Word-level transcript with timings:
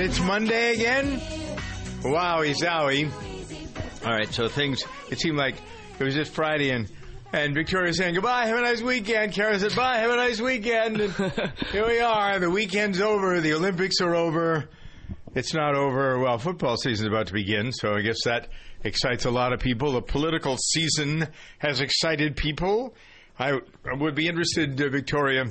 that 0.00 0.06
it's 0.06 0.20
Monday 0.20 0.72
again? 0.74 1.20
Wowie 2.00 2.54
zowie. 2.54 3.10
All 4.04 4.12
right, 4.12 4.32
so 4.32 4.48
things, 4.48 4.82
it 5.10 5.20
seemed 5.20 5.36
like 5.36 5.56
it 5.98 6.02
was 6.02 6.14
just 6.14 6.32
Friday 6.32 6.70
and 6.70 6.90
and 7.32 7.54
Victoria 7.54 7.92
saying 7.92 8.14
goodbye, 8.14 8.46
have 8.46 8.58
a 8.58 8.62
nice 8.62 8.80
weekend. 8.80 9.32
Cara 9.32 9.58
said 9.58 9.76
bye, 9.76 9.98
have 9.98 10.10
a 10.10 10.16
nice 10.16 10.40
weekend. 10.40 11.00
And 11.00 11.12
here 11.72 11.86
we 11.86 12.00
are. 12.00 12.38
The 12.38 12.50
weekend's 12.50 13.00
over. 13.00 13.40
The 13.40 13.52
Olympics 13.52 14.00
are 14.00 14.14
over. 14.14 14.68
It's 15.34 15.54
not 15.54 15.76
over. 15.76 16.18
Well, 16.18 16.38
football 16.38 16.76
season's 16.76 17.06
about 17.08 17.26
to 17.28 17.34
begin, 17.34 17.70
so 17.70 17.94
I 17.94 18.00
guess 18.00 18.24
that 18.24 18.48
excites 18.82 19.26
a 19.26 19.30
lot 19.30 19.52
of 19.52 19.60
people. 19.60 19.92
The 19.92 20.02
political 20.02 20.56
season 20.56 21.28
has 21.58 21.80
excited 21.80 22.36
people. 22.36 22.94
I, 23.38 23.50
I 23.50 23.94
would 23.96 24.14
be 24.14 24.26
interested, 24.26 24.80
uh, 24.80 24.88
Victoria, 24.88 25.44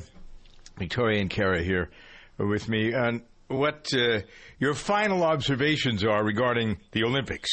Victoria 0.77 1.21
and 1.21 1.29
Cara 1.29 1.63
here 1.63 1.91
with 2.37 2.67
me, 2.67 2.93
on 2.93 3.21
what 3.49 3.87
uh, 3.93 4.21
your 4.59 4.73
final 4.73 5.23
observations 5.23 6.03
are 6.03 6.23
regarding 6.23 6.77
the 6.93 7.03
Olympics. 7.03 7.49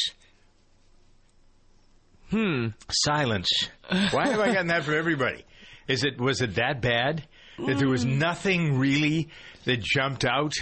Hmm. 2.29 2.67
Silence. 2.89 3.49
Why 4.11 4.27
have 4.27 4.39
I 4.39 4.47
gotten 4.47 4.67
that 4.67 4.83
from 4.83 4.95
everybody? 4.95 5.45
Is 5.87 6.03
it 6.03 6.19
was 6.19 6.41
it 6.41 6.55
that 6.55 6.81
bad 6.81 7.23
that 7.65 7.77
there 7.77 7.87
was 7.87 8.03
nothing 8.05 8.77
really 8.77 9.29
that 9.65 9.81
jumped 9.81 10.25
out 10.25 10.53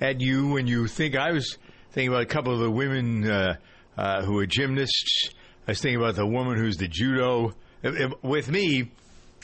at 0.00 0.20
you 0.20 0.48
when 0.48 0.66
you 0.66 0.86
think? 0.86 1.16
I 1.16 1.32
was 1.32 1.56
thinking 1.92 2.08
about 2.12 2.22
a 2.22 2.26
couple 2.26 2.52
of 2.52 2.60
the 2.60 2.70
women 2.70 3.28
uh, 3.30 3.56
uh, 3.96 4.22
who 4.24 4.38
are 4.38 4.46
gymnasts. 4.46 5.30
I 5.66 5.70
was 5.70 5.80
thinking 5.80 6.00
about 6.00 6.16
the 6.16 6.26
woman 6.26 6.58
who's 6.58 6.76
the 6.76 6.88
judo. 6.88 7.52
If- 7.82 7.96
if- 7.98 8.22
With 8.22 8.50
me, 8.50 8.90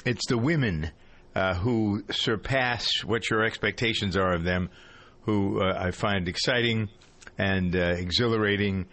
it's 0.05 0.27
the 0.29 0.37
women 0.37 0.91
uh, 1.35 1.55
who 1.55 2.05
surpass 2.11 2.87
what 3.05 3.31
your 3.31 3.43
expectations 3.45 4.17
are 4.19 4.35
of 4.35 4.45
them, 4.45 4.69
who 5.23 5.61
uh, 5.61 5.75
I 5.79 5.91
find 5.91 6.29
exciting 6.29 6.89
and 7.39 7.75
uh, 7.77 7.79
exhilarating. 7.97 8.87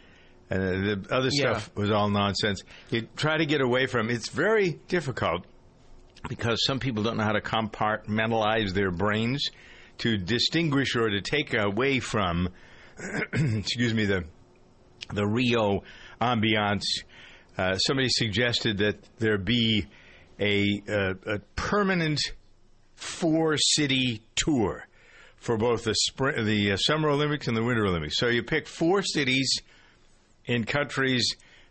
Uh, 0.49 0.57
the 0.57 1.05
other 1.11 1.29
Yeah. 1.31 1.57
stuff 1.57 1.71
was 1.75 1.91
all 1.91 2.09
nonsense. 2.09 2.61
You 2.89 3.07
try 3.15 3.37
to 3.37 3.45
get 3.45 3.61
away 3.61 3.85
from. 3.85 4.09
It's 4.09 4.29
very 4.29 4.79
difficult 4.87 5.45
because 6.29 6.63
some 6.65 6.79
people 6.79 7.03
don't 7.03 7.17
know 7.17 7.23
how 7.23 7.33
to 7.33 7.41
compartmentalize 7.41 8.73
their 8.73 8.91
brains 8.91 9.49
to 9.99 10.17
distinguish 10.17 10.95
or 10.95 11.09
to 11.09 11.21
take 11.21 11.53
away 11.53 11.99
from. 11.99 12.49
excuse 13.33 13.93
me 13.93 14.05
the 14.05 14.23
the 15.13 15.25
Rio 15.25 15.83
ambiance. 16.21 16.83
Uh, 17.57 17.77
somebody 17.77 18.07
suggested 18.09 18.77
that 18.79 18.97
there 19.19 19.37
be 19.37 19.85
a, 20.39 20.63
a, 20.87 21.09
a 21.35 21.39
permanent 21.55 22.19
four 22.95 23.57
city 23.57 24.21
tour 24.35 24.86
for 25.47 25.55
both 25.57 25.85
the 25.85 25.95
spring, 25.95 26.43
the 26.43 26.73
uh, 26.73 26.77
Summer 26.77 27.07
Olympics 27.09 27.47
and 27.47 27.55
the 27.55 27.63
Winter 27.63 27.85
Olympics. 27.85 28.17
So 28.17 28.27
you 28.27 28.43
pick 28.43 28.67
four 28.67 29.01
cities 29.01 29.49
in 30.45 30.65
countries 30.65 31.25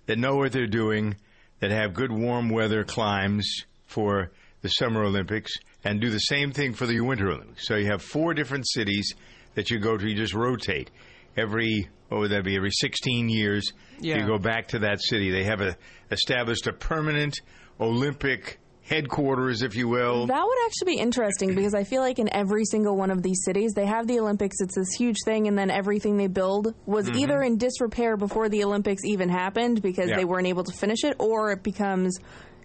that 0.06 0.19
know 0.19 0.36
what 0.36 0.52
they're 0.52 0.66
doing, 0.66 1.14
that 1.60 1.70
have 1.70 1.92
good 1.92 2.10
warm 2.10 2.48
weather 2.48 2.84
climes 2.84 3.47
for 3.84 4.30
the 4.62 4.69
Summer 4.70 5.04
Olympics, 5.04 5.52
and 5.84 6.00
do 6.00 6.08
the 6.08 6.19
same 6.20 6.52
thing 6.52 6.72
for 6.72 6.86
the 6.86 6.98
Winter 7.02 7.30
Olympics. 7.30 7.69
So 7.69 7.77
you 7.77 7.91
have 7.91 8.00
four 8.00 8.32
different 8.32 8.66
cities 8.66 9.12
that 9.56 9.69
you 9.70 9.78
go 9.78 9.98
to. 9.98 10.08
You 10.08 10.16
just 10.16 10.32
rotate 10.32 10.91
every 11.36 11.87
what 12.08 12.20
would 12.20 12.31
that 12.31 12.44
be? 12.44 12.56
Every 12.56 12.70
16 12.70 13.28
years, 13.28 13.72
Yeah. 14.00 14.20
you 14.20 14.26
go 14.26 14.38
back 14.38 14.69
to 14.69 14.78
that 14.78 15.03
city. 15.03 15.31
They 15.31 15.44
have 15.44 15.60
a, 15.60 15.76
established 16.10 16.66
a 16.66 16.72
permanent 16.72 17.41
Olympic 17.78 18.58
headquarters, 18.88 19.62
if 19.62 19.74
you 19.74 19.88
will. 19.88 20.26
That 20.26 20.42
would 20.44 20.58
actually 20.66 20.94
be 20.97 21.00
interesting 21.00 21.54
because 21.54 21.74
I 21.74 21.84
feel 21.84 22.00
like 22.02 22.19
in 22.19 22.32
every 22.32 22.64
single 22.64 22.97
one 22.97 23.10
of 23.10 23.22
these 23.22 23.42
cities, 23.44 23.72
they 23.74 23.86
have 23.86 24.06
the 24.06 24.19
Olympics. 24.20 24.56
It's 24.60 24.74
this 24.76 24.92
huge 24.97 25.16
thing, 25.24 25.48
and 25.48 25.58
then 25.58 25.70
everything 25.70 26.16
they 26.16 26.28
build 26.28 26.74
was 26.86 27.06
Mm-hmm. 27.06 27.19
either 27.19 27.42
in 27.42 27.58
disrepair 27.58 28.16
before 28.16 28.48
the 28.48 28.64
Olympics 28.64 29.04
even 29.04 29.28
happened 29.28 29.82
because 29.82 30.08
Yeah. 30.10 30.16
they 30.16 30.25
weren't 30.25 30.46
able 30.46 30.64
to 30.64 30.72
finish 30.72 31.04
it, 31.04 31.16
or 31.19 31.52
it 31.52 31.62
becomes, 31.62 32.19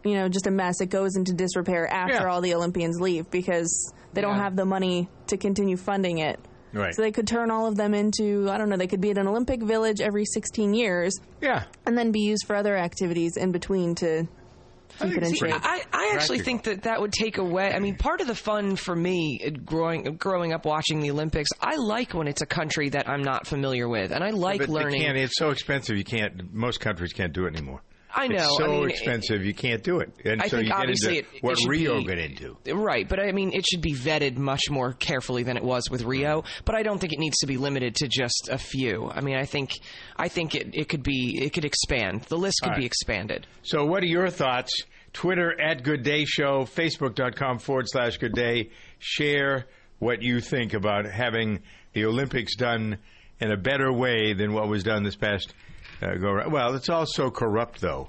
you 0.03 0.13
know, 0.15 0.29
just 0.29 0.47
a 0.47 0.51
mess. 0.51 0.79
It 0.81 0.87
goes 0.89 1.15
into 1.15 1.33
disrepair 1.33 1.87
after 1.87 2.13
Yeah. 2.13 2.25
all 2.31 2.41
the 2.41 2.53
Olympians 2.53 2.99
leave 2.99 3.29
because 3.31 3.93
they 4.13 4.21
don't 4.21 4.37
have 4.37 4.55
the 4.55 4.65
money 4.65 5.09
to 5.27 5.37
continue 5.37 5.77
funding 5.77 6.19
it. 6.19 6.39
Right. 6.73 6.93
So 6.95 7.01
they 7.01 7.11
could 7.11 7.27
turn 7.27 7.51
all 7.51 7.65
of 7.67 7.75
them 7.75 7.93
into, 7.93 8.49
I 8.49 8.57
don't 8.57 8.69
know, 8.69 8.77
they 8.77 8.87
could 8.87 9.01
be 9.01 9.11
at 9.11 9.17
an 9.17 9.27
Olympic 9.27 9.61
village 9.61 9.99
every 10.01 10.23
16 10.25 10.73
years 10.73 11.13
yeah. 11.41 11.63
and 11.85 11.97
then 11.97 12.11
be 12.11 12.21
used 12.21 12.45
for 12.47 12.55
other 12.55 12.77
activities 12.77 13.35
in 13.35 13.51
between 13.51 13.93
to 13.95 14.05
keep 14.05 14.19
it 14.19 14.23
in 14.23 14.40
See. 14.99 15.51
I, 15.51 15.83
I 15.91 16.11
actually 16.13 16.39
think 16.39 16.63
that 16.63 16.83
that 16.83 17.01
would 17.01 17.11
take 17.11 17.37
away. 17.37 17.71
I 17.73 17.79
mean, 17.79 17.95
part 17.95 18.21
of 18.21 18.27
the 18.27 18.35
fun 18.35 18.75
for 18.75 18.95
me 18.95 19.41
uh, 19.45 19.49
growing 19.65 20.15
growing 20.17 20.53
up 20.53 20.65
watching 20.65 20.99
the 20.99 21.11
Olympics, 21.11 21.49
I 21.59 21.75
like 21.77 22.13
when 22.13 22.27
it's 22.27 22.41
a 22.41 22.45
country 22.45 22.89
that 22.89 23.09
I'm 23.09 23.23
not 23.23 23.47
familiar 23.47 23.87
with, 23.87 24.11
and 24.11 24.23
I 24.23 24.29
like 24.31 24.59
But 24.59 24.69
learning. 24.69 25.01
can't, 25.01 25.17
it's 25.17 25.37
so 25.37 25.49
expensive. 25.49 25.97
You 25.97 26.03
can't. 26.03 26.53
Most 26.53 26.79
countries 26.79 27.13
can't 27.13 27.33
do 27.33 27.45
it 27.45 27.55
anymore. 27.55 27.81
I 28.13 28.27
know. 28.27 28.35
It's 28.35 28.57
so 28.57 28.65
I 28.65 28.67
mean, 28.81 28.89
expensive. 28.89 29.45
you 29.45 29.53
can't 29.53 29.83
do 29.83 29.99
it. 29.99 30.11
And 30.25 30.41
I 30.41 30.47
so 30.47 30.57
think 30.57 30.67
you 30.67 30.73
get 30.73 30.79
obviously 30.79 31.17
into 31.19 31.29
it- 31.31 31.35
it 31.37 31.43
what 31.43 31.59
should 31.59 31.69
Rio 31.69 31.97
be- 31.99 32.05
got 32.05 32.17
into. 32.17 32.57
Right, 32.73 33.07
but 33.07 33.19
I 33.19 33.31
mean, 33.31 33.53
it 33.53 33.65
should 33.71 33.81
be 33.81 33.93
vetted 33.93 34.37
much 34.37 34.69
more 34.69 34.93
carefully 34.93 35.43
than 35.43 35.57
it 35.57 35.63
was 35.63 35.83
with 35.89 36.03
Rio. 36.03 36.43
But 36.65 36.75
I 36.75 36.83
don't 36.83 36.99
think 36.99 37.13
it 37.13 37.19
needs 37.19 37.37
to 37.39 37.47
be 37.47 37.57
limited 37.57 37.95
to 37.95 38.07
just 38.07 38.49
a 38.51 38.57
few. 38.57 39.09
I 39.09 39.21
mean, 39.21 39.35
I 39.37 39.45
think, 39.45 39.71
I 40.17 40.27
think 40.27 40.55
it, 40.55 40.69
it 40.73 40.89
could 40.89 41.03
be, 41.03 41.39
it 41.41 41.53
could 41.53 41.65
expand. 41.65 42.23
The 42.23 42.37
list 42.37 42.59
could 42.63 42.73
All 42.73 42.77
be 42.79 42.85
expanded. 42.85 43.47
So, 43.63 43.85
what 43.85 44.03
are 44.03 44.07
your 44.07 44.29
thoughts? 44.29 44.71
Twitter 45.13 45.59
at 45.59 45.83
Good 45.83 46.03
Day 46.03 46.23
Show, 46.25 46.63
Facebook.com 46.63 47.59
forward 47.59 47.85
slash 47.89 48.17
Good 48.17 48.33
Day. 48.33 48.69
Share 48.99 49.65
what 49.99 50.21
you 50.21 50.39
think 50.39 50.73
about 50.73 51.05
having 51.05 51.59
the 51.93 52.05
Olympics 52.05 52.55
done 52.55 52.97
in 53.39 53.51
a 53.51 53.57
better 53.57 53.91
way 53.91 54.33
than 54.33 54.53
what 54.53 54.67
was 54.69 54.83
done 54.83 55.03
this 55.03 55.15
past 55.15 55.53
uh, 56.01 56.15
go 56.15 56.29
around. 56.29 56.51
Well, 56.51 56.75
it's 56.75 56.89
all 56.89 57.05
so 57.05 57.29
corrupt, 57.31 57.81
though. 57.81 58.07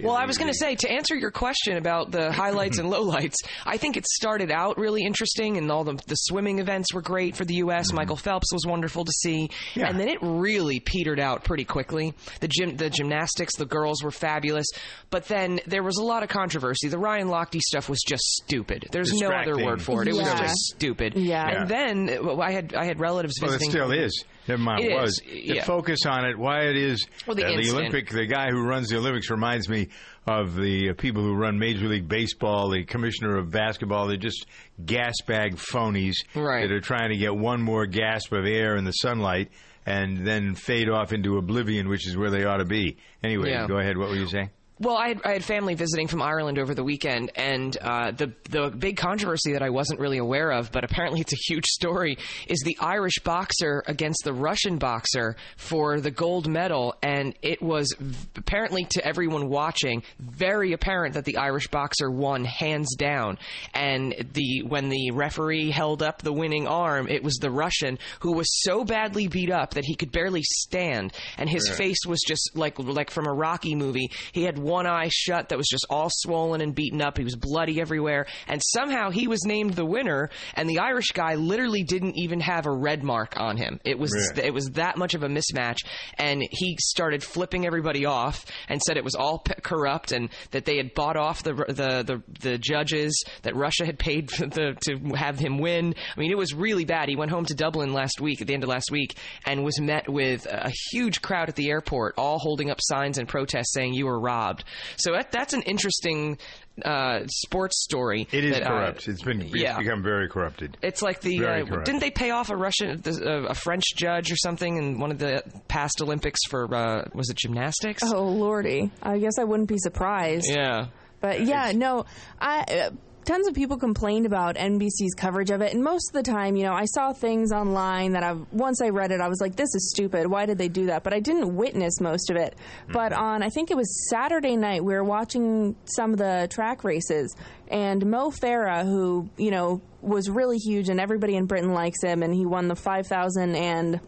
Well, 0.00 0.16
I 0.16 0.24
was 0.26 0.38
going 0.38 0.50
to 0.50 0.58
say 0.58 0.74
to 0.74 0.90
answer 0.90 1.14
your 1.14 1.30
question 1.30 1.76
about 1.76 2.10
the 2.10 2.32
highlights 2.32 2.78
and 2.78 2.88
lowlights. 2.92 3.36
I 3.64 3.76
think 3.76 3.96
it 3.96 4.04
started 4.08 4.50
out 4.50 4.76
really 4.76 5.04
interesting, 5.04 5.56
and 5.56 5.70
all 5.70 5.84
the 5.84 5.92
the 6.08 6.16
swimming 6.16 6.58
events 6.58 6.92
were 6.92 7.00
great 7.02 7.36
for 7.36 7.44
the 7.44 7.54
U.S. 7.56 7.92
Michael 7.92 8.16
Phelps 8.16 8.52
was 8.52 8.66
wonderful 8.66 9.04
to 9.04 9.12
see, 9.12 9.44
Mm-hmm. 9.48 9.80
Yeah. 9.80 9.88
and 9.88 10.00
then 10.00 10.08
it 10.08 10.18
really 10.20 10.80
petered 10.80 11.20
out 11.20 11.44
pretty 11.44 11.64
quickly. 11.64 12.12
The 12.40 12.48
gym, 12.48 12.76
the 12.76 12.90
gymnastics, 12.90 13.54
the 13.56 13.66
girls 13.66 14.02
were 14.02 14.10
fabulous, 14.10 14.66
but 15.10 15.26
then 15.26 15.60
there 15.68 15.84
was 15.84 15.96
a 15.98 16.02
lot 16.02 16.24
of 16.24 16.28
controversy. 16.28 16.88
The 16.88 16.98
Ryan 16.98 17.28
Lochte 17.28 17.60
stuff 17.60 17.88
was 17.88 18.00
just 18.04 18.24
stupid. 18.42 18.88
There's 18.90 19.12
no 19.12 19.30
other 19.30 19.56
word 19.64 19.80
for 19.80 20.02
it. 20.02 20.08
It 20.08 20.14
was 20.14 20.26
just 20.26 20.56
stupid. 20.74 21.14
Yeah. 21.14 21.46
And 21.46 21.68
then 21.70 22.10
uh, 22.20 22.38
I 22.40 22.50
had 22.50 22.74
I 22.74 22.84
had 22.84 22.98
relatives 22.98 23.34
Well, 23.40 23.50
it 23.52 23.60
visiting. 23.60 23.70
still 23.70 23.92
is. 23.92 24.24
Never 24.46 24.60
mind, 24.62 24.84
It 24.84 24.92
is, 24.92 25.00
was. 25.00 25.14
To 25.24 25.54
yeah. 25.54 25.64
focus 25.64 26.00
on 26.06 26.26
it, 26.26 26.38
why 26.38 26.64
it 26.66 26.76
is 26.76 27.06
Well, 27.26 27.34
the 27.34 27.44
uh, 27.46 27.56
the. 27.56 27.70
Olympic, 27.70 28.10
the 28.10 28.26
guy 28.26 28.50
who 28.50 28.62
runs 28.62 28.88
the 28.88 28.98
Olympics 28.98 29.30
reminds 29.30 29.68
me 29.68 29.88
of 30.26 30.54
the 30.54 30.90
uh, 30.90 30.94
people 30.94 31.22
who 31.22 31.34
run 31.34 31.58
Major 31.58 31.86
League 31.88 32.08
Baseball, 32.08 32.70
the 32.70 32.84
commissioner 32.84 33.36
of 33.38 33.50
basketball. 33.50 34.06
They're 34.06 34.16
just 34.16 34.46
gas 34.84 35.14
bag 35.26 35.56
phonies 35.56 36.14
Right. 36.34 36.68
that 36.68 36.72
are 36.74 36.80
trying 36.80 37.10
to 37.10 37.16
get 37.16 37.34
one 37.34 37.62
more 37.62 37.86
gasp 37.86 38.32
of 38.32 38.44
air 38.46 38.76
in 38.76 38.84
the 38.84 38.92
sunlight 38.92 39.50
and 39.86 40.26
then 40.26 40.54
fade 40.54 40.88
off 40.88 41.12
into 41.12 41.36
oblivion, 41.36 41.88
which 41.88 42.06
is 42.06 42.16
where 42.16 42.30
they 42.30 42.44
ought 42.44 42.56
to 42.58 42.64
be. 42.64 42.96
Anyway, 43.22 43.50
Yeah. 43.50 43.66
go 43.66 43.78
ahead. 43.78 43.96
What 43.98 44.08
were 44.08 44.16
you 44.16 44.26
saying? 44.28 44.50
Well, 44.80 44.96
I 44.96 45.08
had, 45.08 45.20
I 45.24 45.32
had 45.34 45.44
family 45.44 45.74
visiting 45.74 46.08
from 46.08 46.20
Ireland 46.20 46.58
over 46.58 46.74
the 46.74 46.82
weekend, 46.82 47.30
and 47.36 47.76
uh, 47.80 48.10
the 48.10 48.32
the 48.50 48.70
big 48.70 48.96
controversy 48.96 49.52
that 49.52 49.62
I 49.62 49.70
wasn't 49.70 50.00
really 50.00 50.18
aware 50.18 50.50
of, 50.50 50.72
but 50.72 50.82
apparently 50.82 51.20
it's 51.20 51.32
a 51.32 51.38
huge 51.46 51.66
story, 51.66 52.18
is 52.48 52.58
the 52.64 52.76
Irish 52.80 53.20
boxer 53.22 53.84
against 53.86 54.24
the 54.24 54.32
Russian 54.32 54.78
boxer 54.78 55.36
for 55.56 56.00
the 56.00 56.10
gold 56.10 56.48
medal, 56.48 56.96
and 57.02 57.36
it 57.40 57.62
was 57.62 57.94
v- 57.96 58.28
apparently 58.34 58.84
to 58.90 59.06
everyone 59.06 59.48
watching 59.48 60.02
very 60.18 60.72
apparent 60.72 61.14
that 61.14 61.24
the 61.24 61.36
Irish 61.36 61.68
boxer 61.68 62.10
won 62.10 62.44
hands 62.44 62.96
down, 62.96 63.38
and 63.74 64.12
the 64.32 64.64
when 64.66 64.88
the 64.88 65.12
referee 65.12 65.70
held 65.70 66.02
up 66.02 66.20
the 66.20 66.32
winning 66.32 66.66
arm, 66.66 67.06
it 67.08 67.22
was 67.22 67.34
the 67.36 67.50
Russian 67.50 67.96
who 68.20 68.32
was 68.32 68.48
so 68.64 68.84
badly 68.84 69.28
beat 69.28 69.52
up 69.52 69.74
that 69.74 69.84
he 69.84 69.94
could 69.94 70.10
barely 70.10 70.42
stand, 70.42 71.12
and 71.38 71.48
his 71.48 71.70
face 71.70 72.04
was 72.08 72.18
just 72.26 72.56
like 72.56 72.76
like 72.80 73.10
from 73.12 73.28
a 73.28 73.32
Rocky 73.32 73.76
movie. 73.76 74.10
He 74.32 74.42
had 74.42 74.63
one 74.64 74.86
eye 74.86 75.08
shut 75.10 75.50
that 75.50 75.58
was 75.58 75.68
just 75.68 75.86
all 75.90 76.08
swollen 76.10 76.60
and 76.60 76.74
beaten 76.74 77.00
up. 77.02 77.18
He 77.18 77.24
was 77.24 77.36
bloody 77.36 77.80
everywhere, 77.80 78.26
and 78.48 78.60
somehow 78.64 79.10
he 79.10 79.28
was 79.28 79.44
named 79.44 79.74
the 79.74 79.84
winner. 79.84 80.30
And 80.54 80.68
the 80.68 80.78
Irish 80.80 81.08
guy 81.12 81.34
literally 81.34 81.82
didn't 81.82 82.16
even 82.16 82.40
have 82.40 82.66
a 82.66 82.72
red 82.72 83.02
mark 83.02 83.34
on 83.38 83.56
him. 83.56 83.80
It 83.84 83.98
was 83.98 84.12
Really? 84.34 84.48
it 84.48 84.54
was 84.54 84.70
that 84.72 84.96
much 84.96 85.14
of 85.14 85.22
a 85.22 85.28
mismatch, 85.28 85.78
and 86.18 86.42
he 86.50 86.76
started 86.80 87.22
flipping 87.22 87.66
everybody 87.66 88.04
off 88.06 88.44
and 88.68 88.80
said 88.82 88.96
it 88.96 89.04
was 89.04 89.14
all 89.14 89.38
p- 89.40 89.54
corrupt 89.62 90.12
and 90.12 90.28
that 90.52 90.64
they 90.64 90.76
had 90.76 90.94
bought 90.94 91.16
off 91.16 91.42
the 91.42 91.52
the 91.54 92.02
the, 92.04 92.22
the 92.40 92.58
judges 92.58 93.24
that 93.42 93.54
Russia 93.56 93.84
had 93.84 93.98
paid 93.98 94.30
for 94.30 94.46
the, 94.54 94.76
to 94.82 95.14
have 95.16 95.38
him 95.38 95.58
win. 95.58 95.94
I 96.16 96.20
mean, 96.20 96.30
it 96.30 96.38
was 96.38 96.54
really 96.54 96.84
bad. 96.84 97.08
He 97.08 97.16
went 97.16 97.30
home 97.30 97.44
to 97.46 97.54
Dublin 97.54 97.92
last 97.92 98.20
week 98.20 98.40
at 98.40 98.46
the 98.46 98.54
end 98.54 98.62
of 98.62 98.68
last 98.68 98.90
week 98.90 99.16
and 99.46 99.64
was 99.64 99.80
met 99.80 100.08
with 100.08 100.46
a 100.46 100.72
huge 100.92 101.20
crowd 101.22 101.48
at 101.48 101.56
the 101.56 101.68
airport, 101.70 102.14
all 102.18 102.38
holding 102.38 102.70
up 102.70 102.78
signs 102.80 103.18
and 103.18 103.28
protests 103.28 103.72
saying 103.72 103.94
you 103.94 104.06
were 104.06 104.18
robbed. 104.20 104.53
Robbed. 104.54 104.64
So 104.96 105.12
that, 105.12 105.32
that's 105.32 105.52
an 105.52 105.62
interesting 105.62 106.38
uh, 106.84 107.20
sports 107.26 107.82
story. 107.82 108.26
It 108.32 108.44
is 108.44 108.54
that, 108.54 108.64
uh, 108.64 108.68
corrupt. 108.68 109.08
it's 109.08 109.22
been 109.22 109.42
it's 109.42 109.54
yeah. 109.54 109.78
become 109.78 110.02
very 110.02 110.28
corrupted. 110.28 110.76
It's 110.82 111.02
like 111.02 111.20
the 111.20 111.44
uh, 111.44 111.64
didn't 111.84 112.00
they 112.00 112.10
pay 112.10 112.30
off 112.30 112.50
a 112.50 112.56
Russian, 112.56 113.00
the, 113.00 113.10
uh, 113.24 113.50
a 113.50 113.54
French 113.54 113.84
judge 113.96 114.32
or 114.32 114.36
something 114.36 114.76
in 114.76 114.98
one 114.98 115.10
of 115.10 115.18
the 115.18 115.42
past 115.68 116.00
Olympics 116.00 116.40
for 116.48 116.72
uh, 116.74 117.08
was 117.14 117.30
it 117.30 117.36
gymnastics? 117.36 118.02
Oh 118.04 118.24
lordy, 118.24 118.90
I 119.02 119.18
guess 119.18 119.38
I 119.38 119.44
wouldn't 119.44 119.68
be 119.68 119.78
surprised. 119.78 120.46
Yeah. 120.48 120.86
But 121.20 121.46
yeah, 121.46 121.72
no, 121.74 122.04
I. 122.40 122.90
Tons 123.24 123.48
of 123.48 123.54
people 123.54 123.78
complained 123.78 124.26
about 124.26 124.56
NBC's 124.56 125.14
coverage 125.16 125.50
of 125.50 125.62
it, 125.62 125.72
and 125.72 125.82
most 125.82 126.10
of 126.10 126.12
the 126.12 126.30
time, 126.30 126.56
you 126.56 126.64
know, 126.64 126.74
I 126.74 126.84
saw 126.84 127.14
things 127.14 127.52
online 127.52 128.12
that 128.12 128.22
I 128.22 128.34
once 128.52 128.82
I 128.82 128.90
read 128.90 129.12
it, 129.12 129.20
I 129.20 129.28
was 129.28 129.40
like, 129.40 129.56
"This 129.56 129.74
is 129.74 129.90
stupid. 129.90 130.26
Why 130.26 130.44
did 130.44 130.58
they 130.58 130.68
do 130.68 130.86
that?" 130.86 131.02
But 131.02 131.14
I 131.14 131.20
didn't 131.20 131.56
witness 131.56 132.00
most 132.02 132.28
of 132.28 132.36
it. 132.36 132.54
But 132.92 133.12
mm-hmm. 133.12 133.22
on, 133.22 133.42
I 133.42 133.48
think 133.48 133.70
it 133.70 133.76
was 133.78 134.10
Saturday 134.10 134.56
night, 134.56 134.84
we 134.84 134.92
were 134.92 135.04
watching 135.04 135.74
some 135.84 136.12
of 136.12 136.18
the 136.18 136.48
track 136.50 136.84
races, 136.84 137.34
and 137.68 138.04
Mo 138.04 138.30
Farah, 138.30 138.84
who 138.84 139.30
you 139.38 139.50
know 139.50 139.80
was 140.02 140.28
really 140.28 140.58
huge, 140.58 140.90
and 140.90 141.00
everybody 141.00 141.34
in 141.36 141.46
Britain 141.46 141.72
likes 141.72 142.02
him, 142.02 142.22
and 142.22 142.34
he 142.34 142.44
won 142.44 142.68
the 142.68 142.76
five 142.76 143.06
thousand 143.06 143.56
and 143.56 144.00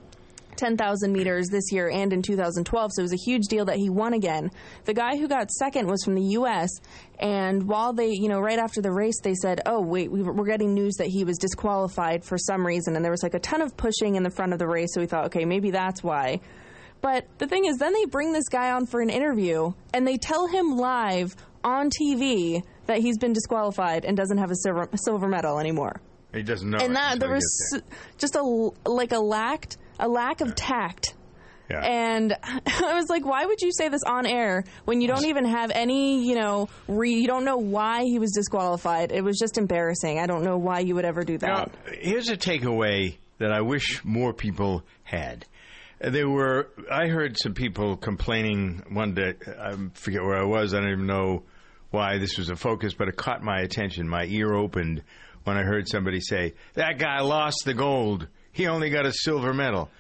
10,000 0.57 1.13
meters 1.13 1.49
this 1.49 1.71
year 1.73 1.89
and 1.91 2.13
in 2.13 2.23
2012, 2.23 2.91
so 2.95 3.01
it 3.01 3.03
was 3.03 3.13
a 3.13 3.17
huge 3.17 3.45
deal 3.49 3.65
that 3.67 3.77
he 3.77 3.89
won 3.91 4.13
again. 4.15 4.51
The 4.85 4.95
guy 4.95 5.17
who 5.17 5.29
got 5.29 5.51
second 5.51 5.87
was 5.89 6.03
from 6.05 6.15
the 6.15 6.23
U.S., 6.23 6.71
and 7.19 7.67
while 7.69 7.93
they, 7.93 8.11
you 8.11 8.29
know, 8.29 8.41
right 8.41 8.59
after 8.59 8.81
the 8.83 8.93
race, 8.93 9.21
they 9.23 9.35
said, 9.35 9.61
oh, 9.67 9.81
wait, 9.81 10.11
we 10.11 10.23
we're 10.23 10.45
getting 10.47 10.75
news 10.75 10.97
that 10.97 11.07
he 11.09 11.25
was 11.25 11.39
disqualified 11.39 12.25
for 12.25 12.37
some 12.37 12.67
reason, 12.67 12.97
and 12.97 13.05
there 13.05 13.13
was 13.13 13.23
like 13.23 13.35
a 13.35 13.39
ton 13.39 13.63
of 13.63 13.77
pushing 13.77 14.17
in 14.17 14.23
the 14.23 14.31
front 14.31 14.53
of 14.53 14.59
the 14.59 14.67
race, 14.69 14.89
so 14.93 15.01
we 15.01 15.07
thought, 15.07 15.27
okay, 15.27 15.45
maybe 15.45 15.71
that's 15.71 16.03
why. 16.03 16.41
But 17.01 17.27
the 17.39 17.47
thing 17.47 17.67
is, 17.67 17.77
then 17.79 17.93
they 17.93 18.05
bring 18.07 18.33
this 18.33 18.49
guy 18.49 18.73
on 18.73 18.87
for 18.87 19.01
an 19.01 19.11
interview, 19.11 19.73
and 19.95 20.07
they 20.07 20.17
tell 20.17 20.47
him 20.47 20.77
live 20.77 21.37
on 21.63 21.91
TV 21.91 22.63
that 22.87 22.99
he's 22.99 23.19
been 23.19 23.33
disqualified 23.33 24.05
and 24.05 24.17
doesn't 24.17 24.39
have 24.39 24.51
a 24.51 24.57
silver, 24.57 24.89
silver 24.95 25.27
medal 25.29 25.59
anymore 25.59 26.01
He 26.33 26.43
doesn't 26.43 26.71
know. 26.71 26.79
and 26.79 26.95
that 26.95 27.19
there 27.19 27.33
was 27.33 27.81
just 28.19 28.37
a 28.37 28.71
like 28.89 29.11
a 29.13 29.19
lacked 29.19 29.77
a 29.99 30.09
lack 30.09 30.41
of 30.41 30.55
tact. 30.55 31.15
Yeah. 31.71 31.81
And 31.81 32.33
I 32.43 32.95
was 32.95 33.09
like, 33.09 33.25
why 33.25 33.45
would 33.45 33.61
you 33.61 33.73
say 33.73 33.89
this 33.89 34.03
on 34.05 34.27
air 34.27 34.65
when 34.85 35.01
you 35.01 35.09
don't 35.09 35.27
even 35.27 35.45
have 35.45 35.71
any, 35.71 36.27
you 36.27 36.37
know, 36.37 36.69
re- 36.87 37.15
you 37.15 37.27
don't 37.27 37.45
know 37.45 37.57
why 37.57 38.05
he 38.05 38.19
was 38.19 38.33
disqualified? 38.33 39.13
It 39.13 39.23
was 39.23 39.39
just 39.39 39.59
embarrassing. 39.59 40.19
I 40.19 40.27
don't 40.27 40.45
know 40.45 40.59
why 40.59 40.81
you 40.81 40.95
would 40.95 41.05
ever 41.05 41.25
do 41.25 41.39
that. 41.39 41.49
Now, 41.49 41.71
here's 41.93 42.29
a 42.29 42.37
takeaway 42.37 43.17
that 43.39 43.53
I 43.53 43.63
wish 43.63 44.05
more 44.05 44.33
people 44.33 44.83
had. 45.03 45.45
There 46.01 46.29
were, 46.29 46.69
I 46.91 47.09
heard 47.09 47.37
some 47.39 47.55
people 47.55 47.97
complaining 47.97 48.83
one 48.91 49.15
day. 49.15 49.35
I 49.59 49.75
forget 49.95 50.23
where 50.23 50.37
I 50.37 50.45
was. 50.45 50.75
I 50.75 50.81
don't 50.81 50.91
even 50.93 51.07
know 51.07 51.45
why 51.91 52.19
this 52.19 52.37
was 52.37 52.51
a 52.51 52.57
focus, 52.57 52.93
but 52.95 53.09
it 53.09 53.17
caught 53.17 53.43
my 53.43 53.61
attention. 53.61 54.07
My 54.09 54.25
ear 54.27 54.55
opened 54.55 55.03
when 55.45 55.57
I 55.57 55.63
heard 55.63 55.89
somebody 55.89 56.21
say, 56.21 56.55
"That 56.75 56.99
guy 56.99 57.21
lost 57.21 57.63
the 57.65 57.73
gold. 57.73 58.29
He 58.57 58.67
only 58.67 58.89
got 58.89 59.05
a 59.05 59.13
silver 59.13 59.53
medal." 59.53 59.91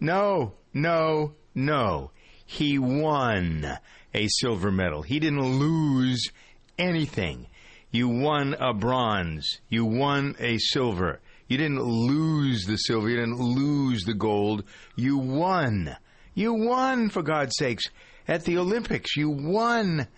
No, 0.00 0.54
no, 0.72 1.34
no. 1.54 2.12
He 2.46 2.78
won 2.78 3.78
a 4.14 4.28
silver 4.28 4.70
medal. 4.70 5.02
He 5.02 5.20
didn't 5.20 5.58
lose 5.58 6.22
anything. 6.78 7.46
You 7.90 8.08
won 8.08 8.54
a 8.58 8.72
bronze. 8.72 9.60
You 9.68 9.84
won 9.84 10.34
a 10.38 10.56
silver. 10.56 11.20
You 11.46 11.58
didn't 11.58 11.82
lose 11.82 12.64
the 12.64 12.76
silver. 12.76 13.10
You 13.10 13.16
didn't 13.16 13.38
lose 13.38 14.04
the 14.04 14.14
gold. 14.14 14.64
You 14.96 15.18
won. 15.18 15.94
You 16.34 16.54
won, 16.54 17.10
for 17.10 17.22
God's 17.22 17.54
sakes, 17.58 17.84
at 18.26 18.44
the 18.44 18.56
Olympics. 18.56 19.14
You 19.14 19.28
won. 19.28 20.08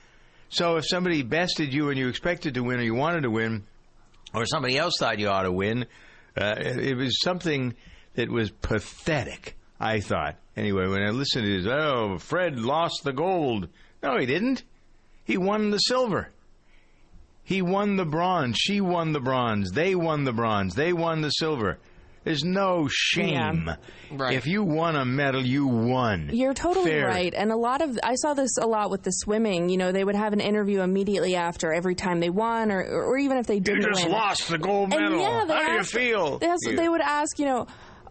So 0.51 0.77
if 0.77 0.87
somebody 0.87 1.23
bested 1.23 1.75
you 1.75 1.91
and 1.91 1.99
you 1.99 2.09
expected 2.09 2.55
to 2.55 2.63
win 2.63 2.79
or 2.79 2.85
you 2.85 2.95
wanted 2.95 3.23
to 3.23 3.31
win, 3.31 3.67
or 4.33 4.47
somebody 4.47 4.79
else 4.79 4.95
thought 4.99 5.19
you 5.19 5.29
ought 5.29 5.43
to 5.43 5.53
win, 5.53 5.87
uh, 6.41 6.55
it, 6.59 6.79
it 6.79 6.95
was 6.97 7.21
something 7.21 7.75
that 8.15 8.31
was 8.31 8.51
pathetic, 8.51 9.57
I 9.81 10.01
thought. 10.01 10.37
Anyway, 10.57 10.87
when 10.89 11.03
I 11.03 11.11
listened 11.11 11.45
to 11.45 11.63
this, 11.63 11.71
oh, 11.71 12.19
Fred 12.19 12.59
lost 12.59 13.05
the 13.05 13.13
gold. 13.13 13.69
No, 14.03 14.19
he 14.19 14.27
didn't. 14.27 14.63
He 15.25 15.37
won 15.37 15.71
the 15.71 15.79
silver. 15.79 16.31
He 17.45 17.63
won 17.63 17.97
the 17.97 18.05
bronze. 18.05 18.59
She 18.59 18.81
won 18.81 19.13
the 19.13 19.21
bronze. 19.21 19.71
They 19.71 19.95
won 19.95 20.25
the 20.25 20.33
bronze. 20.33 20.75
They 20.75 20.93
won 20.93 21.23
the 21.23 21.31
silver. 21.31 21.79
There's 22.29 22.45
no 22.45 22.89
shame. 22.91 23.71
Right. 24.11 24.35
If 24.37 24.47
you 24.47 24.63
won 24.63 24.97
a 24.97 25.07
medal, 25.07 25.43
you 25.43 25.67
won. 25.67 26.29
You're 26.31 26.53
totally 26.53 26.91
Fair. 26.91 27.07
right. 27.09 27.33
And 27.33 27.51
a 27.51 27.57
lot 27.57 27.81
of 27.81 27.99
I 28.03 28.17
saw 28.17 28.35
this 28.35 28.59
a 28.61 28.67
lot 28.67 28.91
with 28.91 29.03
the 29.03 29.11
swimming. 29.13 29.71
You 29.71 29.79
know, 29.79 29.93
they 29.93 30.05
would 30.05 30.15
have 30.15 30.35
an 30.35 30.41
interview 30.41 30.83
immediately 30.83 31.37
after 31.37 31.73
every 31.73 31.95
time 31.95 32.21
they 32.21 32.29
won, 32.29 32.71
or 32.71 32.83
or 32.85 33.17
even 33.17 33.39
if 33.39 33.47
they 33.47 33.61
didn't 33.61 33.83
just 33.95 34.05
win. 34.05 34.13
lost 34.13 34.49
the 34.51 34.59
gold 34.59 34.93
And 34.93 35.03
medal. 35.05 35.21
yeah, 35.23 35.45
they 35.47 35.55
How 35.55 35.67
do 35.69 35.73
you 35.73 35.83
feel? 35.85 36.39
They, 36.39 36.51
also, 36.51 36.71
You- 36.71 36.77
they 36.77 36.89
would 36.91 37.01
ask, 37.01 37.39
you 37.39 37.47
know, 37.47 37.67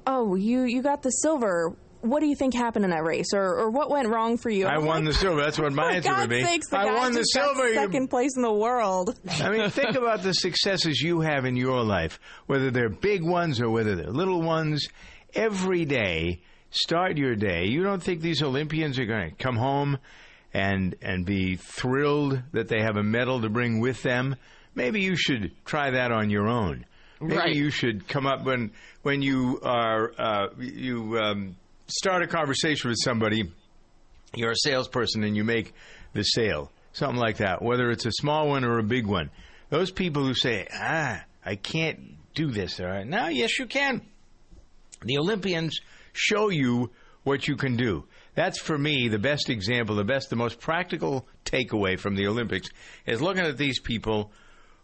oh, 0.07 0.33
you 0.33 0.63
you 0.63 0.81
got 0.81 1.03
the 1.03 1.11
silver. 1.11 1.75
What 2.09 2.19
do 2.21 2.27
you 2.27 2.35
think 2.35 2.53
happened 2.53 2.85
in 2.85 2.91
that 2.91 3.03
race, 3.03 3.33
or 3.33 3.43
or 3.43 3.69
what 3.69 3.89
went 3.89 4.07
wrong 4.09 4.37
for 4.37 4.49
you? 4.49 4.65
I 4.65 4.75
I'm 4.75 4.85
won 4.85 5.03
the 5.05 5.13
silver. 5.13 5.41
That's 5.41 5.59
what 5.59 5.71
my 5.73 5.91
answer 5.95 6.13
would 6.15 6.29
be. 6.29 6.43
sakes, 6.43 6.69
the 6.69 6.77
I 6.79 6.85
guy 6.85 6.93
won 6.95 7.11
the 7.13 7.19
just 7.19 7.33
got 7.35 7.55
silver. 7.55 7.69
you 7.69 7.75
second 7.75 8.07
place 8.09 8.31
in 8.35 8.41
the 8.41 8.51
world. 8.53 9.17
I 9.41 9.49
mean, 9.49 9.69
think 9.69 9.95
about 9.95 10.23
the 10.23 10.33
successes 10.33 11.01
you 11.01 11.21
have 11.21 11.45
in 11.45 11.55
your 11.55 11.83
life, 11.83 12.19
whether 12.45 12.71
they're 12.71 12.89
big 12.89 13.23
ones 13.23 13.59
or 13.61 13.69
whether 13.69 13.95
they're 13.95 14.11
little 14.11 14.41
ones. 14.41 14.87
Every 15.33 15.85
day, 15.85 16.41
start 16.71 17.17
your 17.17 17.35
day. 17.35 17.65
You 17.65 17.83
don't 17.83 18.01
think 18.01 18.21
these 18.21 18.41
Olympians 18.41 18.97
are 18.97 19.05
going 19.05 19.29
to 19.31 19.35
come 19.35 19.55
home 19.57 19.97
and 20.53 20.95
and 21.01 21.25
be 21.25 21.57
thrilled 21.57 22.41
that 22.53 22.69
they 22.69 22.81
have 22.81 22.95
a 22.97 23.03
medal 23.03 23.41
to 23.41 23.49
bring 23.49 23.79
with 23.79 24.01
them? 24.03 24.35
Maybe 24.73 25.01
you 25.01 25.15
should 25.15 25.51
try 25.65 25.91
that 25.91 26.11
on 26.11 26.29
your 26.29 26.47
own. 26.47 26.85
Maybe 27.19 27.35
Right. 27.35 27.55
you 27.55 27.71
should 27.71 28.07
come 28.07 28.25
up 28.25 28.45
when 28.45 28.71
when 29.01 29.21
you 29.21 29.59
are 29.63 30.11
uh, 30.17 30.47
you 30.59 31.17
um, 31.19 31.55
start 31.87 32.23
a 32.23 32.27
conversation 32.27 32.89
with 32.89 32.97
somebody 33.01 33.51
you're 34.35 34.51
a 34.51 34.55
salesperson 34.55 35.23
and 35.23 35.35
you 35.35 35.43
make 35.43 35.73
the 36.13 36.23
sale, 36.23 36.71
something 36.91 37.19
like 37.19 37.37
that, 37.37 37.61
whether 37.61 37.89
it's 37.89 38.05
a 38.05 38.11
small 38.11 38.49
one 38.49 38.63
or 38.63 38.79
a 38.79 38.83
big 38.83 39.05
one. 39.05 39.29
Those 39.69 39.91
people 39.91 40.25
who 40.25 40.33
say, 40.33 40.67
ah, 40.73 41.23
I 41.45 41.55
can't 41.55 42.33
do 42.33 42.51
this, 42.51 42.79
all 42.79 42.87
right? 42.87 43.07
Now, 43.07 43.27
yes, 43.27 43.57
you 43.59 43.65
can. 43.65 44.01
The 45.03 45.17
Olympians 45.17 45.79
show 46.13 46.49
you 46.49 46.91
what 47.23 47.47
you 47.47 47.55
can 47.55 47.75
do. 47.75 48.05
That's 48.35 48.59
for 48.59 48.77
me 48.77 49.07
the 49.07 49.19
best 49.19 49.49
example, 49.49 49.95
the 49.95 50.03
best, 50.03 50.29
the 50.29 50.35
most 50.35 50.59
practical 50.59 51.27
takeaway 51.45 51.99
from 51.99 52.15
the 52.15 52.27
Olympics 52.27 52.69
is 53.05 53.21
looking 53.21 53.45
at 53.45 53.57
these 53.57 53.79
people 53.79 54.31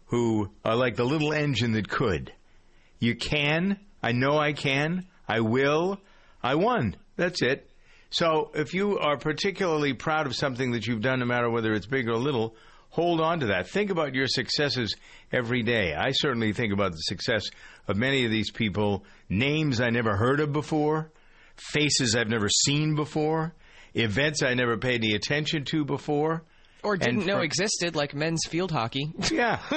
who 0.06 0.50
are 0.64 0.76
like 0.76 0.96
the 0.96 1.04
little 1.04 1.32
engine 1.32 1.72
that 1.72 1.88
could. 1.88 2.32
You 2.98 3.14
can. 3.14 3.78
I 4.02 4.12
know 4.12 4.38
I 4.38 4.52
can. 4.52 5.06
I 5.26 5.40
will. 5.40 6.00
I 6.44 6.54
won. 6.56 6.94
That's 7.16 7.42
it. 7.42 7.68
So 8.10 8.50
if 8.54 8.74
you 8.74 8.98
are 8.98 9.16
particularly 9.16 9.92
proud 9.94 10.26
of 10.26 10.36
something 10.36 10.70
that 10.72 10.86
you've 10.86 11.00
done, 11.00 11.18
no 11.20 11.24
matter 11.26 11.50
whether 11.50 11.72
it's 11.72 11.86
big 11.86 12.08
or 12.08 12.16
little, 12.16 12.54
hold 12.90 13.20
on 13.20 13.40
to 13.40 13.46
that. 13.46 13.68
Think 13.68 13.90
about 13.90 14.14
your 14.14 14.28
successes 14.28 14.94
every 15.32 15.62
day. 15.62 15.94
I 15.94 16.12
certainly 16.12 16.52
think 16.52 16.72
about 16.72 16.92
the 16.92 16.98
success 16.98 17.42
of 17.88 17.96
many 17.96 18.24
of 18.24 18.30
these 18.30 18.50
people, 18.52 19.04
names 19.28 19.80
I 19.80 19.90
never 19.90 20.16
heard 20.16 20.38
of 20.38 20.52
before, 20.52 21.10
faces 21.56 22.14
I've 22.14 22.28
never 22.28 22.48
seen 22.48 22.94
before, 22.94 23.54
events 23.94 24.42
I 24.42 24.54
never 24.54 24.76
paid 24.76 25.02
any 25.02 25.14
attention 25.14 25.64
to 25.66 25.84
before. 25.84 26.44
Or 26.84 26.96
didn't 26.98 27.18
And 27.20 27.26
know 27.26 27.36
for- 27.38 27.42
existed, 27.44 27.96
like 27.96 28.14
men's 28.14 28.42
field 28.48 28.70
hockey. 28.70 29.10
Yeah, 29.32 29.58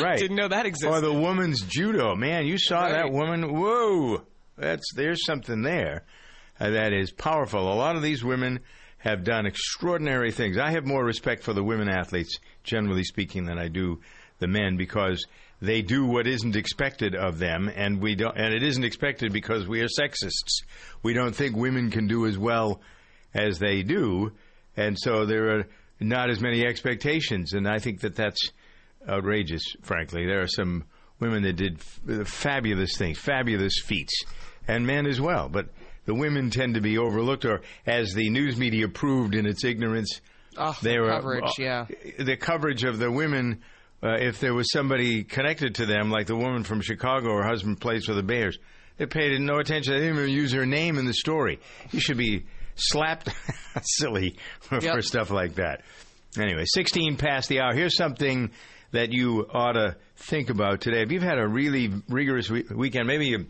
right. 0.00 0.18
Didn't 0.18 0.36
know 0.36 0.48
that 0.48 0.64
existed. 0.64 0.88
Or 0.88 1.00
the 1.02 1.12
woman's 1.12 1.60
judo. 1.60 2.16
Man, 2.16 2.46
you 2.46 2.56
saw 2.58 2.84
Right. 2.84 2.92
that 2.92 3.12
woman. 3.12 3.54
Whoa, 3.54 4.22
that's 4.58 4.92
there's 4.94 5.24
something 5.24 5.62
there 5.62 6.04
uh, 6.60 6.70
that 6.70 6.92
is 6.92 7.10
powerful. 7.12 7.72
A 7.72 7.74
lot 7.74 7.96
of 7.96 8.02
these 8.02 8.24
women 8.24 8.60
have 8.98 9.24
done 9.24 9.46
extraordinary 9.46 10.32
things. 10.32 10.58
I 10.58 10.70
have 10.72 10.84
more 10.84 11.04
respect 11.04 11.44
for 11.44 11.52
the 11.52 11.62
women 11.62 11.88
athletes, 11.88 12.38
generally 12.64 13.04
speaking, 13.04 13.44
than 13.44 13.58
I 13.58 13.68
do 13.68 14.00
the 14.40 14.48
men 14.48 14.76
because 14.76 15.24
they 15.60 15.82
do 15.82 16.06
what 16.06 16.26
isn't 16.26 16.56
expected 16.56 17.14
of 17.14 17.38
them, 17.38 17.70
and 17.74 18.00
we 18.00 18.14
don't. 18.14 18.36
And 18.36 18.54
it 18.54 18.62
isn't 18.62 18.84
expected 18.84 19.32
because 19.32 19.66
we 19.66 19.80
are 19.80 19.88
sexists. 19.88 20.62
We 21.02 21.14
don't 21.14 21.34
think 21.34 21.56
women 21.56 21.90
can 21.90 22.06
do 22.06 22.26
as 22.26 22.38
well 22.38 22.80
as 23.34 23.58
they 23.58 23.82
do, 23.82 24.32
and 24.76 24.96
so 24.98 25.26
there 25.26 25.58
are 25.58 25.66
not 26.00 26.30
as 26.30 26.40
many 26.40 26.64
expectations. 26.64 27.52
And 27.52 27.68
I 27.68 27.78
think 27.78 28.00
that 28.00 28.14
that's 28.14 28.50
outrageous, 29.08 29.62
frankly. 29.82 30.26
There 30.26 30.42
are 30.42 30.48
some 30.48 30.84
women 31.20 31.42
that 31.42 31.54
did 31.56 31.78
f- 31.78 32.00
uh, 32.20 32.24
fabulous 32.24 32.96
things, 32.96 33.18
fabulous 33.18 33.80
feats, 33.84 34.24
and 34.66 34.86
men 34.86 35.06
as 35.06 35.20
well. 35.20 35.48
But 35.48 35.66
the 36.04 36.14
women 36.14 36.50
tend 36.50 36.74
to 36.74 36.80
be 36.80 36.98
overlooked, 36.98 37.44
or 37.44 37.62
as 37.86 38.12
the 38.14 38.30
news 38.30 38.56
media 38.56 38.88
proved 38.88 39.34
in 39.34 39.46
its 39.46 39.64
ignorance, 39.64 40.20
Oh, 40.56 40.76
they 40.82 40.94
the 40.94 41.00
were 41.00 41.10
uh, 41.12 41.16
coverage, 41.16 41.44
uh, 41.44 41.52
yeah. 41.58 41.86
the 42.18 42.36
coverage 42.36 42.84
of 42.84 42.98
the 42.98 43.10
women. 43.10 43.60
Uh, 44.02 44.14
if 44.20 44.38
there 44.38 44.54
was 44.54 44.70
somebody 44.72 45.24
connected 45.24 45.74
to 45.76 45.86
them, 45.86 46.08
like 46.10 46.26
the 46.28 46.36
woman 46.36 46.62
from 46.62 46.80
Chicago, 46.80 47.34
her 47.36 47.42
husband 47.44 47.80
plays 47.80 48.04
for 48.04 48.14
the 48.14 48.22
Bears, 48.22 48.56
they 48.96 49.06
paid 49.06 49.38
no 49.40 49.58
attention. 49.58 49.92
They 49.92 50.00
didn't 50.00 50.18
even 50.18 50.30
use 50.30 50.52
her 50.52 50.66
name 50.66 50.98
in 50.98 51.04
the 51.04 51.12
story. 51.14 51.58
You 51.90 51.98
should 52.00 52.16
be 52.16 52.44
slapped 52.76 53.28
silly 53.82 54.36
for 54.60 54.80
Yep. 54.80 55.02
stuff 55.02 55.30
like 55.30 55.56
that. 55.56 55.82
Anyway, 56.38 56.62
16 56.66 57.16
past 57.16 57.48
the 57.48 57.58
hour. 57.60 57.74
Here's 57.74 57.96
something 57.96 58.50
that 58.92 59.12
you 59.12 59.46
ought 59.52 59.72
to 59.72 59.96
think 60.16 60.50
about 60.50 60.80
today. 60.80 61.02
If 61.02 61.12
you've 61.12 61.22
had 61.22 61.38
a 61.38 61.46
really 61.46 61.90
rigorous 62.08 62.50
we- 62.50 62.64
weekend, 62.74 63.06
maybe 63.06 63.26
you. 63.26 63.46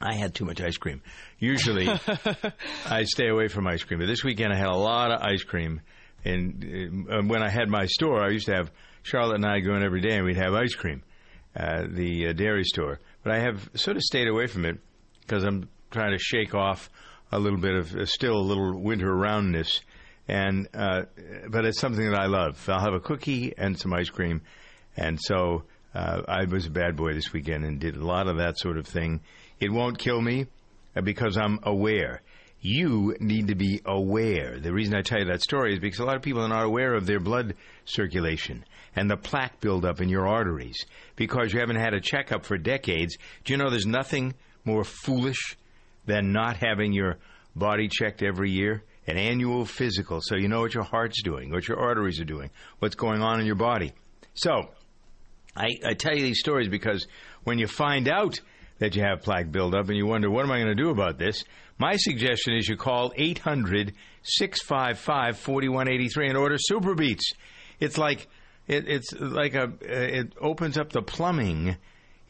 I 0.00 0.14
had 0.14 0.34
too 0.34 0.44
much 0.44 0.60
ice 0.60 0.76
cream. 0.76 1.02
Usually, 1.38 1.88
I 2.86 3.04
stay 3.04 3.28
away 3.28 3.48
from 3.48 3.66
ice 3.66 3.82
cream, 3.84 4.00
but 4.00 4.06
this 4.06 4.24
weekend 4.24 4.52
I 4.52 4.56
had 4.56 4.68
a 4.68 4.76
lot 4.76 5.12
of 5.12 5.22
ice 5.22 5.42
cream. 5.42 5.80
And 6.24 7.06
uh, 7.10 7.22
when 7.22 7.42
I 7.42 7.48
had 7.48 7.68
my 7.68 7.86
store, 7.86 8.22
I 8.22 8.30
used 8.30 8.46
to 8.46 8.54
have 8.54 8.70
Charlotte 9.02 9.36
and 9.36 9.46
I 9.46 9.60
go 9.60 9.74
in 9.74 9.82
every 9.82 10.00
day, 10.00 10.16
and 10.16 10.24
we'd 10.24 10.36
have 10.36 10.54
ice 10.54 10.74
cream, 10.74 11.02
uh, 11.56 11.84
the 11.88 12.28
uh, 12.28 12.32
dairy 12.32 12.64
store. 12.64 12.98
But 13.22 13.32
I 13.32 13.40
have 13.40 13.68
sort 13.74 13.96
of 13.96 14.02
stayed 14.02 14.28
away 14.28 14.46
from 14.46 14.64
it 14.64 14.78
because 15.20 15.44
I'm 15.44 15.68
trying 15.90 16.12
to 16.12 16.18
shake 16.18 16.54
off 16.54 16.90
a 17.30 17.38
little 17.38 17.58
bit 17.58 17.74
of 17.74 17.94
uh, 17.94 18.06
still 18.06 18.36
a 18.36 18.40
little 18.40 18.80
winter 18.80 19.14
roundness. 19.14 19.80
And 20.26 20.68
uh, 20.72 21.02
but 21.48 21.66
it's 21.66 21.78
something 21.78 22.10
that 22.10 22.18
I 22.18 22.26
love. 22.26 22.68
I'll 22.68 22.80
have 22.80 22.94
a 22.94 23.00
cookie 23.00 23.52
and 23.56 23.78
some 23.78 23.92
ice 23.92 24.08
cream, 24.08 24.40
and 24.96 25.18
so 25.20 25.64
uh, 25.94 26.22
I 26.26 26.44
was 26.44 26.66
a 26.66 26.70
bad 26.70 26.96
boy 26.96 27.14
this 27.14 27.32
weekend 27.32 27.64
and 27.64 27.78
did 27.78 27.96
a 27.96 28.04
lot 28.04 28.26
of 28.26 28.38
that 28.38 28.58
sort 28.58 28.78
of 28.78 28.86
thing. 28.86 29.20
It 29.60 29.70
won't 29.70 29.98
kill 29.98 30.20
me 30.20 30.46
uh, 30.96 31.02
because 31.02 31.36
I'm 31.36 31.60
aware. 31.62 32.22
You 32.60 33.14
need 33.20 33.48
to 33.48 33.54
be 33.54 33.82
aware. 33.84 34.58
The 34.58 34.72
reason 34.72 34.94
I 34.94 35.02
tell 35.02 35.18
you 35.18 35.26
that 35.26 35.42
story 35.42 35.74
is 35.74 35.80
because 35.80 35.98
a 35.98 36.04
lot 36.04 36.16
of 36.16 36.22
people 36.22 36.42
are 36.42 36.48
not 36.48 36.64
aware 36.64 36.94
of 36.94 37.04
their 37.04 37.20
blood 37.20 37.54
circulation 37.84 38.64
and 38.96 39.10
the 39.10 39.16
plaque 39.16 39.60
buildup 39.60 40.00
in 40.00 40.08
your 40.08 40.26
arteries 40.26 40.86
because 41.16 41.52
you 41.52 41.60
haven't 41.60 41.76
had 41.76 41.94
a 41.94 42.00
checkup 42.00 42.46
for 42.46 42.56
decades. 42.56 43.16
Do 43.44 43.52
you 43.52 43.58
know 43.58 43.68
there's 43.68 43.86
nothing 43.86 44.34
more 44.64 44.84
foolish 44.84 45.56
than 46.06 46.32
not 46.32 46.56
having 46.56 46.92
your 46.92 47.18
body 47.54 47.88
checked 47.88 48.22
every 48.22 48.50
year? 48.50 48.82
An 49.06 49.18
annual 49.18 49.66
physical, 49.66 50.20
so 50.22 50.36
you 50.36 50.48
know 50.48 50.60
what 50.60 50.72
your 50.72 50.82
heart's 50.82 51.22
doing, 51.22 51.50
what 51.50 51.68
your 51.68 51.78
arteries 51.78 52.20
are 52.20 52.24
doing, 52.24 52.50
what's 52.78 52.94
going 52.94 53.22
on 53.22 53.38
in 53.38 53.46
your 53.46 53.54
body. 53.54 53.92
So, 54.34 54.70
I, 55.56 55.68
I 55.84 55.94
tell 55.94 56.16
you 56.16 56.22
these 56.22 56.40
stories 56.40 56.68
because 56.68 57.06
when 57.44 57.58
you 57.58 57.66
find 57.66 58.08
out 58.08 58.40
that 58.78 58.96
you 58.96 59.02
have 59.02 59.22
plaque 59.22 59.52
buildup 59.52 59.88
and 59.88 59.96
you 59.96 60.06
wonder, 60.06 60.30
what 60.30 60.44
am 60.44 60.50
I 60.50 60.56
going 60.56 60.74
to 60.76 60.82
do 60.82 60.90
about 60.90 61.18
this? 61.18 61.44
My 61.78 61.96
suggestion 61.96 62.54
is 62.54 62.68
you 62.68 62.76
call 62.76 63.12
800 63.16 63.94
655 64.22 65.38
4183 65.38 66.28
and 66.28 66.38
order 66.38 66.56
SuperBeets. 66.56 67.34
It's 67.80 67.98
like 67.98 68.26
it, 68.66 68.88
it's 68.88 69.12
like 69.12 69.54
a 69.54 69.72
it 69.80 70.32
opens 70.40 70.78
up 70.78 70.92
the 70.92 71.02
plumbing 71.02 71.76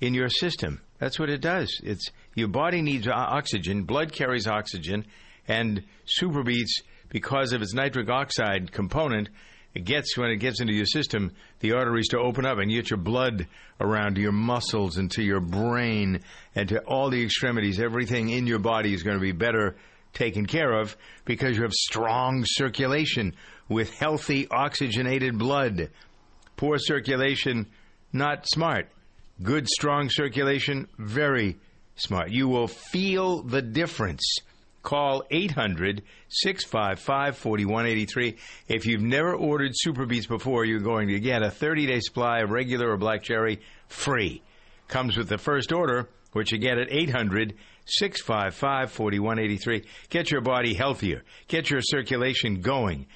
in 0.00 0.14
your 0.14 0.28
system. 0.28 0.80
That's 0.98 1.18
what 1.18 1.30
it 1.30 1.40
does. 1.40 1.80
It's 1.82 2.10
your 2.34 2.48
body 2.48 2.82
needs 2.82 3.06
oxygen, 3.06 3.84
blood 3.84 4.12
carries 4.12 4.46
oxygen, 4.46 5.06
and 5.48 5.82
SuperBeets 6.20 6.82
because 7.08 7.52
of 7.52 7.62
its 7.62 7.74
nitric 7.74 8.08
oxide 8.08 8.72
component. 8.72 9.28
It 9.74 9.84
gets 9.84 10.16
when 10.16 10.30
it 10.30 10.36
gets 10.36 10.60
into 10.60 10.72
your 10.72 10.86
system 10.86 11.32
the 11.60 11.72
arteries 11.72 12.08
to 12.08 12.18
open 12.18 12.46
up 12.46 12.58
and 12.58 12.70
get 12.70 12.90
your 12.90 12.98
blood 12.98 13.48
around 13.80 14.14
to 14.14 14.20
your 14.20 14.32
muscles 14.32 14.96
and 14.98 15.10
to 15.12 15.22
your 15.22 15.40
brain 15.40 16.20
and 16.54 16.68
to 16.68 16.80
all 16.80 17.10
the 17.10 17.22
extremities. 17.24 17.80
Everything 17.80 18.28
in 18.28 18.46
your 18.46 18.60
body 18.60 18.94
is 18.94 19.02
going 19.02 19.16
to 19.16 19.22
be 19.22 19.32
better 19.32 19.76
taken 20.12 20.46
care 20.46 20.72
of 20.72 20.96
because 21.24 21.56
you 21.56 21.62
have 21.62 21.72
strong 21.72 22.44
circulation 22.46 23.34
with 23.68 23.92
healthy 23.98 24.46
oxygenated 24.48 25.38
blood. 25.38 25.90
Poor 26.56 26.78
circulation 26.78 27.66
not 28.12 28.46
smart. 28.48 28.88
Good 29.42 29.66
strong 29.68 30.08
circulation 30.08 30.86
very 30.98 31.56
smart. 31.96 32.30
You 32.30 32.48
will 32.48 32.68
feel 32.68 33.42
the 33.42 33.62
difference 33.62 34.22
Call 34.84 35.24
800 35.30 36.02
655 36.28 37.38
4183. 37.38 38.36
If 38.68 38.84
you've 38.84 39.00
never 39.00 39.34
ordered 39.34 39.72
SuperBeets 39.72 40.28
before, 40.28 40.66
you're 40.66 40.78
going 40.78 41.08
to 41.08 41.18
get 41.18 41.42
a 41.42 41.50
30 41.50 41.86
day 41.86 42.00
supply 42.00 42.40
of 42.40 42.50
regular 42.50 42.90
or 42.90 42.98
black 42.98 43.22
cherry 43.22 43.62
free. 43.88 44.42
Comes 44.86 45.16
with 45.16 45.30
the 45.30 45.38
first 45.38 45.72
order, 45.72 46.10
which 46.32 46.52
you 46.52 46.58
get 46.58 46.76
at 46.76 46.92
800 46.92 47.54
655 47.86 48.92
4183. 48.92 49.84
Get 50.10 50.30
your 50.30 50.42
body 50.42 50.74
healthier, 50.74 51.22
get 51.48 51.70
your 51.70 51.80
circulation 51.80 52.60
going, 52.60 53.06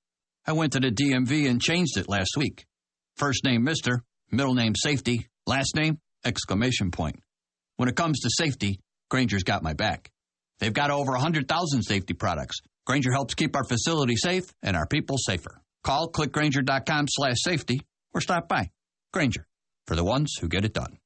I 0.45 0.53
went 0.53 0.73
to 0.73 0.79
the 0.79 0.91
DMV 0.91 1.49
and 1.49 1.61
changed 1.61 1.97
it 1.97 2.09
last 2.09 2.31
week. 2.37 2.65
First 3.17 3.43
name 3.43 3.65
Mr., 3.65 3.99
middle 4.31 4.53
name 4.53 4.73
Safety, 4.75 5.27
last 5.45 5.75
name 5.75 5.99
exclamation 6.23 6.91
point. 6.91 7.19
When 7.77 7.89
it 7.89 7.95
comes 7.95 8.19
to 8.21 8.29
safety, 8.37 8.79
Grainger's 9.09 9.43
got 9.43 9.63
my 9.63 9.73
back. 9.73 10.11
They've 10.59 10.73
got 10.73 10.91
over 10.91 11.13
100,000 11.13 11.83
safety 11.83 12.13
products 12.13 12.59
Grainger 12.85 13.11
helps 13.11 13.33
keep 13.33 13.55
our 13.55 13.63
facility 13.63 14.15
safe 14.15 14.45
and 14.63 14.75
our 14.75 14.87
people 14.87 15.17
safer. 15.17 15.61
Call 15.83 16.11
clickgrainger.com 16.11 17.05
slash 17.09 17.37
safety 17.39 17.81
or 18.13 18.21
stop 18.21 18.47
by. 18.47 18.71
Grainger 19.13 19.45
for 19.87 19.95
the 19.95 20.03
ones 20.03 20.35
who 20.39 20.47
get 20.47 20.65
it 20.65 20.73
done. 20.73 21.00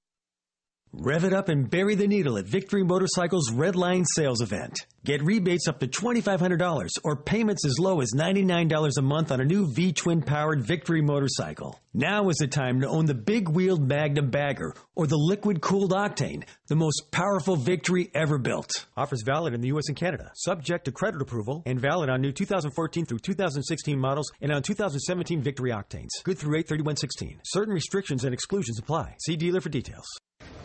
Rev 0.98 1.26
it 1.26 1.34
up 1.34 1.50
and 1.50 1.70
bury 1.70 1.96
the 1.96 2.08
needle 2.08 2.38
at 2.38 2.46
Victory 2.46 2.82
Motorcycles 2.82 3.52
Red 3.52 3.76
Line 3.76 4.06
Sales 4.16 4.42
Event. 4.42 4.86
Get 5.04 5.22
rebates 5.22 5.68
up 5.68 5.80
to 5.82 5.88
$2,500 5.88 6.90
or 7.04 7.18
payments 7.18 7.66
as 7.66 7.78
low 7.78 8.00
as 8.00 8.14
$99 8.16 8.98
a 8.98 9.02
month 9.02 9.30
on 9.32 9.42
a 9.42 9.46
new 9.46 9.68
V 9.74 9.92
twin 9.92 10.22
powered 10.22 10.66
Victory 10.66 11.02
motorcycle. 11.02 11.78
Now 11.94 12.30
is 12.30 12.38
the 12.38 12.48
time 12.48 12.80
to 12.80 12.88
own 12.88 13.08
the 13.08 13.14
big 13.14 13.50
wheeled 13.50 13.86
Magnum 13.86 14.30
Bagger 14.30 14.74
or 14.96 15.06
the 15.06 15.18
liquid 15.18 15.60
cooled 15.60 15.92
Octane, 15.92 16.46
the 16.68 16.76
most 16.76 17.12
powerful 17.12 17.58
Victory 17.58 18.10
ever 18.14 18.38
built. 18.38 18.86
Offers 18.96 19.22
valid 19.26 19.54
in 19.54 19.60
the 19.60 19.68
U.S. 19.68 19.90
and 19.90 19.98
Canada, 19.98 20.32
subject 20.36 20.86
to 20.86 20.94
credit 20.94 21.22
approval 21.22 21.62
and 21.66 21.80
valid 21.80 22.10
on 22.10 22.22
new 22.22 22.32
2014 22.32 23.06
through 23.06 23.20
2016 23.20 24.00
models 24.00 24.32
and 24.40 24.52
on 24.52 24.64
2017 24.64 25.42
Victory 25.42 25.72
Octanes. 25.72 26.24
Good 26.24 26.38
through 26.38 26.58
83116. 26.58 27.42
Certain 27.44 27.74
restrictions 27.74 28.24
and 28.24 28.34
exclusions 28.34 28.80
apply. 28.80 29.18
See 29.20 29.36
dealer 29.36 29.60
for 29.60 29.70
details. 29.70 30.06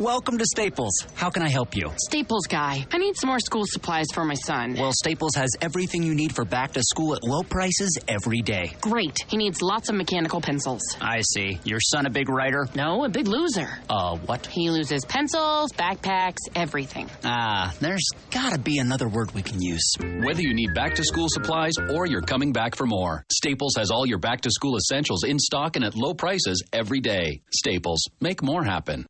Welcome 0.00 0.38
to 0.38 0.46
Staples. 0.46 0.94
How 1.14 1.28
can 1.28 1.42
I 1.42 1.50
help 1.50 1.76
you? 1.76 1.92
Staples 2.08 2.46
guy. 2.46 2.86
I 2.90 2.96
need 2.96 3.16
some 3.16 3.28
more 3.28 3.38
school 3.38 3.64
supplies 3.66 4.06
for 4.14 4.24
my 4.24 4.32
son. 4.32 4.74
Well, 4.78 4.92
Staples 4.94 5.34
has 5.34 5.50
everything 5.60 6.02
you 6.02 6.14
need 6.14 6.34
for 6.34 6.46
back 6.46 6.72
to 6.72 6.82
school 6.82 7.14
at 7.14 7.22
low 7.22 7.42
prices 7.42 7.98
every 8.08 8.40
day. 8.40 8.72
Great. 8.80 9.18
He 9.28 9.36
needs 9.36 9.60
lots 9.60 9.90
of 9.90 9.96
mechanical 9.96 10.40
pencils. 10.40 10.80
I 11.02 11.20
see. 11.20 11.60
Your 11.64 11.80
son 11.82 12.06
a 12.06 12.10
big 12.10 12.30
writer? 12.30 12.66
No, 12.74 13.04
a 13.04 13.10
big 13.10 13.26
loser. 13.26 13.68
Uh, 13.90 14.16
what? 14.24 14.46
He 14.46 14.70
loses 14.70 15.04
pencils, 15.04 15.70
backpacks, 15.72 16.38
everything. 16.54 17.10
Ah, 17.22 17.74
there's 17.80 18.08
gotta 18.30 18.58
be 18.58 18.78
another 18.78 19.06
word 19.06 19.32
we 19.32 19.42
can 19.42 19.60
use. 19.60 19.92
Whether 20.00 20.40
you 20.40 20.54
need 20.54 20.72
back 20.72 20.94
to 20.94 21.04
school 21.04 21.26
supplies 21.28 21.74
or 21.92 22.06
you're 22.06 22.22
coming 22.22 22.52
back 22.52 22.74
for 22.74 22.86
more, 22.86 23.22
Staples 23.30 23.74
has 23.76 23.90
all 23.90 24.06
your 24.06 24.18
back 24.18 24.40
to 24.40 24.50
school 24.50 24.78
essentials 24.78 25.24
in 25.24 25.38
stock 25.38 25.76
and 25.76 25.84
at 25.84 25.94
low 25.94 26.14
prices 26.14 26.64
every 26.72 27.00
day. 27.00 27.42
Staples, 27.52 28.00
make 28.22 28.42
more 28.42 28.64
happen. 28.64 29.04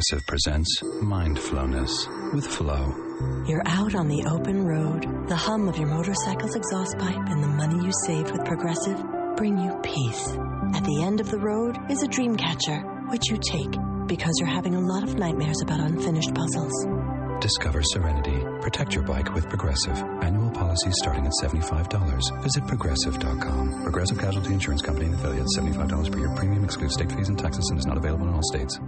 Progressive 0.00 0.26
presents 0.26 0.82
Mindfulness 1.02 2.08
with 2.32 2.46
Flow. 2.46 2.94
You're 3.46 3.62
out 3.66 3.94
on 3.94 4.08
the 4.08 4.24
open 4.24 4.64
road. 4.64 5.02
The 5.28 5.36
hum 5.36 5.68
of 5.68 5.76
your 5.76 5.88
motorcycle's 5.88 6.56
exhaust 6.56 6.96
pipe 6.96 7.28
and 7.28 7.42
the 7.42 7.48
money 7.48 7.84
you 7.84 7.92
saved 8.06 8.30
with 8.30 8.46
Progressive 8.46 8.98
bring 9.36 9.58
you 9.58 9.78
peace. 9.82 10.26
At 10.74 10.84
the 10.84 11.02
end 11.04 11.20
of 11.20 11.30
the 11.30 11.38
road 11.38 11.76
is 11.90 12.02
a 12.02 12.08
dream 12.08 12.34
catcher, 12.36 12.80
which 13.10 13.28
you 13.28 13.36
take 13.36 13.78
because 14.06 14.32
you're 14.38 14.48
having 14.48 14.74
a 14.74 14.80
lot 14.80 15.02
of 15.02 15.18
nightmares 15.18 15.60
about 15.60 15.80
unfinished 15.80 16.34
puzzles. 16.34 16.72
Discover 17.42 17.82
serenity. 17.82 18.40
Protect 18.62 18.94
your 18.94 19.04
bike 19.04 19.34
with 19.34 19.50
Progressive. 19.50 19.98
Annual 20.22 20.52
policies 20.52 20.94
starting 20.96 21.26
at 21.26 21.32
$75. 21.42 22.42
Visit 22.42 22.66
progressive.com. 22.66 23.82
Progressive 23.82 24.18
Casualty 24.18 24.54
Insurance 24.54 24.80
Company 24.80 25.06
and 25.06 25.14
affiliates. 25.16 25.58
$75 25.58 26.10
per 26.10 26.18
year 26.18 26.34
premium 26.36 26.64
excludes 26.64 26.94
state 26.94 27.12
fees 27.12 27.28
and 27.28 27.38
taxes 27.38 27.68
and 27.68 27.78
is 27.78 27.84
not 27.84 27.98
available 27.98 28.26
in 28.26 28.32
all 28.32 28.42
states. 28.50 28.80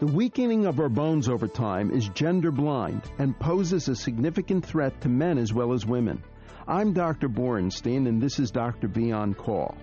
The 0.00 0.06
weakening 0.06 0.64
of 0.64 0.80
our 0.80 0.88
bones 0.88 1.28
over 1.28 1.46
time 1.46 1.90
is 1.90 2.08
gender 2.08 2.50
blind 2.50 3.02
and 3.18 3.38
poses 3.38 3.86
a 3.86 3.94
significant 3.94 4.64
threat 4.64 4.98
to 5.02 5.10
men 5.10 5.36
as 5.36 5.52
well 5.52 5.74
as 5.74 5.84
women. 5.84 6.22
I'm 6.66 6.94
Dr. 6.94 7.28
Borenstein, 7.28 8.08
and 8.08 8.18
this 8.18 8.38
is 8.38 8.50
Dr. 8.50 8.90
On 9.12 9.34
Call. 9.34 9.76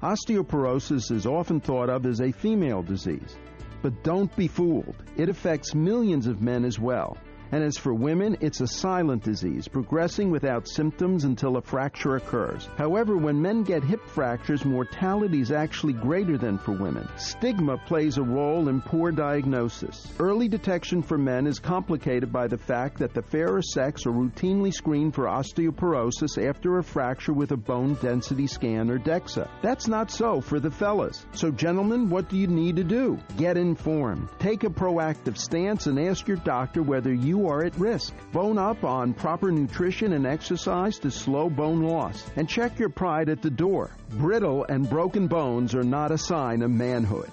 Osteoporosis 0.00 1.10
is 1.10 1.26
often 1.26 1.58
thought 1.58 1.90
of 1.90 2.06
as 2.06 2.20
a 2.20 2.30
female 2.30 2.84
disease. 2.84 3.36
But 3.82 4.04
don't 4.04 4.34
be 4.36 4.46
fooled. 4.46 4.94
It 5.16 5.28
affects 5.28 5.74
millions 5.74 6.28
of 6.28 6.40
men 6.40 6.64
as 6.64 6.78
well. 6.78 7.18
And 7.54 7.62
as 7.62 7.78
for 7.78 7.94
women, 7.94 8.36
it's 8.40 8.60
a 8.60 8.66
silent 8.66 9.22
disease, 9.22 9.68
progressing 9.68 10.32
without 10.32 10.66
symptoms 10.66 11.22
until 11.22 11.56
a 11.56 11.62
fracture 11.62 12.16
occurs. 12.16 12.68
However, 12.76 13.16
when 13.16 13.40
men 13.40 13.62
get 13.62 13.84
hip 13.84 14.04
fractures, 14.08 14.64
mortality 14.64 15.40
is 15.40 15.52
actually 15.52 15.92
greater 15.92 16.36
than 16.36 16.58
for 16.58 16.72
women. 16.72 17.08
Stigma 17.16 17.78
plays 17.86 18.18
a 18.18 18.24
role 18.24 18.68
in 18.68 18.80
poor 18.80 19.12
diagnosis. 19.12 20.12
Early 20.18 20.48
detection 20.48 21.00
for 21.00 21.16
men 21.16 21.46
is 21.46 21.60
complicated 21.60 22.32
by 22.32 22.48
the 22.48 22.58
fact 22.58 22.98
that 22.98 23.14
the 23.14 23.22
fairer 23.22 23.62
sex 23.62 24.04
are 24.04 24.10
routinely 24.10 24.72
screened 24.72 25.14
for 25.14 25.26
osteoporosis 25.26 26.44
after 26.44 26.78
a 26.78 26.82
fracture 26.82 27.34
with 27.34 27.52
a 27.52 27.56
bone 27.56 27.94
density 28.02 28.48
scan 28.48 28.90
or 28.90 28.98
DEXA. 28.98 29.48
That's 29.62 29.86
not 29.86 30.10
so 30.10 30.40
for 30.40 30.58
the 30.58 30.72
fellas. 30.72 31.24
So, 31.34 31.52
gentlemen, 31.52 32.10
what 32.10 32.28
do 32.28 32.36
you 32.36 32.48
need 32.48 32.74
to 32.74 32.84
do? 32.84 33.16
Get 33.36 33.56
informed. 33.56 34.28
Take 34.40 34.64
a 34.64 34.70
proactive 34.70 35.38
stance 35.38 35.86
and 35.86 36.00
ask 36.00 36.26
your 36.26 36.38
doctor 36.38 36.82
whether 36.82 37.14
you 37.14 37.43
are 37.48 37.64
at 37.64 37.76
risk. 37.76 38.14
Bone 38.32 38.58
up 38.58 38.84
on 38.84 39.14
proper 39.14 39.50
nutrition 39.50 40.12
and 40.12 40.26
exercise 40.26 40.98
to 41.00 41.10
slow 41.10 41.48
bone 41.48 41.82
loss. 41.82 42.24
And 42.36 42.48
check 42.48 42.78
your 42.78 42.88
pride 42.88 43.28
at 43.28 43.42
the 43.42 43.50
door. 43.50 43.96
Brittle 44.10 44.64
and 44.68 44.88
broken 44.88 45.26
bones 45.26 45.74
are 45.74 45.82
not 45.82 46.10
a 46.10 46.18
sign 46.18 46.62
of 46.62 46.70
manhood. 46.70 47.30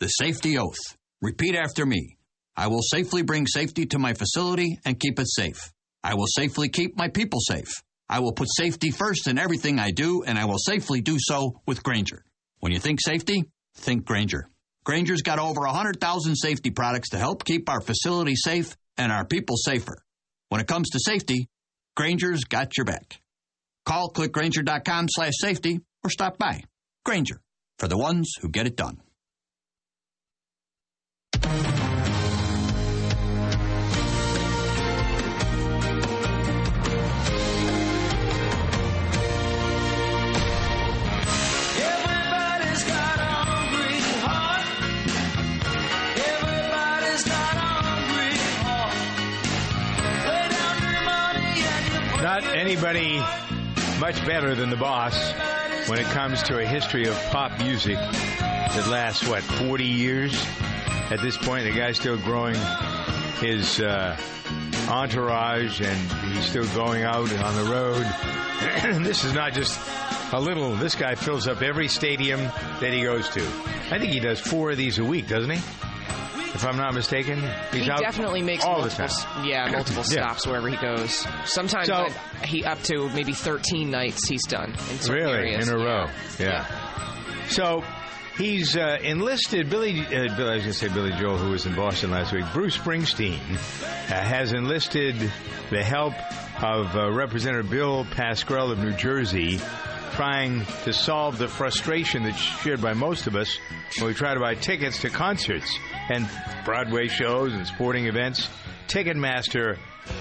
The 0.00 0.08
safety 0.08 0.58
oath. 0.58 0.96
Repeat 1.22 1.54
after 1.54 1.86
me. 1.86 2.16
I 2.56 2.68
will 2.68 2.82
safely 2.82 3.22
bring 3.22 3.46
safety 3.46 3.86
to 3.86 3.98
my 3.98 4.14
facility 4.14 4.78
and 4.84 4.98
keep 4.98 5.18
it 5.18 5.28
safe. 5.28 5.72
I 6.02 6.14
will 6.14 6.26
safely 6.26 6.68
keep 6.68 6.96
my 6.96 7.08
people 7.08 7.40
safe. 7.40 7.82
I 8.08 8.20
will 8.20 8.32
put 8.32 8.48
safety 8.56 8.90
first 8.90 9.26
in 9.26 9.38
everything 9.38 9.78
I 9.78 9.90
do, 9.90 10.22
and 10.22 10.38
I 10.38 10.44
will 10.44 10.58
safely 10.58 11.00
do 11.00 11.16
so 11.18 11.60
with 11.66 11.82
Grainger. 11.82 12.24
When 12.60 12.72
you 12.72 12.78
think 12.78 13.00
safety, 13.04 13.44
think 13.76 14.04
Grainger. 14.04 14.48
Grainger's 14.84 15.22
got 15.22 15.40
over 15.40 15.62
100,000 15.62 16.36
safety 16.36 16.70
products 16.70 17.10
to 17.10 17.18
help 17.18 17.44
keep 17.44 17.68
our 17.68 17.80
facility 17.80 18.36
safe 18.36 18.76
and 18.98 19.12
our 19.12 19.24
people 19.24 19.56
safer. 19.56 19.98
When 20.48 20.60
it 20.60 20.66
comes 20.66 20.90
to 20.90 21.00
safety, 21.00 21.48
Grainger's 21.96 22.44
got 22.44 22.76
your 22.76 22.84
back. 22.84 23.20
Call 23.84 24.10
clickgrainger.com 24.10 25.06
slash 25.10 25.32
safety 25.40 25.80
or 26.04 26.10
stop 26.10 26.38
by. 26.38 26.62
Grainger, 27.04 27.40
for 27.78 27.88
the 27.88 27.98
ones 27.98 28.32
who 28.40 28.48
get 28.48 28.66
it 28.66 28.76
done. 28.76 29.00
Not 52.36 52.54
anybody 52.54 53.16
much 53.98 54.22
better 54.26 54.54
than 54.54 54.68
the 54.68 54.76
boss 54.76 55.32
when 55.88 55.98
it 55.98 56.04
comes 56.08 56.42
to 56.42 56.58
a 56.58 56.66
history 56.66 57.06
of 57.06 57.14
pop 57.30 57.58
music 57.58 57.96
that 57.96 58.86
lasts, 58.90 59.26
what, 59.26 59.42
40 59.42 59.84
years? 59.84 60.38
At 61.08 61.22
this 61.22 61.38
point, 61.38 61.64
the 61.64 61.72
guy's 61.72 61.96
still 61.96 62.18
growing 62.18 62.56
his 63.40 63.80
uh, 63.80 64.18
entourage 64.86 65.80
and 65.80 66.34
he's 66.34 66.44
still 66.44 66.66
going 66.74 67.04
out 67.04 67.32
on 67.38 67.64
the 67.64 67.70
road. 67.72 68.04
this 69.02 69.24
is 69.24 69.32
not 69.32 69.54
just 69.54 69.80
a 70.34 70.38
little, 70.38 70.76
this 70.76 70.94
guy 70.94 71.14
fills 71.14 71.48
up 71.48 71.62
every 71.62 71.88
stadium 71.88 72.40
that 72.40 72.92
he 72.92 73.02
goes 73.02 73.30
to. 73.30 73.40
I 73.90 73.98
think 73.98 74.12
he 74.12 74.20
does 74.20 74.40
four 74.40 74.72
of 74.72 74.76
these 74.76 74.98
a 74.98 75.04
week, 75.04 75.26
doesn't 75.26 75.52
he? 75.52 75.85
If 76.56 76.64
I'm 76.64 76.78
not 76.78 76.94
mistaken, 76.94 77.38
he's 77.70 77.84
he 77.84 77.90
out 77.90 78.00
definitely 78.00 78.40
makes 78.40 78.64
all 78.64 78.76
the 78.80 78.88
multiple, 78.88 79.08
time. 79.08 79.44
yeah, 79.46 79.70
multiple 79.70 80.02
Yeah. 80.08 80.22
stops 80.24 80.46
wherever 80.46 80.68
he 80.70 80.76
goes. 80.78 81.26
Sometimes 81.44 81.86
So- 81.88 82.06
he 82.44 82.64
up 82.64 82.82
to 82.84 83.10
maybe 83.10 83.34
13 83.34 83.90
nights 83.90 84.26
he's 84.26 84.42
done 84.46 84.74
in 84.90 85.12
Really, 85.12 85.32
areas. 85.32 85.68
in 85.68 85.74
a 85.74 85.78
Yeah. 85.78 85.84
row. 85.84 86.06
Yeah. 86.38 86.64
So 87.48 87.84
he's 88.38 88.74
uh, 88.74 88.96
enlisted 89.02 89.68
Billy. 89.68 90.00
Uh, 90.00 90.34
Bill, 90.34 90.48
I 90.48 90.54
was 90.54 90.62
going 90.62 90.62
to 90.62 90.72
say 90.72 90.88
Billy 90.88 91.12
Joel, 91.20 91.36
who 91.36 91.50
was 91.50 91.66
in 91.66 91.74
Boston 91.74 92.10
last 92.10 92.32
week. 92.32 92.46
Bruce 92.54 92.76
Springsteen 92.78 93.38
uh, 93.52 94.14
has 94.14 94.54
enlisted 94.54 95.30
the 95.70 95.84
help 95.84 96.14
of 96.62 96.96
uh, 96.96 97.12
Representative 97.12 97.70
Bill 97.70 98.06
Pascrell 98.12 98.70
of 98.70 98.78
New 98.78 98.92
Jersey, 98.94 99.60
trying 100.14 100.64
to 100.84 100.92
solve 100.94 101.36
the 101.36 101.48
frustration 101.48 102.22
that's 102.22 102.38
shared 102.40 102.80
by 102.80 102.94
most 102.94 103.26
of 103.26 103.36
us 103.36 103.58
when 103.98 104.08
we 104.08 104.14
try 104.14 104.32
to 104.32 104.40
buy 104.40 104.54
tickets 104.54 105.02
to 105.02 105.10
concerts 105.10 105.78
and 106.08 106.28
Broadway 106.64 107.08
shows 107.08 107.52
and 107.52 107.66
sporting 107.66 108.06
events. 108.06 108.48
Ticketmaster 108.88 109.78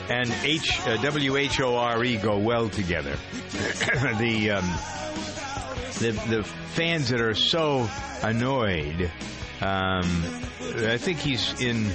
and 0.10 0.32
H, 0.44 0.80
uh, 0.88 0.98
WHORE 0.98 2.18
go 2.22 2.38
well 2.40 2.70
together. 2.70 3.16
the 4.18 4.52
um, 4.52 4.66
the 6.00 6.12
the 6.30 6.44
fans 6.74 7.10
that 7.10 7.22
are 7.22 7.36
so 7.36 7.88
annoyed. 8.22 9.12
Um, 9.62 10.24
I 10.62 10.98
think 10.98 11.20
he's 11.20 11.62
in 11.62 11.86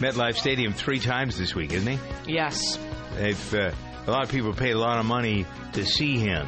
MetLife 0.00 0.36
Stadium 0.36 0.74
three 0.74 0.98
times 1.00 1.38
this 1.38 1.54
week, 1.54 1.72
isn't 1.72 1.90
he? 1.90 1.98
Yes. 2.34 2.78
They've, 3.14 3.54
uh, 3.54 3.70
a 4.06 4.10
lot 4.10 4.24
of 4.24 4.30
people 4.30 4.52
pay 4.52 4.72
a 4.72 4.78
lot 4.78 4.98
of 4.98 5.06
money 5.06 5.46
to 5.72 5.86
see 5.86 6.18
him. 6.18 6.46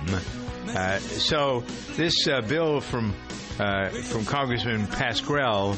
Uh, 0.69 0.99
so 0.99 1.61
this 1.97 2.29
uh, 2.29 2.43
bill 2.43 2.81
from 2.81 3.15
uh, 3.59 3.89
from 3.89 4.25
Congressman 4.27 4.87
Pascrell 4.87 5.75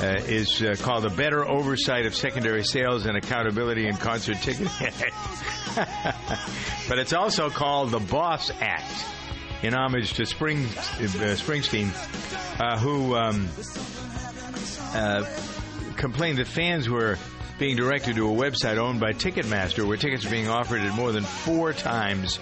uh, 0.00 0.20
is 0.26 0.62
uh, 0.62 0.74
called 0.80 1.04
the 1.04 1.10
Better 1.10 1.46
Oversight 1.46 2.06
of 2.06 2.14
Secondary 2.14 2.64
Sales 2.64 3.06
and 3.06 3.16
Accountability 3.16 3.86
in 3.86 3.96
Concert 3.96 4.36
Ticket. 4.38 4.68
but 6.88 6.98
it's 6.98 7.12
also 7.12 7.50
called 7.50 7.90
the 7.90 8.00
Boss 8.00 8.50
Act 8.60 9.04
in 9.62 9.74
homage 9.74 10.14
to 10.14 10.26
Spring, 10.26 10.64
uh, 10.64 11.36
Springsteen, 11.38 11.90
uh, 12.60 12.78
who 12.78 13.14
um, 13.14 13.48
uh, 14.94 15.24
complained 15.96 16.38
that 16.38 16.48
fans 16.48 16.88
were 16.88 17.16
being 17.58 17.76
directed 17.76 18.16
to 18.16 18.28
a 18.28 18.32
website 18.34 18.76
owned 18.76 18.98
by 18.98 19.12
Ticketmaster 19.12 19.86
where 19.86 19.96
tickets 19.96 20.26
are 20.26 20.30
being 20.30 20.48
offered 20.48 20.80
at 20.80 20.94
more 20.94 21.12
than 21.12 21.22
four 21.22 21.72
times 21.72 22.40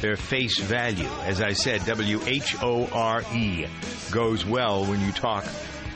their 0.00 0.16
face 0.16 0.58
value. 0.58 1.08
As 1.24 1.40
I 1.40 1.52
said, 1.52 1.84
W 1.84 2.20
H 2.26 2.56
O 2.62 2.86
R 2.86 3.22
E 3.34 3.66
goes 4.10 4.44
well 4.44 4.84
when 4.84 5.00
you 5.00 5.12
talk, 5.12 5.44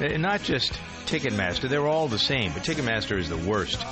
uh, 0.01 0.17
not 0.19 0.43
just 0.43 0.79
Ticketmaster, 1.07 1.69
they're 1.69 1.87
all 1.87 2.09
the 2.09 2.19
same, 2.19 2.53
but 2.53 2.63
Ticketmaster 2.63 3.19
is 3.19 3.29
the 3.29 3.37
worst. 3.37 3.85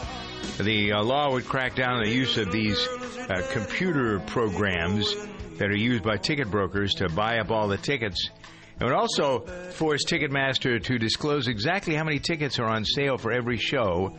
The 0.59 0.93
uh, 0.93 1.03
law 1.03 1.33
would 1.33 1.47
crack 1.47 1.75
down 1.75 1.95
on 1.95 2.05
the 2.05 2.11
use 2.11 2.37
of 2.37 2.53
these 2.53 2.87
uh, 2.87 3.47
computer 3.53 4.21
programs 4.21 5.15
that 5.59 5.71
are 5.71 5.77
used 5.77 6.03
by 6.03 6.17
ticket 6.17 6.51
brokers 6.51 6.95
to 6.95 7.09
buy 7.09 7.39
up 7.39 7.51
all 7.51 7.69
the 7.69 7.79
tickets. 7.79 8.29
It 8.81 8.85
would 8.85 8.93
also 8.93 9.41
force 9.71 10.05
Ticketmaster 10.05 10.83
to 10.83 10.99
disclose 10.99 11.47
exactly 11.49 11.95
how 11.95 12.05
many 12.05 12.19
tickets 12.19 12.59
are 12.59 12.67
on 12.67 12.85
sale 12.85 13.17
for 13.17 13.33
every 13.33 13.57
show 13.57 14.17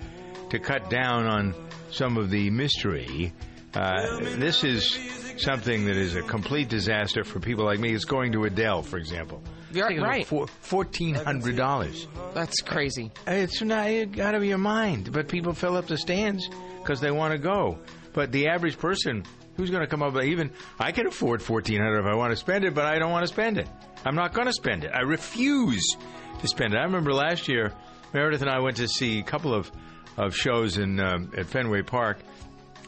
to 0.49 0.59
cut 0.59 0.89
down 0.89 1.25
on 1.25 1.53
some 1.91 2.17
of 2.17 2.29
the 2.29 2.49
mystery. 2.49 3.33
Uh, 3.73 4.19
this 4.37 4.63
is 4.63 4.97
something 5.37 5.85
that 5.85 5.97
is 5.97 6.15
a 6.15 6.21
complete 6.21 6.69
disaster 6.69 7.25
for 7.25 7.41
people 7.41 7.65
like 7.65 7.79
me. 7.79 7.93
It's 7.93 8.05
going 8.05 8.31
to 8.31 8.45
Adele, 8.45 8.81
for 8.83 8.97
example. 8.97 9.43
You're 9.75 10.01
right. 10.01 10.25
For 10.25 10.47
fourteen 10.47 11.15
hundred 11.15 11.57
dollars. 11.57 12.07
That's 12.33 12.61
crazy. 12.61 13.11
It's 13.27 13.61
not 13.61 13.87
out 14.19 14.35
of 14.35 14.43
your 14.43 14.57
mind. 14.57 15.11
But 15.11 15.27
people 15.27 15.53
fill 15.53 15.77
up 15.77 15.87
the 15.87 15.97
stands 15.97 16.49
because 16.81 16.99
they 17.01 17.11
want 17.11 17.33
to 17.33 17.37
go. 17.37 17.77
But 18.13 18.31
the 18.31 18.47
average 18.47 18.77
person, 18.79 19.23
who's 19.57 19.69
going 19.69 19.81
to 19.81 19.87
come 19.87 20.01
up 20.01 20.13
with 20.13 20.25
even? 20.25 20.51
I 20.79 20.91
can 20.91 21.07
afford 21.07 21.41
fourteen 21.41 21.81
hundred 21.81 21.99
if 21.99 22.05
I 22.05 22.15
want 22.15 22.31
to 22.31 22.37
spend 22.37 22.63
it, 22.65 22.73
but 22.73 22.85
I 22.85 22.97
don't 22.97 23.11
want 23.11 23.23
to 23.27 23.31
spend 23.33 23.57
it. 23.57 23.67
I'm 24.05 24.15
not 24.15 24.33
going 24.33 24.47
to 24.47 24.53
spend 24.53 24.83
it. 24.83 24.91
I 24.93 25.01
refuse 25.01 25.95
to 26.39 26.47
spend 26.47 26.73
it. 26.73 26.77
I 26.77 26.83
remember 26.83 27.13
last 27.13 27.47
year, 27.47 27.73
Meredith 28.13 28.41
and 28.41 28.49
I 28.49 28.59
went 28.59 28.77
to 28.77 28.87
see 28.87 29.19
a 29.19 29.23
couple 29.23 29.53
of 29.53 29.71
of 30.17 30.33
shows 30.35 30.77
in 30.77 30.99
um, 30.99 31.31
at 31.37 31.45
Fenway 31.47 31.81
Park, 31.81 32.19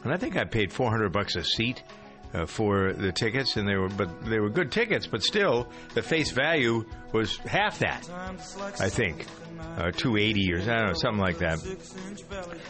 and 0.02 0.12
I 0.12 0.16
think 0.16 0.36
I 0.36 0.44
paid 0.44 0.72
four 0.72 0.90
hundred 0.90 1.12
bucks 1.12 1.36
a 1.36 1.44
seat. 1.44 1.82
Uh, 2.34 2.44
for 2.44 2.92
the 2.92 3.10
tickets, 3.10 3.56
and 3.56 3.66
they 3.66 3.74
were, 3.74 3.88
but 3.88 4.26
they 4.26 4.38
were 4.38 4.50
good 4.50 4.70
tickets. 4.70 5.06
But 5.06 5.22
still, 5.22 5.66
the 5.94 6.02
face 6.02 6.30
value 6.30 6.84
was 7.10 7.38
half 7.38 7.78
that. 7.78 8.06
I 8.78 8.90
think, 8.90 9.24
uh, 9.78 9.92
two 9.92 10.18
eighty 10.18 10.52
or 10.52 10.60
I 10.60 10.64
don't 10.66 10.86
know, 10.88 10.92
something 10.92 11.22
like 11.22 11.38
that. 11.38 11.58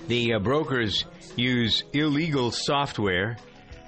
The 0.06 0.34
uh, 0.34 0.38
brokers 0.38 1.06
use 1.34 1.82
illegal 1.92 2.52
software 2.52 3.36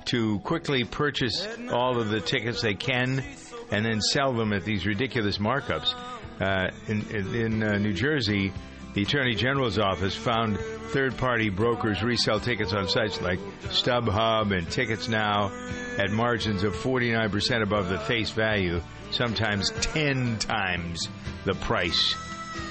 to 0.07 0.41
quickly 0.41 0.83
purchase 0.83 1.47
all 1.71 2.01
of 2.01 2.09
the 2.09 2.21
tickets 2.21 2.63
they 2.63 2.75
can, 2.75 3.23
and 3.71 3.87
then 3.87 4.01
sell 4.01 4.33
them 4.33 4.53
at 4.53 4.65
these 4.65 4.87
ridiculous 4.87 5.39
markups. 5.39 5.95
Uh, 6.41 6.71
in 6.89 7.03
in, 7.11 7.35
in 7.35 7.63
uh, 7.63 7.79
New 7.79 7.93
Jersey, 7.93 8.53
the 8.95 9.03
Attorney 9.03 9.35
General's 9.35 9.79
office 9.79 10.17
found 10.17 10.59
third-party 10.59 11.51
brokers 11.51 12.03
resell 12.03 12.41
tickets 12.41 12.73
on 12.73 12.89
sites 12.89 13.21
like 13.21 13.39
StubHub 13.69 14.57
and 14.57 14.69
Tickets 14.71 15.09
Now 15.09 15.53
at 15.97 16.11
margins 16.11 16.65
of 16.65 16.75
49% 16.75 17.63
above 17.63 17.89
the 17.89 17.99
face 18.01 18.31
value. 18.31 18.81
sometimes 19.13 19.71
10 19.81 20.39
times 20.39 21.09
the 21.45 21.55
price 21.55 22.15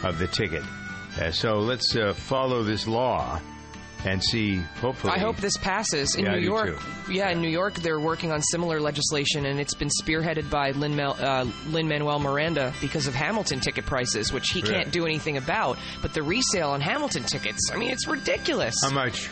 of 0.04 0.20
the 0.20 0.28
ticket. 0.28 0.64
Uh, 1.20 1.32
so 1.32 1.60
let's 1.60 1.96
uh, 1.96 2.14
follow 2.14 2.64
this 2.64 2.88
law 2.88 3.40
and 4.06 4.24
see, 4.24 4.58
hopefully. 4.82 5.14
I 5.14 5.20
hope 5.20 5.38
this 5.38 5.58
passes 5.58 6.16
in 6.16 6.26
Yeah, 6.26 6.36
New 6.36 6.40
York. 6.42 6.80
too. 6.80 7.14
Yeah, 7.14 7.30
in 7.32 7.42
New 7.42 7.50
York, 7.50 7.76
they're 7.76 8.00
working 8.00 8.32
on 8.32 8.42
similar 8.42 8.80
legislation, 8.80 9.46
and 9.46 9.60
it's 9.60 9.74
been 9.74 9.90
spearheaded 10.02 10.50
by 10.50 10.72
Lin 10.72 11.00
uh, 11.00 11.46
Manuel 11.68 12.20
Miranda 12.20 12.74
because 12.82 13.08
of 13.08 13.16
Hamilton 13.16 13.60
ticket 13.60 13.86
prices, 13.86 14.32
which 14.32 14.50
he 14.50 14.62
can't 14.62 14.92
do 14.92 15.06
anything 15.06 15.38
about. 15.38 15.78
But 16.02 16.14
the 16.14 16.24
resale 16.24 16.70
on 16.72 16.82
Hamilton 16.82 17.24
tickets, 17.24 17.70
I 17.74 17.78
mean, 17.78 17.92
it's 17.92 18.08
ridiculous. 18.08 18.76
How 18.84 18.92
much? 18.92 19.30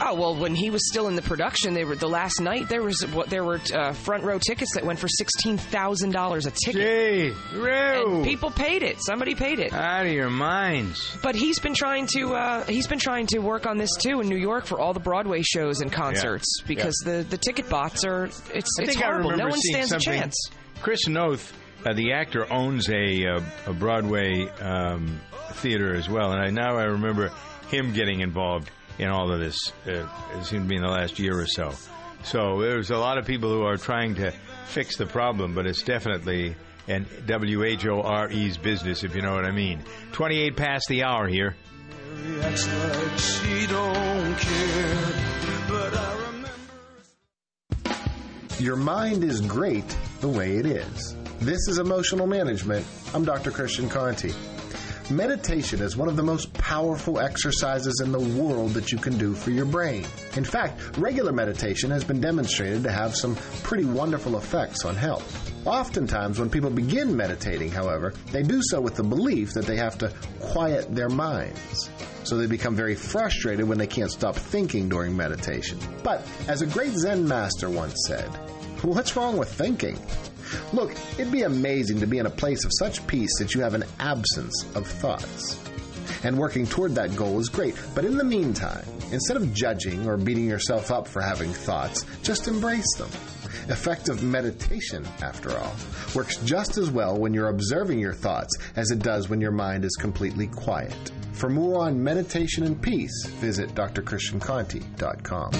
Oh 0.00 0.14
well, 0.14 0.36
when 0.36 0.54
he 0.54 0.70
was 0.70 0.88
still 0.88 1.08
in 1.08 1.16
the 1.16 1.22
production, 1.22 1.74
they 1.74 1.84
were 1.84 1.96
the 1.96 2.08
last 2.08 2.40
night. 2.40 2.68
There 2.68 2.82
was 2.82 3.04
what 3.12 3.30
there 3.30 3.44
were 3.44 3.60
uh, 3.74 3.92
front 3.92 4.24
row 4.24 4.38
tickets 4.38 4.74
that 4.74 4.84
went 4.84 4.98
for 4.98 5.08
sixteen 5.08 5.58
thousand 5.58 6.12
dollars 6.12 6.46
a 6.46 6.50
ticket. 6.50 7.34
Gee, 7.34 7.34
and 7.54 8.24
people 8.24 8.50
paid 8.50 8.82
it. 8.82 9.02
Somebody 9.02 9.34
paid 9.34 9.58
it. 9.58 9.72
Out 9.72 10.06
of 10.06 10.12
your 10.12 10.30
minds. 10.30 11.16
But 11.22 11.34
he's 11.34 11.58
been 11.58 11.74
trying 11.74 12.06
to 12.14 12.34
uh, 12.34 12.64
he's 12.64 12.86
been 12.86 12.98
trying 12.98 13.26
to 13.28 13.38
work 13.38 13.66
on 13.66 13.76
this 13.78 13.90
too 13.96 14.20
in 14.20 14.28
New 14.28 14.36
York 14.38 14.66
for 14.66 14.78
all 14.80 14.92
the 14.92 15.00
Broadway 15.00 15.42
shows 15.42 15.80
and 15.80 15.92
concerts 15.92 16.62
because 16.66 16.94
the, 17.04 17.26
the 17.28 17.38
ticket 17.38 17.68
bots 17.68 18.04
are 18.04 18.26
it's 18.54 18.70
I 18.78 18.84
it's 18.84 18.94
horrible. 18.94 19.36
No 19.36 19.48
one 19.48 19.60
stands 19.60 19.92
a 19.92 19.98
chance. 19.98 20.34
Chris 20.80 21.08
Noth, 21.08 21.52
uh, 21.84 21.92
the 21.92 22.12
actor, 22.12 22.50
owns 22.52 22.88
a, 22.88 23.26
uh, 23.26 23.40
a 23.66 23.72
Broadway 23.72 24.46
um, 24.60 25.20
theater 25.54 25.94
as 25.94 26.08
well, 26.08 26.32
and 26.32 26.40
I 26.40 26.50
now 26.50 26.76
I 26.76 26.84
remember 26.84 27.32
him 27.68 27.92
getting 27.92 28.20
involved 28.20 28.70
in 28.98 29.08
all 29.08 29.32
of 29.32 29.40
this. 29.40 29.56
Uh, 29.86 30.06
it 30.36 30.44
seemed 30.44 30.64
to 30.64 30.68
be 30.68 30.76
in 30.76 30.82
the 30.82 30.88
last 30.88 31.18
year 31.18 31.38
or 31.38 31.46
so. 31.46 31.72
So 32.24 32.60
there's 32.60 32.90
a 32.90 32.98
lot 32.98 33.18
of 33.18 33.26
people 33.26 33.50
who 33.50 33.62
are 33.62 33.76
trying 33.76 34.16
to 34.16 34.32
fix 34.66 34.96
the 34.96 35.06
problem, 35.06 35.54
but 35.54 35.66
it's 35.66 35.82
definitely 35.82 36.56
an 36.88 37.04
WHORE's 37.26 38.58
business, 38.58 39.04
if 39.04 39.14
you 39.14 39.22
know 39.22 39.34
what 39.34 39.44
I 39.44 39.50
mean. 39.50 39.82
28 40.12 40.56
past 40.56 40.86
the 40.88 41.04
hour 41.04 41.28
here. 41.28 41.56
Your 48.58 48.76
mind 48.76 49.22
is 49.22 49.40
great 49.40 49.96
the 50.20 50.28
way 50.28 50.56
it 50.56 50.66
is. 50.66 51.14
This 51.38 51.68
is 51.68 51.78
Emotional 51.78 52.26
Management. 52.26 52.84
I'm 53.14 53.24
Dr. 53.24 53.52
Christian 53.52 53.88
Conti. 53.88 54.32
Meditation 55.10 55.80
is 55.80 55.96
one 55.96 56.06
of 56.06 56.16
the 56.16 56.22
most 56.22 56.52
powerful 56.52 57.18
exercises 57.18 58.02
in 58.04 58.12
the 58.12 58.20
world 58.20 58.72
that 58.72 58.92
you 58.92 58.98
can 58.98 59.16
do 59.16 59.32
for 59.32 59.50
your 59.50 59.64
brain. 59.64 60.04
In 60.36 60.44
fact, 60.44 60.98
regular 60.98 61.32
meditation 61.32 61.90
has 61.90 62.04
been 62.04 62.20
demonstrated 62.20 62.82
to 62.82 62.92
have 62.92 63.16
some 63.16 63.34
pretty 63.62 63.86
wonderful 63.86 64.36
effects 64.36 64.84
on 64.84 64.94
health. 64.94 65.50
Oftentimes, 65.66 66.38
when 66.38 66.50
people 66.50 66.68
begin 66.68 67.16
meditating, 67.16 67.70
however, 67.70 68.12
they 68.32 68.42
do 68.42 68.60
so 68.62 68.82
with 68.82 68.96
the 68.96 69.02
belief 69.02 69.54
that 69.54 69.64
they 69.64 69.76
have 69.76 69.96
to 69.96 70.12
quiet 70.40 70.94
their 70.94 71.08
minds. 71.08 71.88
So 72.24 72.36
they 72.36 72.46
become 72.46 72.76
very 72.76 72.94
frustrated 72.94 73.66
when 73.66 73.78
they 73.78 73.86
can't 73.86 74.10
stop 74.10 74.36
thinking 74.36 74.90
during 74.90 75.16
meditation. 75.16 75.78
But, 76.04 76.22
as 76.48 76.60
a 76.60 76.66
great 76.66 76.92
Zen 76.92 77.26
master 77.26 77.70
once 77.70 77.96
said, 78.06 78.28
what's 78.82 79.16
wrong 79.16 79.38
with 79.38 79.50
thinking? 79.50 79.98
Look, 80.72 80.92
it'd 81.18 81.32
be 81.32 81.42
amazing 81.42 82.00
to 82.00 82.06
be 82.06 82.18
in 82.18 82.26
a 82.26 82.30
place 82.30 82.64
of 82.64 82.72
such 82.78 83.06
peace 83.06 83.30
that 83.38 83.54
you 83.54 83.60
have 83.60 83.74
an 83.74 83.84
absence 83.98 84.64
of 84.74 84.86
thoughts. 84.86 85.58
And 86.24 86.38
working 86.38 86.66
toward 86.66 86.94
that 86.94 87.14
goal 87.16 87.38
is 87.38 87.48
great, 87.48 87.74
but 87.94 88.04
in 88.04 88.16
the 88.16 88.24
meantime, 88.24 88.84
instead 89.12 89.36
of 89.36 89.54
judging 89.54 90.08
or 90.08 90.16
beating 90.16 90.46
yourself 90.46 90.90
up 90.90 91.06
for 91.06 91.22
having 91.22 91.52
thoughts, 91.52 92.04
just 92.22 92.48
embrace 92.48 92.96
them. 92.96 93.10
Effective 93.68 94.22
meditation, 94.22 95.06
after 95.22 95.56
all, 95.56 95.74
works 96.14 96.38
just 96.38 96.78
as 96.78 96.90
well 96.90 97.18
when 97.18 97.34
you're 97.34 97.50
observing 97.50 97.98
your 97.98 98.14
thoughts 98.14 98.56
as 98.76 98.90
it 98.90 99.00
does 99.00 99.28
when 99.28 99.40
your 99.40 99.52
mind 99.52 99.84
is 99.84 99.94
completely 99.96 100.46
quiet. 100.46 101.12
For 101.32 101.50
more 101.50 101.82
on 101.82 102.02
meditation 102.02 102.64
and 102.64 102.80
peace, 102.80 103.26
visit 103.26 103.74
drchristianconti.com. 103.74 105.52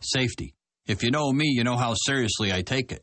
Safety. 0.00 0.54
If 0.86 1.02
you 1.02 1.10
know 1.10 1.32
me, 1.32 1.46
you 1.48 1.64
know 1.64 1.76
how 1.76 1.94
seriously 2.06 2.52
I 2.52 2.62
take 2.62 2.92
it. 2.92 3.02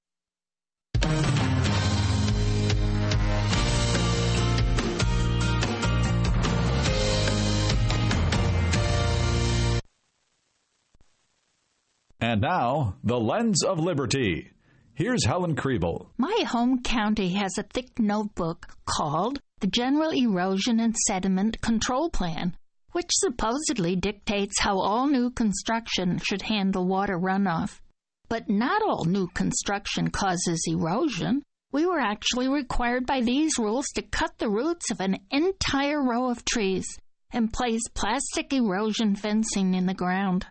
And 12.31 12.39
now, 12.39 12.95
the 13.03 13.19
lens 13.19 13.61
of 13.61 13.77
liberty. 13.77 14.51
Here's 14.93 15.25
Helen 15.25 15.53
Kriebel. 15.53 16.11
My 16.17 16.45
home 16.47 16.81
county 16.81 17.33
has 17.33 17.57
a 17.57 17.63
thick 17.63 17.99
notebook 17.99 18.67
called 18.85 19.41
the 19.59 19.67
General 19.67 20.11
Erosion 20.11 20.79
and 20.79 20.95
Sediment 20.95 21.59
Control 21.59 22.09
Plan, 22.09 22.55
which 22.93 23.09
supposedly 23.09 23.97
dictates 23.97 24.61
how 24.61 24.79
all 24.79 25.07
new 25.07 25.29
construction 25.29 26.19
should 26.19 26.43
handle 26.43 26.87
water 26.87 27.19
runoff. 27.19 27.81
But 28.29 28.49
not 28.49 28.81
all 28.81 29.03
new 29.03 29.27
construction 29.33 30.09
causes 30.09 30.63
erosion. 30.69 31.43
We 31.73 31.85
were 31.85 31.99
actually 31.99 32.47
required 32.47 33.05
by 33.05 33.19
these 33.19 33.59
rules 33.59 33.87
to 33.95 34.03
cut 34.03 34.37
the 34.37 34.49
roots 34.49 34.89
of 34.89 35.01
an 35.01 35.17
entire 35.31 36.01
row 36.01 36.29
of 36.29 36.45
trees 36.45 36.87
and 37.33 37.51
place 37.51 37.81
plastic 37.93 38.53
erosion 38.53 39.17
fencing 39.17 39.73
in 39.73 39.85
the 39.85 39.93
ground. 39.93 40.45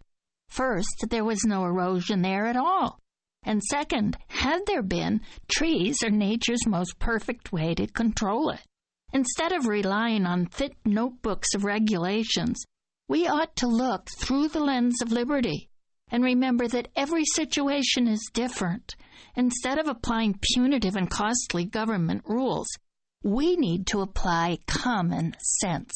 First, 0.50 1.06
there 1.08 1.24
was 1.24 1.44
no 1.44 1.64
erosion 1.64 2.22
there 2.22 2.46
at 2.46 2.56
all. 2.56 2.98
And 3.44 3.62
second, 3.62 4.18
had 4.28 4.66
there 4.66 4.82
been, 4.82 5.22
trees 5.50 6.02
are 6.02 6.10
nature's 6.10 6.66
most 6.66 6.98
perfect 6.98 7.52
way 7.52 7.74
to 7.74 7.86
control 7.86 8.50
it. 8.50 8.60
Instead 9.12 9.52
of 9.52 9.66
relying 9.66 10.26
on 10.26 10.46
thick 10.46 10.76
notebooks 10.84 11.54
of 11.54 11.64
regulations, 11.64 12.62
we 13.08 13.26
ought 13.26 13.56
to 13.56 13.66
look 13.66 14.08
through 14.18 14.48
the 14.48 14.60
lens 14.60 15.00
of 15.00 15.10
liberty 15.12 15.68
and 16.10 16.22
remember 16.24 16.66
that 16.68 16.88
every 16.96 17.24
situation 17.24 18.08
is 18.08 18.30
different. 18.32 18.96
Instead 19.36 19.78
of 19.78 19.86
applying 19.86 20.38
punitive 20.52 20.96
and 20.96 21.08
costly 21.10 21.64
government 21.64 22.22
rules, 22.26 22.68
we 23.22 23.56
need 23.56 23.86
to 23.86 24.00
apply 24.00 24.58
common 24.66 25.34
sense. 25.60 25.92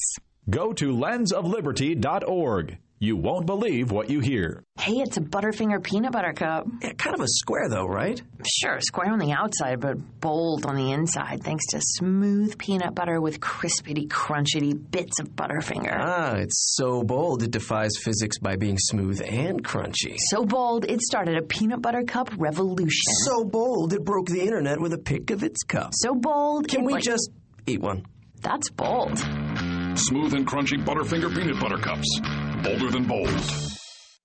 Go 0.49 0.73
to 0.75 0.93
lensofliberty.org. 0.93 2.79
You 3.01 3.17
won't 3.17 3.45
believe 3.45 3.91
what 3.91 4.09
you 4.09 4.21
hear. 4.21 4.63
Hey, 4.79 4.93
it's 4.95 5.17
a 5.17 5.21
Butterfinger 5.21 5.83
peanut 5.83 6.13
butter 6.13 6.33
cup. 6.33 6.67
Yeah, 6.81 6.93
kind 6.93 7.15
of 7.15 7.21
a 7.21 7.27
square, 7.29 7.69
though, 7.69 7.85
right? 7.87 8.23
Sure, 8.61 8.81
square 8.81 9.11
on 9.13 9.19
the 9.19 9.33
outside, 9.33 9.81
but 9.81 9.97
bold 10.21 10.65
on 10.65 10.77
the 10.77 10.93
inside, 10.93 11.43
thanks 11.43 11.67
to 11.71 11.81
smooth 11.83 12.57
peanut 12.57 12.95
butter 12.95 13.21
with 13.21 13.41
crispity, 13.41 14.07
crunchity 14.09 14.73
bits 14.91 15.19
of 15.21 15.29
Butterfinger. 15.31 15.99
Ah, 16.01 16.35
it's 16.37 16.75
so 16.77 17.03
bold 17.03 17.43
it 17.43 17.51
defies 17.51 17.91
physics 18.03 18.39
by 18.39 18.57
being 18.57 18.79
smooth 18.79 19.21
and 19.21 19.63
crunchy. 19.63 20.17
So 20.31 20.45
bold, 20.45 20.85
it 20.85 21.03
started 21.03 21.37
a 21.37 21.43
peanut 21.43 21.83
butter 21.83 22.05
cup 22.05 22.31
revolution. 22.39 23.13
So 23.25 23.45
bold 23.45 23.93
it 23.93 24.05
broke 24.05 24.29
the 24.29 24.41
internet 24.41 24.81
with 24.81 24.93
a 24.95 24.99
pick 24.99 25.31
of 25.31 25.43
its 25.43 25.63
cup. 25.65 25.91
So 25.95 26.15
bold, 26.15 26.69
Can 26.69 26.81
it, 26.83 26.87
we 26.87 26.93
like- 26.95 27.03
just 27.03 27.29
eat 27.67 27.81
one? 27.83 28.07
That's 28.41 28.71
bold. 28.71 29.19
Smooth 29.19 30.35
and 30.35 30.47
crunchy 30.47 30.83
Butterfinger 30.85 31.35
peanut 31.35 31.61
butter 31.61 31.79
cups. 31.79 32.21
Bolder 32.65 32.91
than 32.91 33.05
bold. 33.05 33.74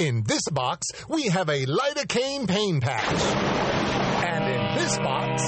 In 0.00 0.22
this 0.22 0.48
box, 0.50 0.86
we 1.10 1.24
have 1.24 1.50
a 1.50 1.66
lidocaine 1.66 2.48
pain 2.48 2.80
patch. 2.80 3.20
And 4.24 4.44
in 4.44 4.82
this 4.82 4.96
box, 4.96 5.42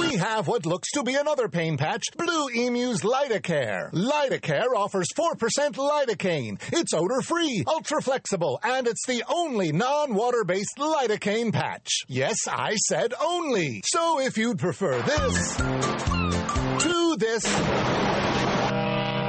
we 0.00 0.16
have 0.16 0.48
what 0.48 0.64
looks 0.64 0.90
to 0.92 1.02
be 1.02 1.14
another 1.14 1.50
pain 1.50 1.76
patch, 1.76 2.04
Blue 2.16 2.48
Emu's 2.48 3.02
Lidocare. 3.02 3.92
Lidocare 3.92 4.74
offers 4.74 5.08
4% 5.14 5.74
lidocaine. 5.74 6.58
It's 6.72 6.94
odor-free, 6.94 7.64
ultra-flexible, 7.66 8.58
and 8.62 8.86
it's 8.86 9.06
the 9.06 9.24
only 9.28 9.70
non-water-based 9.70 10.78
lidocaine 10.78 11.52
patch. 11.52 11.90
Yes, 12.08 12.48
I 12.48 12.76
said 12.76 13.12
only. 13.20 13.82
So 13.84 14.20
if 14.20 14.38
you'd 14.38 14.58
prefer 14.58 15.02
this 15.02 15.56
to 15.56 17.16
this, 17.18 18.13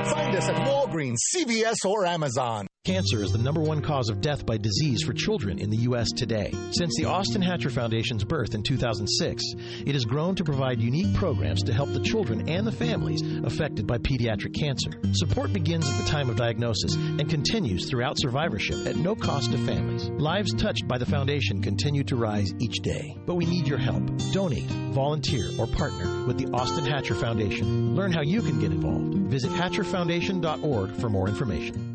find 0.05 0.35
us 0.35 0.47
at 0.49 0.55
Walgreens, 0.67 1.17
CVS, 1.35 1.85
or 1.85 2.05
Amazon. 2.05 2.67
Cancer 2.85 3.23
is 3.23 3.31
the 3.31 3.39
number 3.39 3.61
one 3.61 3.81
cause 3.81 4.09
of 4.09 4.21
death 4.21 4.45
by 4.45 4.57
disease 4.57 5.01
for 5.01 5.11
children 5.11 5.57
in 5.57 5.71
the 5.71 5.77
U.S. 5.77 6.11
today. 6.11 6.53
Since 6.69 6.95
the 6.95 7.05
Austin 7.05 7.41
Hatcher 7.41 7.71
Foundation's 7.71 8.23
birth 8.23 8.53
in 8.53 8.61
2006, 8.61 9.43
it 9.87 9.93
has 9.95 10.05
grown 10.05 10.35
to 10.35 10.43
provide 10.43 10.79
unique 10.79 11.11
programs 11.15 11.63
to 11.63 11.73
help 11.73 11.91
the 11.93 11.99
children 11.99 12.47
and 12.47 12.67
the 12.67 12.71
families 12.71 13.23
affected 13.43 13.87
by 13.87 13.97
pediatric 13.97 14.53
cancer. 14.53 14.91
Support 15.13 15.51
begins 15.51 15.89
at 15.89 15.97
the 15.97 16.07
time 16.07 16.29
of 16.29 16.35
diagnosis 16.35 16.93
and 16.93 17.27
continues 17.27 17.89
throughout 17.89 18.19
survivorship 18.19 18.85
at 18.85 18.97
no 18.97 19.15
cost 19.15 19.51
to 19.51 19.57
families. 19.57 20.07
Lives 20.09 20.53
touched 20.53 20.87
by 20.87 20.99
the 20.99 21.07
foundation 21.07 21.63
continue 21.63 22.03
to 22.03 22.15
rise 22.15 22.53
each 22.59 22.81
day. 22.83 23.17
But 23.25 23.33
we 23.33 23.47
need 23.47 23.67
your 23.67 23.79
help. 23.79 24.03
Donate, 24.31 24.69
volunteer, 24.93 25.49
or 25.57 25.65
partner 25.65 26.27
with 26.27 26.37
the 26.37 26.51
Austin 26.53 26.85
Hatcher 26.85 27.15
Foundation. 27.15 27.95
Learn 27.95 28.11
how 28.11 28.21
you 28.21 28.43
can 28.43 28.59
get 28.59 28.71
involved. 28.71 29.15
Visit 29.31 29.51
hatcherfoundation.org 29.95 30.91
for 30.91 31.09
more 31.09 31.27
information. 31.27 31.94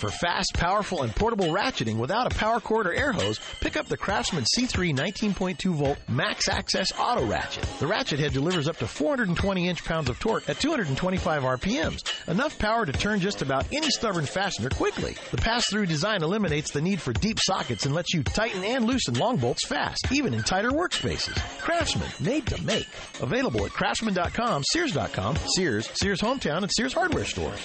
For 0.00 0.08
fast, 0.08 0.54
powerful, 0.54 1.02
and 1.02 1.14
portable 1.14 1.48
ratcheting 1.48 1.98
without 1.98 2.26
a 2.26 2.34
power 2.34 2.58
cord 2.58 2.86
or 2.86 2.94
air 2.94 3.12
hose, 3.12 3.38
pick 3.60 3.76
up 3.76 3.84
the 3.84 3.98
Craftsman 3.98 4.44
C3 4.56 4.96
19.2 4.96 5.74
volt 5.74 5.98
Max 6.08 6.48
Access 6.48 6.90
Auto 6.98 7.26
Ratchet. 7.26 7.64
The 7.78 7.86
ratchet 7.86 8.18
head 8.18 8.32
delivers 8.32 8.66
up 8.66 8.78
to 8.78 8.86
420 8.86 9.68
inch 9.68 9.84
pounds 9.84 10.08
of 10.08 10.18
torque 10.18 10.48
at 10.48 10.58
225 10.58 11.42
RPMs, 11.42 12.28
enough 12.28 12.58
power 12.58 12.86
to 12.86 12.92
turn 12.92 13.20
just 13.20 13.42
about 13.42 13.66
any 13.74 13.90
stubborn 13.90 14.24
fastener 14.24 14.70
quickly. 14.70 15.16
The 15.32 15.36
pass-through 15.36 15.84
design 15.84 16.22
eliminates 16.22 16.70
the 16.70 16.80
need 16.80 17.02
for 17.02 17.12
deep 17.12 17.38
sockets 17.38 17.84
and 17.84 17.94
lets 17.94 18.14
you 18.14 18.22
tighten 18.22 18.64
and 18.64 18.86
loosen 18.86 19.18
long 19.18 19.36
bolts 19.36 19.66
fast, 19.66 20.10
even 20.10 20.32
in 20.32 20.42
tighter 20.44 20.70
workspaces. 20.70 21.38
Craftsman, 21.60 22.08
made 22.20 22.46
to 22.46 22.62
make. 22.62 22.88
Available 23.20 23.66
at 23.66 23.72
craftsman.com, 23.72 24.64
Sears.com, 24.72 25.36
Sears, 25.56 25.90
Sears 25.92 26.22
Hometown, 26.22 26.62
and 26.62 26.70
Sears 26.74 26.94
Hardware 26.94 27.26
stores. 27.26 27.60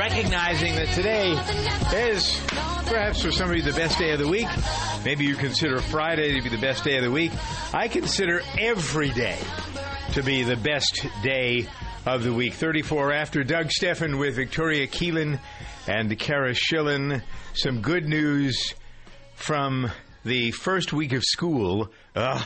Recognizing 0.00 0.74
that 0.76 0.88
today 0.94 1.32
is 1.94 2.34
perhaps 2.86 3.20
for 3.20 3.30
somebody 3.30 3.60
the 3.60 3.74
best 3.74 3.98
day 3.98 4.12
of 4.12 4.18
the 4.18 4.26
week. 4.26 4.48
Maybe 5.04 5.26
you 5.26 5.34
consider 5.34 5.78
Friday 5.78 6.34
to 6.34 6.42
be 6.42 6.48
the 6.48 6.56
best 6.56 6.84
day 6.84 6.96
of 6.96 7.04
the 7.04 7.10
week. 7.10 7.32
I 7.74 7.86
consider 7.86 8.40
every 8.58 9.10
day 9.10 9.36
to 10.14 10.22
be 10.22 10.42
the 10.42 10.56
best 10.56 11.06
day 11.22 11.66
of 12.06 12.24
the 12.24 12.32
week. 12.32 12.54
34 12.54 13.12
after 13.12 13.44
Doug 13.44 13.70
Stephan 13.70 14.16
with 14.16 14.36
Victoria 14.36 14.86
Keelan 14.86 15.38
and 15.86 16.18
Cara 16.18 16.54
Schillen. 16.54 17.22
Some 17.52 17.82
good 17.82 18.06
news 18.06 18.72
from 19.34 19.90
the 20.24 20.50
first 20.52 20.94
week 20.94 21.12
of 21.12 21.22
school. 21.22 21.90
Uh, 22.16 22.42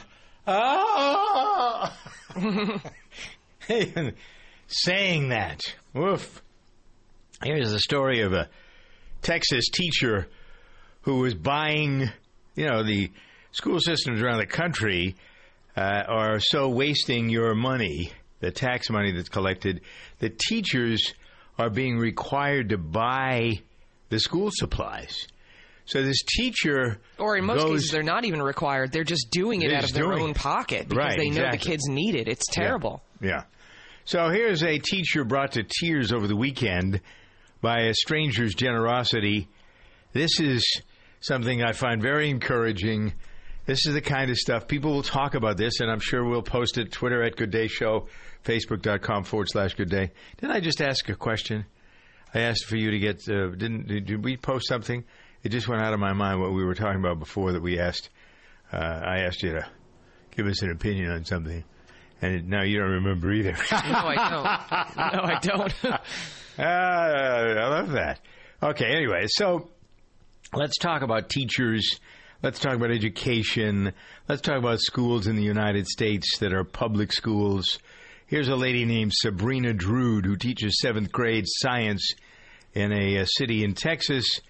ah! 0.49 1.97
saying 4.67 5.29
that. 5.29 5.61
Woof. 5.93 6.43
Here's 7.45 7.71
the 7.71 7.79
story 7.81 8.23
of 8.23 8.33
a 8.33 8.49
Texas 9.23 9.67
teacher 9.71 10.27
who 11.03 11.19
was 11.19 11.35
buying, 11.35 12.09
you 12.55 12.67
know, 12.67 12.83
the 12.83 13.11
school 13.53 13.79
systems 13.81 14.23
around 14.23 14.39
the 14.39 14.47
country 14.47 15.15
uh, 15.77 15.81
are 16.09 16.41
so 16.41 16.69
wasting 16.69 17.29
your 17.29 17.55
money, 17.55 18.13
the 18.41 18.51
tax 18.51 18.89
money 18.89 19.13
that's 19.13 19.29
collected, 19.29 19.83
the 20.21 20.31
teachers 20.31 21.13
are 21.59 21.69
being 21.69 21.99
required 21.99 22.71
to 22.71 22.79
buy 22.79 23.53
the 24.09 24.19
school 24.19 24.49
supplies. 24.53 25.27
So 25.85 26.03
this 26.03 26.23
teacher, 26.23 26.99
Or 27.19 27.37
in 27.37 27.45
most 27.45 27.59
goes- 27.61 27.73
cases, 27.73 27.91
they're 27.91 28.03
not 28.03 28.25
even 28.25 28.41
required. 28.43 28.91
They're 28.91 29.05
just 29.05 29.29
doing 29.31 29.61
it 29.61 29.71
out 29.73 29.85
of 29.85 29.93
their 29.93 30.15
own 30.15 30.31
it. 30.31 30.37
pocket 30.37 30.89
because 30.89 31.09
Right, 31.11 31.19
they 31.19 31.29
know 31.29 31.51
the 31.51 31.59
kids 31.59 31.87
need 31.89 32.15
it. 32.15 32.27
It's 32.27 32.47
terrible. 32.51 33.03
Yeah. 33.21 33.43
So 34.07 34.31
here's 34.31 34.63
a 34.63 34.79
teacher 34.79 35.25
brought 35.25 35.53
to 35.53 35.63
tears 35.63 36.11
over 36.13 36.27
the 36.27 36.37
weekend 36.37 37.01
by 37.64 37.85
a 37.85 37.94
stranger's 37.94 38.55
generosity. 38.55 39.48
This 40.12 40.38
is 40.38 40.83
something 41.20 41.62
I 41.62 41.72
find 41.72 42.03
very 42.03 42.29
encouraging. 42.29 43.14
This 43.64 43.87
is 43.87 43.94
the 43.94 44.03
kind 44.03 44.31
of 44.31 44.37
stuff 44.37 44.68
people 44.68 44.92
will 44.92 45.03
talk 45.03 45.35
about 45.35 45.57
this, 45.57 45.81
and 45.81 45.90
I'm 45.90 45.98
sure 45.98 46.22
we'll 46.22 46.42
post 46.42 46.77
it 46.77 46.92
Twitter 46.92 47.22
at 47.22 47.37
Good 47.37 47.50
Day 47.50 47.68
Show, 47.68 48.09
Facebook.com 48.44 49.24
forward 49.24 49.48
slash 49.48 49.72
Good 49.77 49.88
Day. 49.88 50.11
Didn't 50.37 50.55
I 50.55 50.61
just 50.61 50.83
ask 50.83 51.09
a 51.09 51.14
question? 51.14 51.64
I 52.35 52.40
asked 52.40 52.66
for 52.66 52.77
you 52.77 52.90
to 52.90 52.98
get. 52.98 53.27
Uh, 53.27 53.48
didn't 53.57 53.88
did, 53.88 54.05
did 54.05 54.22
we 54.22 54.37
post 54.37 54.68
something? 54.68 55.03
It 55.42 55.48
just 55.48 55.66
went 55.66 55.81
out 55.81 55.94
of 55.94 56.00
my 56.00 56.12
mind 56.12 56.42
what 56.42 56.53
we 56.53 56.64
were 56.66 56.74
talking 56.74 57.00
about 57.00 57.18
before 57.18 57.53
that 57.53 57.62
we 57.62 57.79
asked. 57.79 58.11
Uh, 58.70 58.77
I 58.77 59.20
asked 59.20 59.42
you 59.42 59.53
to 59.53 59.66
give 60.37 60.46
us 60.46 60.61
an 60.61 60.70
opinion 60.70 61.11
on 61.11 61.24
something, 61.24 61.64
and 62.20 62.46
now 62.50 62.62
you 62.62 62.79
don't 62.79 62.90
remember 62.90 63.33
either. 63.33 63.53
No, 63.53 63.57
I 63.72 64.29
don't. 64.29 64.44
No, 65.14 65.22
I 65.22 65.38
don't. 65.40 65.74
Ah, 66.59 66.62
I 66.62 67.69
love 67.69 67.93
that. 67.93 68.21
Okay, 68.62 68.87
anyway, 68.87 69.27
so 69.27 69.69
let's 70.55 70.79
talk 70.79 71.03
about 71.03 71.29
teachers. 71.29 71.99
Let's 72.43 72.59
talk 72.59 72.75
about 72.75 72.90
education. 72.90 73.93
Let's 74.29 74.43
talk 74.43 74.59
about 74.59 74.81
schools 74.81 75.27
in 75.27 75.37
the 75.37 75.43
United 75.43 75.87
States 75.87 76.38
that 76.38 76.53
are 76.53 76.64
public 76.64 77.12
schools. 77.12 77.79
Here's 78.27 78.49
a 78.49 78.57
lady 78.57 78.85
named 78.85 79.12
Sabrina 79.14 79.73
Drude 79.75 80.27
who 80.27 80.37
teaches 80.37 80.79
seventh 80.81 81.11
grade 81.11 81.45
science 81.47 82.12
in 82.75 82.93
a, 82.93 83.21
uh 83.21 83.25
city 83.27 83.64
in 83.64 83.75
Texas. 83.75 84.40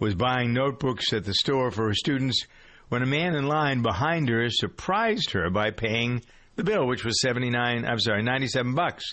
Was 0.00 0.14
buying 0.16 0.52
notebooks 0.52 1.12
at 1.12 1.24
the 1.24 1.34
store 1.34 1.70
for 1.70 1.86
her 1.86 1.94
students 1.94 2.46
when 2.88 3.02
a 3.02 3.06
man 3.06 3.36
in 3.36 3.46
line 3.46 3.80
behind 3.82 4.28
her 4.28 4.50
surprised 4.50 5.30
her 5.30 5.50
by 5.50 5.70
paying 5.70 6.22
the 6.56 6.64
bill, 6.64 6.86
which 6.86 7.04
was 7.04 7.20
seventy 7.20 7.48
nine. 7.48 7.84
I'm 7.84 8.00
sorry, 8.00 8.22
ninety 8.22 8.48
seven 8.48 8.74
bucks. 8.74 9.04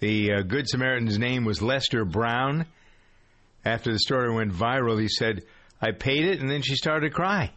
The 0.00 0.32
uh, 0.32 0.42
Good 0.42 0.68
Samaritan's 0.68 1.18
name 1.18 1.44
was 1.44 1.62
Lester 1.62 2.04
Brown. 2.04 2.66
After 3.64 3.92
the 3.92 3.98
story 3.98 4.32
went 4.34 4.52
viral, 4.52 5.00
he 5.00 5.08
said, 5.08 5.44
I 5.80 5.92
paid 5.92 6.24
it, 6.24 6.40
and 6.40 6.50
then 6.50 6.62
she 6.62 6.74
started 6.74 7.08
to 7.08 7.14
cry. 7.14 7.52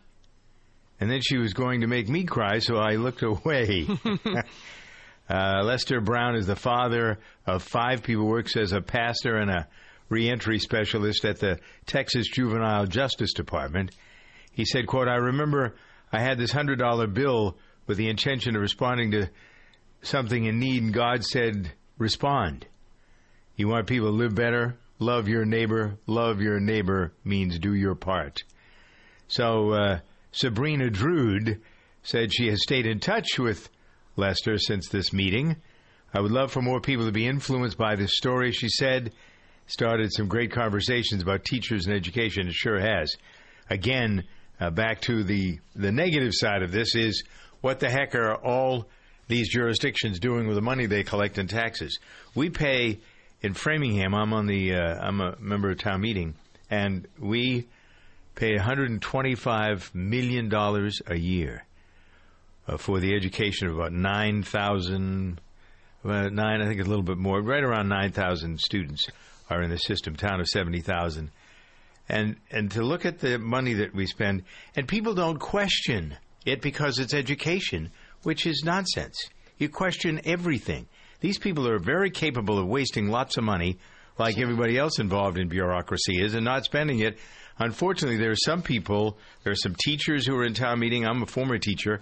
And 0.99 1.09
then 1.09 1.21
she 1.21 1.37
was 1.37 1.53
going 1.53 1.81
to 1.81 1.87
make 1.87 2.07
me 2.07 2.23
cry, 2.23 2.59
so 2.59 2.77
I 2.77 2.95
looked 2.95 3.23
away. 3.23 3.87
uh, 5.29 5.63
Lester 5.63 6.01
Brown 6.01 6.35
is 6.35 6.47
the 6.47 6.55
father 6.55 7.19
of 7.45 7.63
five 7.63 8.03
people, 8.03 8.25
works 8.25 8.55
as 8.55 8.71
a 8.71 8.81
pastor 8.81 9.37
and 9.37 9.49
a 9.49 9.67
reentry 10.09 10.59
specialist 10.59 11.25
at 11.25 11.39
the 11.39 11.59
Texas 11.85 12.27
Juvenile 12.27 12.85
Justice 12.85 13.33
Department. 13.33 13.91
He 14.51 14.65
said, 14.65 14.87
quote, 14.87 15.07
I 15.07 15.15
remember 15.15 15.75
I 16.11 16.21
had 16.21 16.37
this 16.37 16.53
$100 16.53 17.13
bill 17.13 17.57
with 17.85 17.97
the 17.97 18.09
intention 18.09 18.55
of 18.55 18.61
responding 18.61 19.11
to 19.11 19.29
something 20.01 20.45
in 20.45 20.59
need, 20.59 20.83
and 20.83 20.93
God 20.93 21.23
said, 21.23 21.71
respond. 21.97 22.65
You 23.55 23.67
want 23.67 23.87
people 23.87 24.09
to 24.09 24.15
live 24.15 24.35
better? 24.35 24.77
Love 24.99 25.27
your 25.27 25.45
neighbor. 25.45 25.97
Love 26.07 26.41
your 26.41 26.59
neighbor 26.59 27.13
means 27.23 27.59
do 27.59 27.73
your 27.73 27.95
part. 27.95 28.43
So 29.27 29.71
uh, 29.71 29.99
Sabrina 30.31 30.89
Drude 30.89 31.61
said 32.03 32.33
she 32.33 32.47
has 32.47 32.61
stayed 32.61 32.85
in 32.85 32.99
touch 32.99 33.37
with 33.37 33.69
Lester 34.15 34.57
since 34.57 34.87
this 34.89 35.13
meeting. 35.13 35.57
I 36.13 36.21
would 36.21 36.31
love 36.31 36.51
for 36.51 36.61
more 36.61 36.79
people 36.79 37.05
to 37.05 37.11
be 37.11 37.27
influenced 37.27 37.77
by 37.77 37.95
this 37.95 38.15
story, 38.15 38.51
she 38.51 38.69
said. 38.69 39.13
Started 39.67 40.13
some 40.13 40.27
great 40.27 40.51
conversations 40.51 41.21
about 41.21 41.43
teachers 41.43 41.85
and 41.85 41.95
education. 41.95 42.47
It 42.47 42.53
sure 42.53 42.79
has. 42.79 43.13
Again, 43.69 44.23
uh, 44.59 44.69
back 44.69 45.01
to 45.01 45.23
the, 45.23 45.59
the 45.75 45.91
negative 45.91 46.31
side 46.33 46.63
of 46.63 46.71
this 46.71 46.95
is 46.95 47.23
what 47.61 47.79
the 47.79 47.89
heck 47.89 48.15
are 48.15 48.35
all 48.35 48.87
these 49.27 49.49
jurisdictions 49.49 50.19
doing 50.19 50.47
with 50.47 50.55
the 50.55 50.61
money 50.61 50.85
they 50.85 51.03
collect 51.03 51.37
in 51.37 51.47
taxes? 51.47 51.99
We 52.35 52.49
pay 52.49 52.99
in 53.41 53.53
Framingham. 53.53 54.13
I'm 54.13 54.33
on 54.33 54.47
the 54.47 54.73
uh, 54.73 54.99
I'm 54.99 55.21
a 55.21 55.35
member 55.39 55.71
of 55.71 55.79
town 55.79 56.01
meeting, 56.01 56.35
and 56.69 57.07
we 57.19 57.67
pay 58.35 58.55
125 58.55 59.95
million 59.95 60.49
dollars 60.49 61.01
a 61.07 61.17
year 61.17 61.65
uh, 62.67 62.77
for 62.77 62.99
the 62.99 63.15
education 63.15 63.67
of 63.67 63.75
about 63.75 63.93
9,000. 63.93 65.41
Well, 66.03 66.29
nine, 66.29 66.61
I 66.61 66.67
think 66.67 66.79
a 66.79 66.83
little 66.83 67.03
bit 67.03 67.17
more, 67.17 67.41
right 67.41 67.63
around 67.63 67.89
9,000 67.89 68.59
students 68.59 69.07
are 69.49 69.61
in 69.61 69.69
the 69.69 69.77
system, 69.77 70.15
town 70.15 70.39
of 70.39 70.47
70,000. 70.47 71.31
And, 72.09 72.37
and 72.51 72.71
to 72.71 72.83
look 72.83 73.05
at 73.05 73.19
the 73.19 73.37
money 73.39 73.73
that 73.73 73.93
we 73.93 74.05
spend, 74.05 74.43
and 74.75 74.87
people 74.87 75.13
don't 75.13 75.39
question 75.39 76.15
it 76.45 76.61
because 76.61 76.99
it's 76.99 77.13
education, 77.13 77.91
which 78.23 78.45
is 78.45 78.63
nonsense. 78.65 79.17
You 79.57 79.69
question 79.69 80.21
everything. 80.25 80.87
These 81.19 81.39
people 81.39 81.67
are 81.67 81.79
very 81.79 82.11
capable 82.11 82.59
of 82.59 82.67
wasting 82.67 83.09
lots 83.09 83.37
of 83.37 83.43
money, 83.43 83.77
like 84.17 84.37
everybody 84.37 84.77
else 84.77 84.99
involved 84.99 85.37
in 85.37 85.47
bureaucracy 85.47 86.21
is, 86.21 86.35
and 86.35 86.45
not 86.45 86.65
spending 86.65 86.99
it. 86.99 87.17
Unfortunately, 87.59 88.17
there 88.17 88.31
are 88.31 88.35
some 88.35 88.61
people, 88.61 89.17
there 89.43 89.51
are 89.51 89.57
some 89.57 89.75
teachers 89.83 90.27
who 90.27 90.35
are 90.35 90.45
in 90.45 90.53
town 90.53 90.79
meeting. 90.79 91.05
I'm 91.05 91.23
a 91.23 91.25
former 91.25 91.57
teacher. 91.57 92.01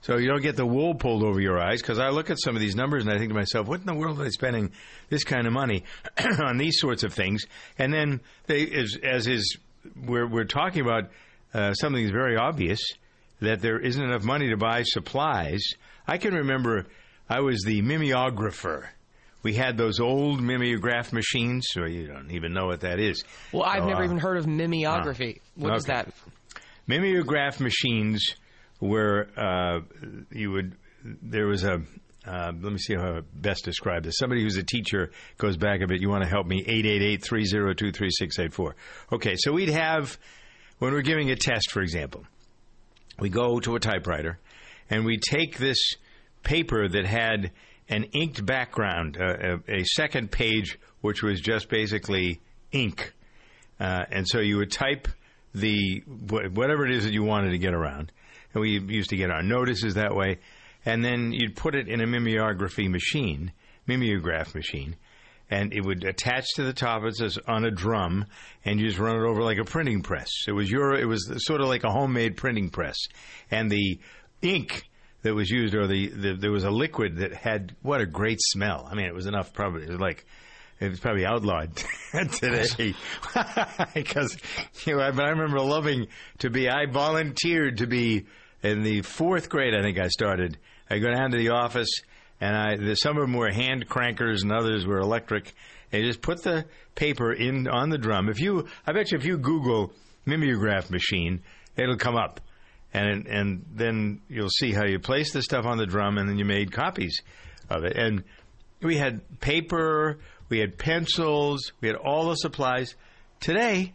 So 0.00 0.18
you 0.18 0.28
don't 0.28 0.42
get 0.42 0.56
the 0.56 0.66
wool 0.66 0.94
pulled 0.94 1.24
over 1.24 1.40
your 1.40 1.60
eyes 1.60 1.80
because 1.80 1.98
I 1.98 2.10
look 2.10 2.30
at 2.30 2.40
some 2.40 2.54
of 2.54 2.60
these 2.60 2.76
numbers 2.76 3.04
and 3.04 3.12
I 3.12 3.18
think 3.18 3.30
to 3.30 3.34
myself, 3.34 3.66
what 3.66 3.80
in 3.80 3.86
the 3.86 3.94
world 3.94 4.20
are 4.20 4.24
they 4.24 4.30
spending 4.30 4.72
this 5.08 5.24
kind 5.24 5.46
of 5.46 5.52
money 5.52 5.84
on 6.44 6.58
these 6.58 6.78
sorts 6.78 7.02
of 7.02 7.12
things? 7.12 7.44
And 7.78 7.92
then 7.92 8.20
they, 8.46 8.70
as, 8.70 8.96
as 9.02 9.26
is, 9.26 9.58
we're, 10.04 10.28
we're 10.28 10.44
talking 10.44 10.82
about 10.82 11.10
uh, 11.54 11.72
something 11.74 12.02
that's 12.02 12.12
very 12.12 12.36
obvious 12.36 12.80
that 13.40 13.60
there 13.60 13.78
isn't 13.78 14.02
enough 14.02 14.24
money 14.24 14.48
to 14.50 14.56
buy 14.56 14.82
supplies. 14.84 15.62
I 16.06 16.18
can 16.18 16.34
remember 16.34 16.86
I 17.28 17.40
was 17.40 17.62
the 17.64 17.82
mimeographer. 17.82 18.86
We 19.42 19.54
had 19.54 19.76
those 19.76 20.00
old 20.00 20.40
mimeograph 20.40 21.12
machines, 21.12 21.66
so 21.70 21.84
you 21.84 22.08
don't 22.08 22.30
even 22.32 22.52
know 22.52 22.66
what 22.66 22.80
that 22.80 22.98
is. 22.98 23.22
Well, 23.52 23.62
I've 23.62 23.82
So, 23.82 23.88
never 23.88 24.02
uh, 24.02 24.06
even 24.06 24.18
heard 24.18 24.38
of 24.38 24.46
mimeography. 24.46 25.40
huh. 25.44 25.50
What 25.68 25.76
is 25.76 25.84
Okay. 25.84 25.92
that? 25.92 26.12
mimeograph 26.88 27.60
machines 27.60 28.34
where 28.78 29.28
uh, 29.36 29.80
you 30.30 30.52
would 30.52 30.76
there 31.04 31.46
was 31.46 31.64
a 31.64 31.82
uh, 32.26 32.50
let 32.60 32.72
me 32.72 32.78
see 32.78 32.94
how 32.96 33.18
I 33.18 33.20
best 33.34 33.64
describe 33.64 34.02
this. 34.02 34.16
Somebody 34.18 34.42
who's 34.42 34.56
a 34.56 34.64
teacher 34.64 35.12
goes 35.38 35.56
back 35.56 35.80
a 35.80 35.86
bit. 35.86 36.00
You 36.00 36.08
want 36.08 36.24
to 36.24 36.28
help 36.28 36.44
me? 36.46 36.64
888-302-3684. 36.64 38.72
Okay, 39.12 39.36
so 39.36 39.52
we'd 39.52 39.68
have 39.68 40.18
when 40.78 40.92
we're 40.92 41.02
giving 41.02 41.30
a 41.30 41.36
test, 41.36 41.70
for 41.70 41.82
example, 41.82 42.24
we 43.18 43.28
go 43.28 43.60
to 43.60 43.76
a 43.76 43.80
typewriter 43.80 44.38
and 44.90 45.04
we 45.04 45.18
take 45.18 45.58
this 45.58 45.78
paper 46.42 46.88
that 46.88 47.06
had 47.06 47.52
an 47.88 48.04
inked 48.12 48.44
background, 48.44 49.16
uh, 49.20 49.58
a, 49.68 49.80
a 49.80 49.84
second 49.84 50.30
page 50.30 50.78
which 51.00 51.22
was 51.22 51.40
just 51.40 51.68
basically 51.68 52.40
ink, 52.72 53.12
uh, 53.78 54.04
and 54.10 54.26
so 54.26 54.40
you 54.40 54.56
would 54.56 54.72
type 54.72 55.08
the 55.54 56.00
whatever 56.00 56.84
it 56.84 56.92
is 56.92 57.04
that 57.04 57.12
you 57.12 57.22
wanted 57.22 57.50
to 57.50 57.58
get 57.58 57.74
around, 57.74 58.12
and 58.52 58.60
we 58.60 58.80
used 58.88 59.10
to 59.10 59.16
get 59.16 59.30
our 59.30 59.42
notices 59.42 59.94
that 59.94 60.14
way, 60.14 60.38
and 60.84 61.04
then 61.04 61.32
you'd 61.32 61.56
put 61.56 61.74
it 61.74 61.88
in 61.88 62.00
a 62.00 62.06
mimeography 62.06 62.88
machine, 62.88 63.52
mimeograph 63.86 64.54
machine, 64.54 64.96
and 65.50 65.72
it 65.72 65.84
would 65.84 66.04
attach 66.04 66.46
to 66.54 66.64
the 66.64 66.72
top. 66.72 67.02
It 67.04 67.16
says 67.16 67.38
on 67.46 67.64
a 67.64 67.70
drum, 67.70 68.24
and 68.64 68.80
you 68.80 68.86
just 68.86 68.98
run 68.98 69.16
it 69.16 69.26
over 69.26 69.42
like 69.42 69.58
a 69.58 69.64
printing 69.64 70.02
press. 70.02 70.28
It 70.48 70.52
was 70.52 70.70
your, 70.70 70.94
it 70.94 71.06
was 71.06 71.30
sort 71.46 71.60
of 71.60 71.68
like 71.68 71.84
a 71.84 71.90
homemade 71.90 72.36
printing 72.36 72.70
press, 72.70 72.96
and 73.50 73.70
the 73.70 74.00
ink 74.42 74.84
that 75.22 75.34
was 75.34 75.50
used, 75.50 75.74
or 75.74 75.86
the, 75.86 76.08
the 76.08 76.34
there 76.34 76.52
was 76.52 76.64
a 76.64 76.70
liquid 76.70 77.16
that 77.18 77.34
had 77.34 77.74
what 77.82 78.00
a 78.00 78.06
great 78.06 78.38
smell. 78.40 78.88
I 78.90 78.94
mean, 78.94 79.06
it 79.06 79.14
was 79.14 79.26
enough. 79.26 79.52
Probably 79.52 79.82
it 79.82 79.90
was 79.90 80.00
like 80.00 80.24
it 80.78 80.90
was 80.90 81.00
probably 81.00 81.24
outlawed 81.24 81.76
today 82.32 82.94
because 83.94 84.36
you 84.84 84.96
know. 84.96 85.10
But 85.12 85.24
I 85.24 85.30
remember 85.30 85.60
loving 85.60 86.08
to 86.38 86.50
be. 86.50 86.68
I 86.68 86.86
volunteered 86.86 87.78
to 87.78 87.86
be 87.86 88.26
in 88.62 88.82
the 88.82 89.02
fourth 89.02 89.48
grade. 89.48 89.74
I 89.74 89.82
think 89.82 89.98
I 89.98 90.08
started. 90.08 90.58
I 90.88 90.98
go 90.98 91.10
down 91.10 91.30
to 91.32 91.36
the 91.36 91.50
office, 91.50 91.90
and 92.40 92.56
I 92.56 92.94
some 92.94 93.16
of 93.16 93.22
them 93.22 93.34
were 93.34 93.50
hand 93.50 93.88
crankers, 93.88 94.42
and 94.42 94.52
others 94.52 94.86
were 94.86 94.98
electric. 94.98 95.54
They 95.90 96.02
just 96.02 96.20
put 96.20 96.42
the 96.42 96.66
paper 96.94 97.32
in 97.32 97.68
on 97.68 97.90
the 97.90 97.98
drum. 97.98 98.28
If 98.28 98.40
you, 98.40 98.66
I 98.86 98.92
bet 98.92 99.12
you, 99.12 99.18
if 99.18 99.24
you 99.24 99.38
Google 99.38 99.92
mimeograph 100.26 100.90
machine, 100.90 101.42
it'll 101.76 101.96
come 101.96 102.16
up, 102.16 102.40
and 102.92 103.26
and 103.26 103.64
then 103.72 104.20
you'll 104.28 104.50
see 104.50 104.72
how 104.72 104.84
you 104.84 104.98
place 104.98 105.32
the 105.32 105.42
stuff 105.42 105.64
on 105.64 105.78
the 105.78 105.86
drum, 105.86 106.18
and 106.18 106.28
then 106.28 106.38
you 106.38 106.44
made 106.44 106.72
copies 106.72 107.20
of 107.70 107.84
it. 107.84 107.96
And 107.96 108.24
we 108.82 108.96
had 108.96 109.40
paper, 109.40 110.18
we 110.48 110.58
had 110.58 110.78
pencils, 110.78 111.72
we 111.80 111.88
had 111.88 111.96
all 111.96 112.28
the 112.28 112.36
supplies. 112.36 112.94
Today, 113.40 113.92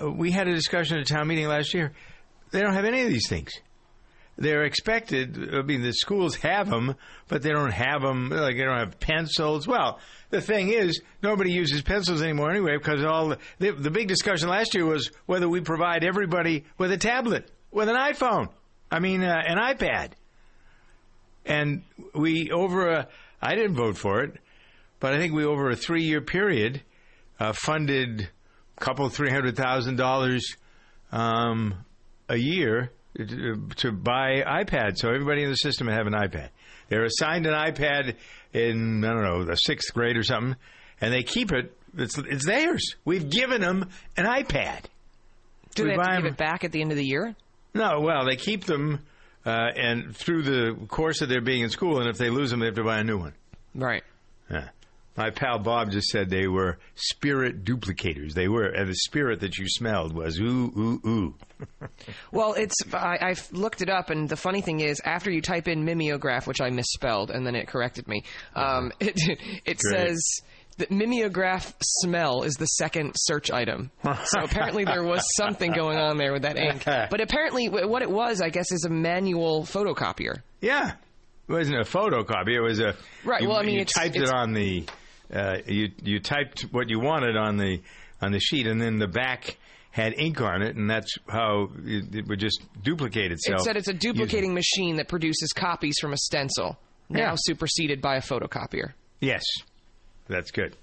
uh, 0.00 0.10
we 0.10 0.30
had 0.30 0.48
a 0.48 0.54
discussion 0.54 0.98
at 0.98 1.10
a 1.10 1.12
town 1.12 1.28
meeting 1.28 1.46
last 1.48 1.74
year. 1.74 1.92
They 2.50 2.60
don't 2.60 2.74
have 2.74 2.84
any 2.84 3.02
of 3.02 3.08
these 3.08 3.28
things. 3.28 3.52
They're 4.36 4.64
expected. 4.64 5.54
I 5.54 5.62
mean, 5.62 5.82
the 5.82 5.92
schools 5.92 6.36
have 6.36 6.68
them, 6.70 6.94
but 7.28 7.42
they 7.42 7.50
don't 7.50 7.72
have 7.72 8.02
them. 8.02 8.30
Like 8.30 8.56
they 8.56 8.64
don't 8.64 8.78
have 8.78 8.98
pencils. 8.98 9.68
Well, 9.68 10.00
the 10.30 10.40
thing 10.40 10.70
is, 10.70 11.02
nobody 11.22 11.52
uses 11.52 11.82
pencils 11.82 12.22
anymore 12.22 12.50
anyway 12.50 12.78
because 12.78 13.04
all 13.04 13.28
the, 13.28 13.38
the, 13.58 13.72
the 13.72 13.90
big 13.90 14.08
discussion 14.08 14.48
last 14.48 14.74
year 14.74 14.86
was 14.86 15.10
whether 15.26 15.48
we 15.48 15.60
provide 15.60 16.02
everybody 16.02 16.64
with 16.78 16.90
a 16.92 16.96
tablet, 16.96 17.50
with 17.70 17.88
an 17.88 17.96
iPhone. 17.96 18.48
I 18.90 19.00
mean, 19.00 19.22
uh, 19.22 19.42
an 19.46 19.58
iPad. 19.58 20.12
And 21.44 21.82
we 22.14 22.50
over 22.50 22.88
a, 22.88 23.08
I 23.40 23.54
didn't 23.54 23.74
vote 23.74 23.98
for 23.98 24.22
it, 24.22 24.38
but 24.98 25.12
I 25.12 25.18
think 25.18 25.34
we 25.34 25.44
over 25.44 25.68
a 25.70 25.76
three 25.76 26.04
year 26.04 26.20
period 26.20 26.82
uh, 27.38 27.52
funded 27.52 28.28
a 28.76 28.80
couple 28.80 29.08
three 29.08 29.30
hundred 29.30 29.56
thousand 29.56 29.96
dollars 29.96 30.56
um, 31.10 31.84
a 32.28 32.36
year 32.36 32.92
to, 33.16 33.92
buy 33.92 34.42
iPads, 34.46 34.98
so 34.98 35.08
everybody 35.08 35.42
in 35.42 35.50
the 35.50 35.56
system 35.56 35.86
would 35.86 35.94
have 35.96 36.06
an 36.06 36.12
iPad. 36.14 36.48
They're 36.88 37.04
assigned 37.04 37.46
an 37.46 37.52
iPad 37.54 38.16
in 38.52 39.04
I 39.04 39.08
don't 39.12 39.22
know 39.22 39.44
the 39.44 39.56
sixth 39.56 39.92
grade 39.94 40.16
or 40.16 40.22
something, 40.22 40.56
and 41.00 41.12
they 41.12 41.22
keep 41.22 41.52
it. 41.52 41.76
It's 41.96 42.16
it's 42.18 42.46
theirs. 42.46 42.96
We've 43.04 43.28
given 43.28 43.60
them 43.60 43.88
an 44.16 44.24
iPad. 44.26 44.84
Do 45.74 45.84
We 45.84 45.88
they 45.90 45.94
have 45.94 46.00
buy 46.02 46.10
to 46.16 46.16
give 46.18 46.26
'em- 46.26 46.32
it 46.32 46.36
back 46.38 46.64
at 46.64 46.72
the 46.72 46.80
end 46.80 46.90
of 46.90 46.96
the 46.98 47.04
year? 47.04 47.34
No, 47.74 48.00
well, 48.00 48.26
they 48.26 48.36
keep 48.36 48.64
them, 48.64 49.00
uh, 49.46 49.50
and 49.76 50.14
through 50.14 50.42
the 50.42 50.86
course 50.88 51.22
of 51.22 51.28
their 51.30 51.40
being 51.40 51.62
in 51.62 51.70
school, 51.70 51.98
and 52.00 52.08
if 52.08 52.18
they 52.18 52.28
lose 52.28 52.50
them, 52.50 52.60
they 52.60 52.66
have 52.66 52.74
to 52.74 52.84
buy 52.84 52.98
a 52.98 53.04
new 53.04 53.16
one. 53.18 53.32
Right. 53.74 54.02
Yeah. 54.50 54.68
My 55.16 55.30
pal 55.30 55.58
Bob 55.58 55.90
just 55.90 56.08
said 56.08 56.30
they 56.30 56.46
were 56.46 56.78
spirit 56.94 57.64
duplicators. 57.64 58.32
They 58.32 58.48
were, 58.48 58.64
and 58.64 58.88
the 58.88 58.94
spirit 58.94 59.40
that 59.40 59.58
you 59.58 59.68
smelled 59.68 60.14
was 60.14 60.38
ooh, 60.40 60.72
ooh, 60.76 61.00
ooh. 61.06 61.34
Well, 62.32 62.54
it's 62.54 62.74
I, 62.92 63.18
I've 63.20 63.52
looked 63.52 63.82
it 63.82 63.88
up, 63.90 64.10
and 64.10 64.28
the 64.28 64.36
funny 64.36 64.62
thing 64.62 64.80
is, 64.80 65.00
after 65.04 65.30
you 65.30 65.40
type 65.42 65.68
in 65.68 65.84
mimeograph, 65.84 66.46
which 66.46 66.60
I 66.60 66.70
misspelled, 66.70 67.30
and 67.30 67.46
then 67.46 67.54
it 67.54 67.68
corrected 67.68 68.08
me, 68.08 68.24
um, 68.56 68.90
it 69.00 69.14
it 69.64 69.78
Great. 69.78 70.08
says 70.08 70.40
that 70.78 70.90
mimeograph 70.90 71.74
smell 71.82 72.42
is 72.42 72.54
the 72.54 72.66
second 72.66 73.12
search 73.16 73.50
item. 73.50 73.90
so 74.24 74.40
apparently 74.42 74.84
there 74.84 75.04
was 75.04 75.22
something 75.36 75.70
going 75.72 75.98
on 75.98 76.16
there 76.16 76.32
with 76.32 76.42
that 76.42 76.56
ink. 76.58 76.84
But 77.10 77.20
apparently, 77.20 77.68
what 77.68 78.02
it 78.02 78.10
was, 78.10 78.40
I 78.40 78.48
guess, 78.48 78.72
is 78.72 78.84
a 78.84 78.90
manual 78.90 79.62
photocopier. 79.64 80.40
Yeah. 80.60 80.92
It 81.48 81.52
wasn't 81.52 81.78
a 81.80 81.84
photocopy. 81.84 82.54
It 82.56 82.60
was 82.60 82.80
a 82.80 82.96
Right, 83.24 83.42
You, 83.42 83.48
well, 83.48 83.58
I 83.58 83.62
mean, 83.64 83.78
you 83.78 83.84
typed 83.84 84.16
it 84.16 84.30
on 84.30 84.52
the 84.54 84.86
uh, 85.32 85.58
you 85.66 85.90
you 86.02 86.20
typed 86.20 86.62
what 86.72 86.88
you 86.90 87.00
wanted 87.00 87.36
on 87.36 87.56
the 87.56 87.80
on 88.20 88.32
the 88.32 88.40
sheet, 88.40 88.66
and 88.66 88.80
then 88.80 88.98
the 88.98 89.08
back 89.08 89.56
had 89.90 90.14
ink 90.18 90.40
on 90.40 90.62
it, 90.62 90.74
and 90.76 90.88
that's 90.88 91.16
how 91.28 91.68
it, 91.84 92.14
it 92.14 92.26
would 92.28 92.38
just 92.40 92.60
duplicate 92.82 93.30
itself. 93.32 93.60
It 93.60 93.64
said 93.64 93.76
it's 93.76 93.88
a 93.88 93.92
duplicating 93.94 94.54
machine 94.54 94.96
that 94.96 95.08
produces 95.08 95.52
copies 95.54 95.96
from 96.00 96.12
a 96.12 96.16
stencil, 96.16 96.78
now 97.10 97.20
Yeah. 97.30 97.34
superseded 97.36 98.00
by 98.00 98.16
a 98.16 98.20
photocopier. 98.22 98.92
Yes, 99.20 99.42
that's 100.28 100.50
good. 100.50 100.76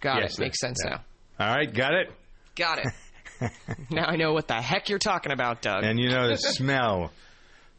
Got 0.00 0.22
Yes, 0.22 0.38
it. 0.38 0.40
Makes 0.40 0.60
sense 0.60 0.78
that- 0.82 0.90
now. 1.38 1.46
All 1.46 1.54
right, 1.54 1.72
got 1.72 1.94
it. 1.94 2.10
Got 2.56 2.78
it. 2.78 3.50
now 3.90 4.06
I 4.06 4.16
know 4.16 4.32
what 4.32 4.48
the 4.48 4.54
heck 4.60 4.88
you're 4.88 4.98
talking 4.98 5.30
about, 5.32 5.60
Doug. 5.62 5.84
And 5.84 6.00
you 6.00 6.08
know 6.08 6.28
the 6.28 6.36
smell. 6.38 7.12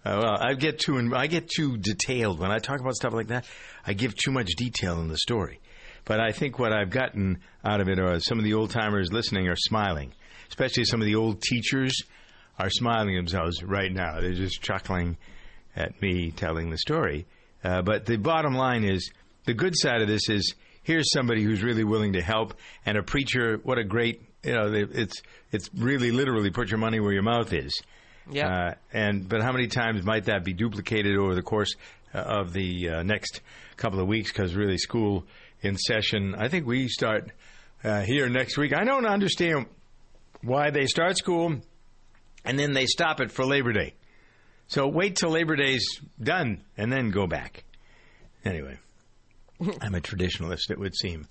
Uh, 0.05 0.19
well, 0.21 0.37
I 0.39 0.53
get 0.53 0.79
too 0.79 1.11
I 1.15 1.27
get 1.27 1.49
too 1.49 1.75
detailed 1.77 2.39
when 2.39 2.51
I 2.51 2.59
talk 2.59 2.79
about 2.79 2.93
stuff 2.93 3.13
like 3.13 3.27
that. 3.27 3.45
I 3.85 3.93
give 3.93 4.13
too 4.15 4.31
much 4.31 4.47
detail 4.55 5.01
in 5.01 5.07
the 5.09 5.17
story. 5.17 5.59
But 6.07 6.21
I 6.21 6.31
think 6.31 6.57
what 6.57 6.71
I've 6.71 6.89
gotten 6.89 7.39
out 7.65 7.81
of 7.81 7.89
it 7.89 7.99
are 7.99 8.17
some 8.21 8.39
of 8.39 8.45
the 8.45 8.53
old 8.53 8.69
timers 8.71 9.11
listening 9.11 9.49
are 9.49 9.57
smiling, 9.57 10.13
especially 10.47 10.85
some 10.85 11.01
of 11.01 11.05
the 11.05 11.15
old 11.15 11.41
teachers 11.41 12.01
are 12.57 12.69
smiling 12.69 13.15
themselves 13.15 13.61
right 13.61 13.91
now. 13.91 14.21
They're 14.21 14.31
just 14.31 14.61
chuckling 14.61 15.17
at 15.75 16.01
me 16.01 16.31
telling 16.31 16.69
the 16.69 16.77
story. 16.77 17.27
Uh, 17.61 17.81
but 17.81 18.05
the 18.05 18.15
bottom 18.15 18.53
line 18.53 18.85
is 18.85 19.11
the 19.45 19.53
good 19.53 19.73
side 19.75 20.01
of 20.01 20.07
this 20.07 20.29
is 20.29 20.55
here's 20.81 21.11
somebody 21.11 21.43
who's 21.43 21.61
really 21.61 21.83
willing 21.83 22.13
to 22.13 22.21
help, 22.21 22.53
and 22.85 22.97
a 22.97 23.03
preacher. 23.03 23.59
What 23.63 23.77
a 23.77 23.83
great 23.83 24.21
you 24.43 24.53
know 24.53 24.71
it's 24.73 25.21
it's 25.51 25.69
really 25.75 26.11
literally 26.11 26.51
put 26.51 26.69
your 26.69 26.79
money 26.79 27.01
where 27.01 27.11
your 27.11 27.23
mouth 27.23 27.51
is. 27.51 27.81
Yeah. 28.31 28.47
Uh, 28.47 28.73
and 28.93 29.27
but 29.27 29.41
how 29.41 29.51
many 29.51 29.67
times 29.67 30.03
might 30.03 30.25
that 30.25 30.45
be 30.45 30.53
duplicated 30.53 31.17
over 31.17 31.35
the 31.35 31.41
course 31.41 31.75
uh, 32.13 32.19
of 32.19 32.53
the 32.53 32.89
uh, 32.89 33.03
next 33.03 33.41
couple 33.75 33.99
of 33.99 34.07
weeks? 34.07 34.31
Because 34.31 34.55
really, 34.55 34.77
school 34.77 35.25
in 35.61 35.77
session. 35.77 36.35
I 36.37 36.47
think 36.47 36.65
we 36.65 36.87
start 36.87 37.31
uh, 37.83 38.01
here 38.01 38.29
next 38.29 38.57
week. 38.57 38.73
I 38.75 38.83
don't 38.83 39.05
understand 39.05 39.67
why 40.41 40.69
they 40.71 40.85
start 40.85 41.17
school 41.17 41.55
and 42.45 42.57
then 42.59 42.73
they 42.73 42.85
stop 42.85 43.19
it 43.19 43.31
for 43.31 43.45
Labor 43.45 43.73
Day. 43.73 43.93
So 44.67 44.87
wait 44.87 45.15
till 45.15 45.31
Labor 45.31 45.55
Day's 45.55 45.85
done 46.21 46.63
and 46.77 46.91
then 46.91 47.09
go 47.09 47.27
back. 47.27 47.63
Anyway, 48.45 48.77
I'm 49.81 49.95
a 49.95 50.01
traditionalist, 50.01 50.69
it 50.69 50.79
would 50.79 50.95
seem. 50.95 51.27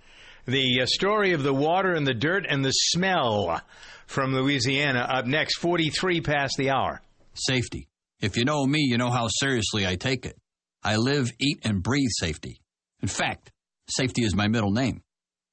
The 0.47 0.83
uh, 0.83 0.87
story 0.87 1.33
of 1.33 1.43
the 1.43 1.55
water 1.55 1.93
and 1.93 2.07
the 2.07 2.15
dirt 2.15 2.47
and 2.49 2.65
the 2.65 2.71
smell 2.71 3.61
from 4.07 4.35
Louisiana 4.35 5.01
up 5.01 5.27
next, 5.27 5.59
43 5.59 6.21
past 6.21 6.55
the 6.57 6.71
hour. 6.71 7.03
Safety. 7.35 7.89
If 8.21 8.37
you 8.37 8.45
know 8.45 8.65
me, 8.65 8.81
you 8.81 8.97
know 8.97 9.11
how 9.11 9.29
seriously 9.29 9.87
I 9.87 9.97
take 9.97 10.25
it. 10.25 10.37
I 10.83 10.97
live, 10.97 11.33
eat, 11.41 11.61
and 11.65 11.83
breathe 11.83 12.11
safety. 12.13 12.61
In 13.03 13.09
fact, 13.09 13.51
safety 13.89 14.25
is 14.25 14.35
my 14.35 14.49
middle 14.49 14.71
name. 14.71 15.03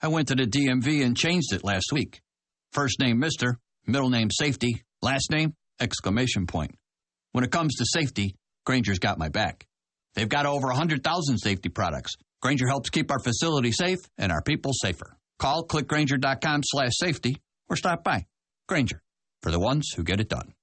I 0.01 0.07
went 0.07 0.27
to 0.29 0.36
the 0.36 0.45
DMV 0.45 1.05
and 1.05 1.15
changed 1.15 1.53
it 1.53 1.63
last 1.63 1.91
week. 1.91 2.21
First 2.71 2.99
name 2.99 3.21
Mr., 3.21 3.55
middle 3.86 4.09
name 4.09 4.29
Safety, 4.31 4.84
last 5.01 5.31
name 5.31 5.53
exclamation 5.79 6.47
point. 6.47 6.75
When 7.31 7.43
it 7.43 7.51
comes 7.51 7.75
to 7.75 7.86
safety, 7.86 8.36
Grainger's 8.65 8.99
got 8.99 9.17
my 9.17 9.29
back. 9.29 9.65
They've 10.15 10.29
got 10.29 10.45
over 10.45 10.67
100,000 10.67 11.38
safety 11.38 11.69
products. 11.69 12.13
Grainger 12.41 12.67
helps 12.67 12.89
keep 12.89 13.11
our 13.11 13.19
facility 13.19 13.71
safe 13.71 13.99
and 14.17 14.31
our 14.31 14.41
people 14.41 14.71
safer. 14.73 15.17
Call 15.39 15.65
clickgrainger.com 15.65 16.61
slash 16.63 16.91
safety 16.93 17.38
or 17.69 17.75
stop 17.75 18.03
by. 18.03 18.25
Grainger, 18.67 19.01
for 19.41 19.51
the 19.51 19.59
ones 19.59 19.89
who 19.95 20.03
get 20.03 20.19
it 20.19 20.29
done. 20.29 20.53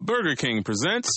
Burger 0.00 0.34
King 0.34 0.62
presents 0.62 1.10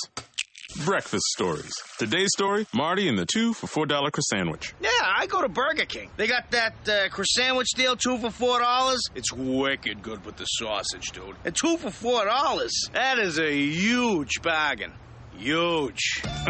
Breakfast 0.77 1.23
Stories. 1.35 1.71
Today's 1.97 2.29
story 2.33 2.65
Marty 2.73 3.07
and 3.07 3.17
the 3.17 3.25
two 3.25 3.53
for 3.53 3.67
$4 3.67 3.87
croissant. 4.11 4.23
Sandwich. 4.29 4.73
Yeah, 4.79 4.89
I 5.03 5.25
go 5.25 5.41
to 5.41 5.49
Burger 5.49 5.85
King. 5.85 6.11
They 6.15 6.27
got 6.27 6.51
that 6.51 6.73
uh, 6.87 7.09
croissant 7.09 7.27
sandwich 7.39 7.69
deal, 7.75 7.95
two 7.95 8.17
for 8.19 8.29
four 8.29 8.59
dollars. 8.59 9.01
It's 9.15 9.31
wicked 9.33 10.01
good 10.01 10.23
with 10.25 10.35
the 10.37 10.45
sausage, 10.45 11.11
dude. 11.11 11.35
And 11.45 11.55
two 11.55 11.77
for 11.77 11.89
four 11.89 12.25
dollars. 12.25 12.71
That 12.93 13.17
is 13.17 13.39
a 13.39 13.51
huge 13.51 14.41
bargain. 14.43 14.93
Huge. 15.37 16.21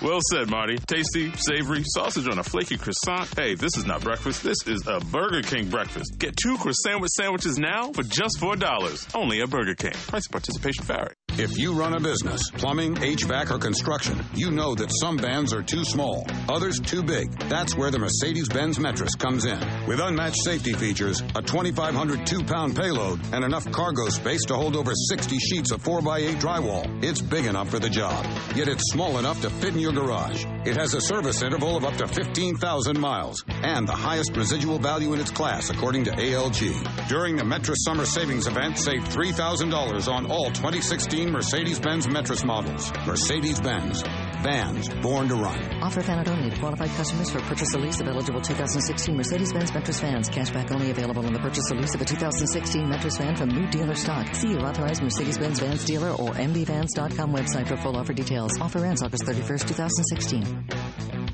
well 0.00 0.20
said, 0.30 0.48
Marty. 0.48 0.78
Tasty, 0.78 1.32
savory, 1.36 1.82
sausage 1.84 2.28
on 2.28 2.38
a 2.38 2.44
flaky 2.44 2.78
croissant. 2.78 3.28
Hey, 3.36 3.54
this 3.56 3.76
is 3.76 3.84
not 3.84 4.00
breakfast. 4.02 4.42
This 4.44 4.58
is 4.66 4.86
a 4.86 5.00
Burger 5.00 5.42
King 5.42 5.68
breakfast. 5.68 6.18
Get 6.18 6.36
two 6.36 6.56
croissant 6.56 7.04
sandwiches 7.10 7.58
now 7.58 7.92
for 7.92 8.04
just 8.04 8.38
$4. 8.40 9.16
Only 9.16 9.42
at 9.42 9.50
Burger 9.50 9.74
King. 9.74 9.92
Price 9.92 10.26
and 10.26 10.32
participation 10.32 10.84
vary. 10.84 11.14
If 11.38 11.56
you 11.56 11.72
run 11.72 11.94
a 11.94 12.00
business, 12.00 12.50
plumbing, 12.50 12.96
HVAC, 12.96 13.52
or 13.52 13.58
construction, 13.60 14.18
you 14.34 14.50
know 14.50 14.74
that 14.74 14.90
some 15.00 15.16
vans 15.16 15.52
are 15.52 15.62
too 15.62 15.84
small, 15.84 16.26
others 16.48 16.80
too 16.80 17.00
big. 17.00 17.30
That's 17.48 17.76
where 17.76 17.92
the 17.92 17.98
Mercedes 18.00 18.48
Benz 18.48 18.76
Metris 18.76 19.16
comes 19.16 19.44
in. 19.44 19.60
With 19.86 20.00
unmatched 20.00 20.42
safety 20.42 20.72
features, 20.72 21.20
a 21.36 21.40
2,500 21.40 22.26
two 22.26 22.42
pound 22.42 22.74
payload, 22.74 23.20
and 23.32 23.44
enough 23.44 23.70
cargo 23.70 24.08
space 24.08 24.46
to 24.46 24.56
hold 24.56 24.74
over 24.74 24.92
60 24.92 25.38
sheets 25.38 25.70
of 25.70 25.80
4x8 25.84 26.40
drywall, 26.40 27.04
it's 27.04 27.20
big 27.20 27.46
enough 27.46 27.68
for 27.68 27.78
the 27.78 27.88
job. 27.88 28.26
Yet 28.56 28.66
it's 28.66 28.90
small 28.90 29.18
enough 29.18 29.40
to 29.42 29.50
fit 29.50 29.74
in 29.74 29.78
your 29.78 29.92
garage. 29.92 30.44
It 30.66 30.76
has 30.76 30.94
a 30.94 31.00
service 31.00 31.42
interval 31.42 31.76
of 31.76 31.84
up 31.84 31.94
to 31.98 32.08
15,000 32.08 32.98
miles 32.98 33.44
and 33.48 33.86
the 33.86 33.92
highest 33.92 34.36
residual 34.36 34.80
value 34.80 35.12
in 35.12 35.20
its 35.20 35.30
class, 35.30 35.70
according 35.70 36.02
to 36.06 36.10
ALG. 36.10 37.08
During 37.08 37.36
the 37.36 37.44
Metris 37.44 37.76
Summer 37.84 38.06
Savings 38.06 38.48
Event, 38.48 38.76
save 38.76 39.04
$3,000 39.04 40.08
on 40.12 40.26
all 40.26 40.46
2016 40.46 41.27
Mercedes 41.30 41.78
Benz 41.78 42.06
Metris 42.06 42.44
models. 42.44 42.92
Mercedes 43.06 43.60
Benz. 43.60 44.02
Vans 44.42 44.88
born 45.02 45.28
to 45.28 45.34
run. 45.34 45.82
Offer 45.82 46.02
valid 46.02 46.28
only 46.28 46.50
to 46.50 46.58
qualified 46.58 46.90
customers 46.90 47.30
for 47.30 47.40
purchase 47.40 47.74
or 47.74 47.80
lease 47.80 48.00
of 48.00 48.08
eligible 48.08 48.40
2016 48.40 49.16
Mercedes-Benz 49.16 49.70
Metris 49.72 50.00
vans. 50.00 50.30
Cashback 50.30 50.70
only 50.70 50.90
available 50.90 51.26
on 51.26 51.32
the 51.32 51.38
purchase 51.40 51.70
or 51.70 51.76
lease 51.76 51.94
of 51.94 52.00
a 52.00 52.04
2016 52.04 52.86
Metris 52.86 53.18
van 53.18 53.36
from 53.36 53.50
new 53.50 53.66
dealer 53.68 53.94
stock. 53.94 54.34
See 54.34 54.48
your 54.48 54.64
authorized 54.64 55.02
Mercedes-Benz 55.02 55.60
Vans 55.60 55.84
dealer 55.84 56.10
or 56.10 56.30
mbvans.com 56.30 57.32
website 57.32 57.66
for 57.68 57.76
full 57.76 57.96
offer 57.96 58.12
details. 58.12 58.58
Offer 58.60 58.84
ends 58.84 59.02
August 59.02 59.24
31st, 59.24 59.68
2016. 59.68 61.27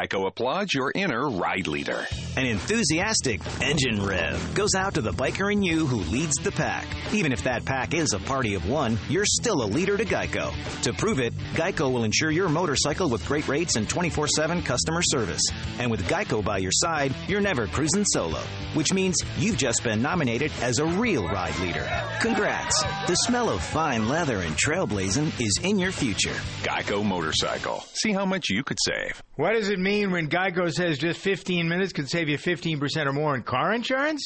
Geico 0.00 0.26
applauds 0.26 0.72
your 0.72 0.92
inner 0.94 1.28
ride 1.28 1.66
leader. 1.66 2.06
An 2.36 2.46
enthusiastic 2.46 3.40
engine 3.60 4.02
rev 4.02 4.54
goes 4.54 4.74
out 4.74 4.94
to 4.94 5.02
the 5.02 5.12
biker 5.12 5.52
in 5.52 5.62
you 5.62 5.84
who 5.84 5.96
leads 6.10 6.36
the 6.36 6.52
pack. 6.52 6.86
Even 7.12 7.32
if 7.32 7.42
that 7.42 7.66
pack 7.66 7.92
is 7.92 8.14
a 8.14 8.18
party 8.18 8.54
of 8.54 8.66
one, 8.66 8.98
you're 9.10 9.26
still 9.26 9.62
a 9.62 9.66
leader 9.66 9.98
to 9.98 10.04
Geico. 10.04 10.54
To 10.84 10.92
prove 10.94 11.18
it, 11.18 11.36
Geico 11.52 11.92
will 11.92 12.04
insure 12.04 12.30
your 12.30 12.48
motorcycle 12.48 13.10
with 13.10 13.26
great 13.26 13.46
rates 13.46 13.76
and 13.76 13.86
24 13.88 14.28
7 14.28 14.62
customer 14.62 15.02
service. 15.02 15.42
And 15.78 15.90
with 15.90 16.08
Geico 16.08 16.42
by 16.42 16.58
your 16.58 16.72
side, 16.72 17.14
you're 17.28 17.42
never 17.42 17.66
cruising 17.66 18.04
solo, 18.06 18.40
which 18.72 18.94
means 18.94 19.16
you've 19.36 19.58
just 19.58 19.84
been 19.84 20.00
nominated 20.00 20.50
as 20.62 20.78
a 20.78 20.86
real 20.86 21.28
ride 21.28 21.58
leader. 21.58 21.86
Congrats! 22.20 22.82
The 23.06 23.16
smell 23.16 23.50
of 23.50 23.60
fine 23.60 24.08
leather 24.08 24.38
and 24.38 24.56
trailblazing 24.56 25.38
is 25.40 25.58
in 25.62 25.78
your 25.78 25.92
future. 25.92 26.36
Geico 26.62 27.04
Motorcycle. 27.04 27.84
See 27.92 28.12
how 28.12 28.24
much 28.24 28.48
you 28.48 28.62
could 28.62 28.78
save. 28.80 29.22
What 29.36 29.52
does 29.52 29.68
it 29.68 29.78
mean 29.78 29.89
when 29.90 30.28
Geico 30.28 30.72
says 30.72 30.98
just 30.98 31.18
15 31.20 31.68
minutes 31.68 31.92
could 31.92 32.08
save 32.08 32.28
you 32.28 32.38
15% 32.38 33.06
or 33.06 33.12
more 33.12 33.34
in 33.34 33.42
car 33.42 33.72
insurance? 33.72 34.22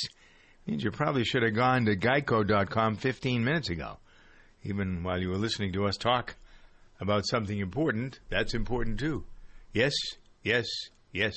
means 0.66 0.84
you 0.84 0.90
probably 0.90 1.24
should 1.24 1.42
have 1.42 1.54
gone 1.54 1.86
to 1.86 1.96
geico.com 1.96 2.96
15 2.96 3.44
minutes 3.44 3.70
ago. 3.70 3.96
Even 4.62 5.02
while 5.02 5.18
you 5.18 5.30
were 5.30 5.38
listening 5.38 5.72
to 5.72 5.86
us 5.86 5.96
talk 5.96 6.36
about 7.00 7.26
something 7.26 7.58
important, 7.58 8.20
that's 8.28 8.52
important 8.52 9.00
too. 9.00 9.24
Yes, 9.72 9.94
yes, 10.42 10.66
yes, 11.12 11.34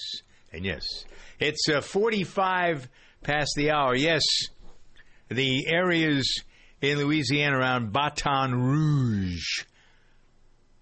and 0.52 0.66
yes. 0.66 0.84
It's 1.40 1.70
uh, 1.70 1.80
45 1.80 2.90
past 3.24 3.52
the 3.56 3.72
hour. 3.72 3.96
Yes, 3.96 4.24
the 5.30 5.68
areas 5.68 6.44
in 6.82 6.98
Louisiana 6.98 7.58
around 7.58 7.94
Baton 7.94 8.56
Rouge, 8.56 9.64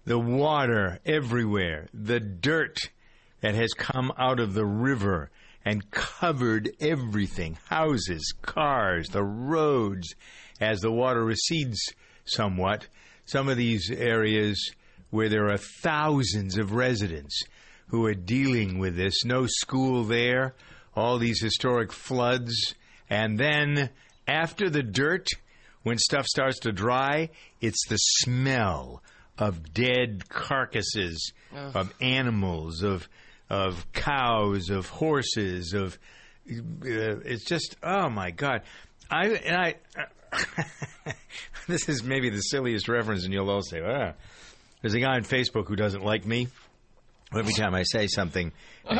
the 0.04 0.18
water 0.18 0.98
everywhere, 1.06 1.88
the 1.94 2.18
dirt 2.20 2.78
that 3.46 3.54
has 3.54 3.74
come 3.74 4.12
out 4.18 4.40
of 4.40 4.54
the 4.54 4.66
river 4.66 5.30
and 5.64 5.88
covered 5.92 6.68
everything 6.80 7.56
houses, 7.68 8.34
cars, 8.42 9.08
the 9.10 9.22
roads 9.22 10.16
as 10.60 10.80
the 10.80 10.90
water 10.90 11.24
recedes 11.24 11.78
somewhat. 12.24 12.88
Some 13.24 13.48
of 13.48 13.56
these 13.56 13.88
areas 13.88 14.72
where 15.10 15.28
there 15.28 15.48
are 15.48 15.58
thousands 15.58 16.58
of 16.58 16.72
residents 16.72 17.40
who 17.86 18.04
are 18.06 18.14
dealing 18.14 18.80
with 18.80 18.96
this, 18.96 19.24
no 19.24 19.46
school 19.46 20.02
there, 20.02 20.56
all 20.96 21.16
these 21.18 21.40
historic 21.40 21.92
floods, 21.92 22.74
and 23.08 23.38
then 23.38 23.90
after 24.26 24.68
the 24.68 24.82
dirt, 24.82 25.28
when 25.84 25.98
stuff 25.98 26.26
starts 26.26 26.58
to 26.60 26.72
dry, 26.72 27.30
it's 27.60 27.86
the 27.86 27.96
smell 27.96 29.04
of 29.38 29.72
dead 29.72 30.28
carcasses 30.28 31.32
Ugh. 31.56 31.76
of 31.76 31.94
animals, 32.00 32.82
of 32.82 33.08
of 33.50 33.90
cows, 33.92 34.70
of 34.70 34.88
horses, 34.88 35.72
of 35.72 35.98
uh, 36.50 37.20
it's 37.24 37.44
just 37.44 37.76
oh 37.82 38.08
my 38.08 38.30
god. 38.30 38.62
I 39.10 39.26
and 39.28 39.56
I 39.56 39.74
this 41.68 41.88
is 41.88 42.02
maybe 42.02 42.30
the 42.30 42.40
silliest 42.40 42.88
reference, 42.88 43.24
and 43.24 43.32
you'll 43.32 43.50
all 43.50 43.62
say, 43.62 43.80
ah. 43.84 44.12
There's 44.82 44.94
a 44.94 45.00
guy 45.00 45.14
on 45.14 45.22
Facebook 45.24 45.66
who 45.66 45.74
doesn't 45.76 46.04
like 46.04 46.24
me, 46.26 46.48
Every 47.36 47.52
time 47.54 47.74
I 47.74 47.82
say 47.82 48.06
something, 48.06 48.52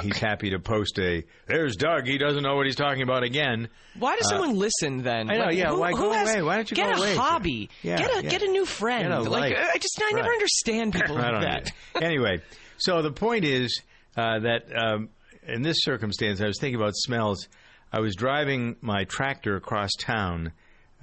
he's 0.03 0.19
happy 0.19 0.51
to 0.51 0.59
post 0.59 0.99
a. 0.99 1.23
There's 1.47 1.77
Doug. 1.77 2.07
He 2.09 2.19
doesn't 2.19 2.43
know 2.43 2.57
what 2.57 2.67
he's 2.67 2.75
talking 2.75 3.03
about 3.03 3.23
again. 3.23 3.69
Why 3.97 4.17
does 4.17 4.27
Uh, 4.27 4.31
someone 4.31 4.57
listen 4.59 5.03
then? 5.05 5.31
I 5.31 5.37
know, 5.37 5.45
Like, 5.45 5.57
yeah, 5.57 5.69
Who, 5.71 5.79
why 5.79 5.91
who 5.93 5.97
go 5.99 6.13
has- 6.13 6.31
away? 6.35 6.43
Why 6.43 6.57
don't 6.57 6.69
you 6.69 6.75
get 6.75 6.87
go 6.97 7.03
a 7.03 7.07
away? 7.07 7.15
hobby? 7.15 7.71
Yeah, 7.85 7.99
get 7.99 8.11
a 8.11 8.25
yeah. 8.25 8.29
get 8.31 8.43
a 8.43 8.49
new 8.51 8.67
friend. 8.67 9.13
A 9.13 9.21
like. 9.21 9.55
I 9.57 9.79
just 9.79 10.01
I 10.05 10.11
never 10.17 10.29
understand 10.33 10.93
people 10.93 11.15
like 11.15 11.41
that. 11.43 11.71
anyway, 12.03 12.41
so 12.79 13.01
the 13.01 13.13
point 13.13 13.45
is 13.45 13.81
uh, 14.17 14.39
that 14.41 14.65
um, 14.77 15.11
in 15.47 15.63
this 15.63 15.79
circumstance, 15.81 16.41
I 16.41 16.47
was 16.47 16.59
thinking 16.59 16.81
about 16.81 16.95
smells. 16.95 17.49
I 17.93 18.01
was 18.01 18.15
driving 18.17 18.77
my 18.81 19.05
tractor 19.05 19.57
across 19.57 19.91
town 19.99 20.53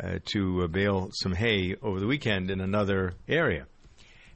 uh, 0.01 0.19
to 0.33 0.63
uh, 0.63 0.67
bale 0.67 1.09
some 1.13 1.33
hay 1.33 1.75
over 1.81 1.99
the 1.99 2.07
weekend 2.07 2.49
in 2.49 2.59
another 2.61 3.13
area, 3.27 3.67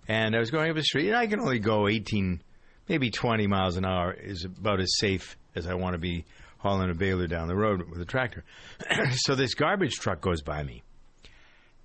and 0.08 0.36
I 0.36 0.40
was 0.40 0.52
going 0.52 0.70
up 0.70 0.78
a 0.78 0.84
street, 0.84 1.08
and 1.08 1.18
I 1.18 1.28
can 1.28 1.40
only 1.40 1.60
go 1.60 1.88
18, 1.88 2.42
maybe 2.88 3.10
20 3.10 3.48
miles 3.48 3.78
an 3.78 3.86
hour 3.86 4.14
is 4.14 4.46
about 4.46 4.80
as 4.80 4.96
safe 4.98 5.38
as 5.56 5.68
I 5.68 5.74
want 5.74 5.94
to 5.94 6.00
be 6.00 6.26
hauling 6.60 6.90
a 6.90 6.94
baler 6.94 7.28
down 7.28 7.48
the 7.48 7.56
road 7.56 7.90
with 7.90 8.02
a 8.02 8.06
tractor. 8.06 8.44
so 9.12 9.36
this 9.36 9.54
garbage 9.54 9.96
truck 9.96 10.22
goes 10.22 10.42
by 10.42 10.64
me. 10.64 10.84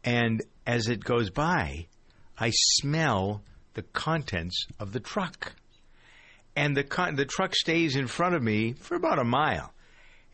And 0.05 0.43
as 0.67 0.89
it 0.89 1.03
goes 1.03 1.31
by, 1.31 1.87
I 2.39 2.51
smell 2.51 3.43
the 3.75 3.83
contents 3.83 4.67
of 4.79 4.93
the 4.93 5.01
truck. 5.01 5.55
And 6.55 6.77
the 6.77 6.85
con- 6.85 7.15
the 7.17 7.25
truck 7.25 7.55
stays 7.55 7.97
in 7.97 8.07
front 8.07 8.35
of 8.35 8.43
me 8.43 8.75
for 8.75 8.95
about 8.95 9.19
a 9.19 9.25
mile. 9.25 9.73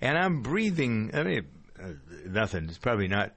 And 0.00 0.16
I'm 0.16 0.42
breathing, 0.42 1.10
I 1.14 1.22
mean, 1.22 1.46
uh, 1.80 1.92
nothing. 2.26 2.64
It's 2.64 2.78
probably 2.78 3.08
not 3.08 3.32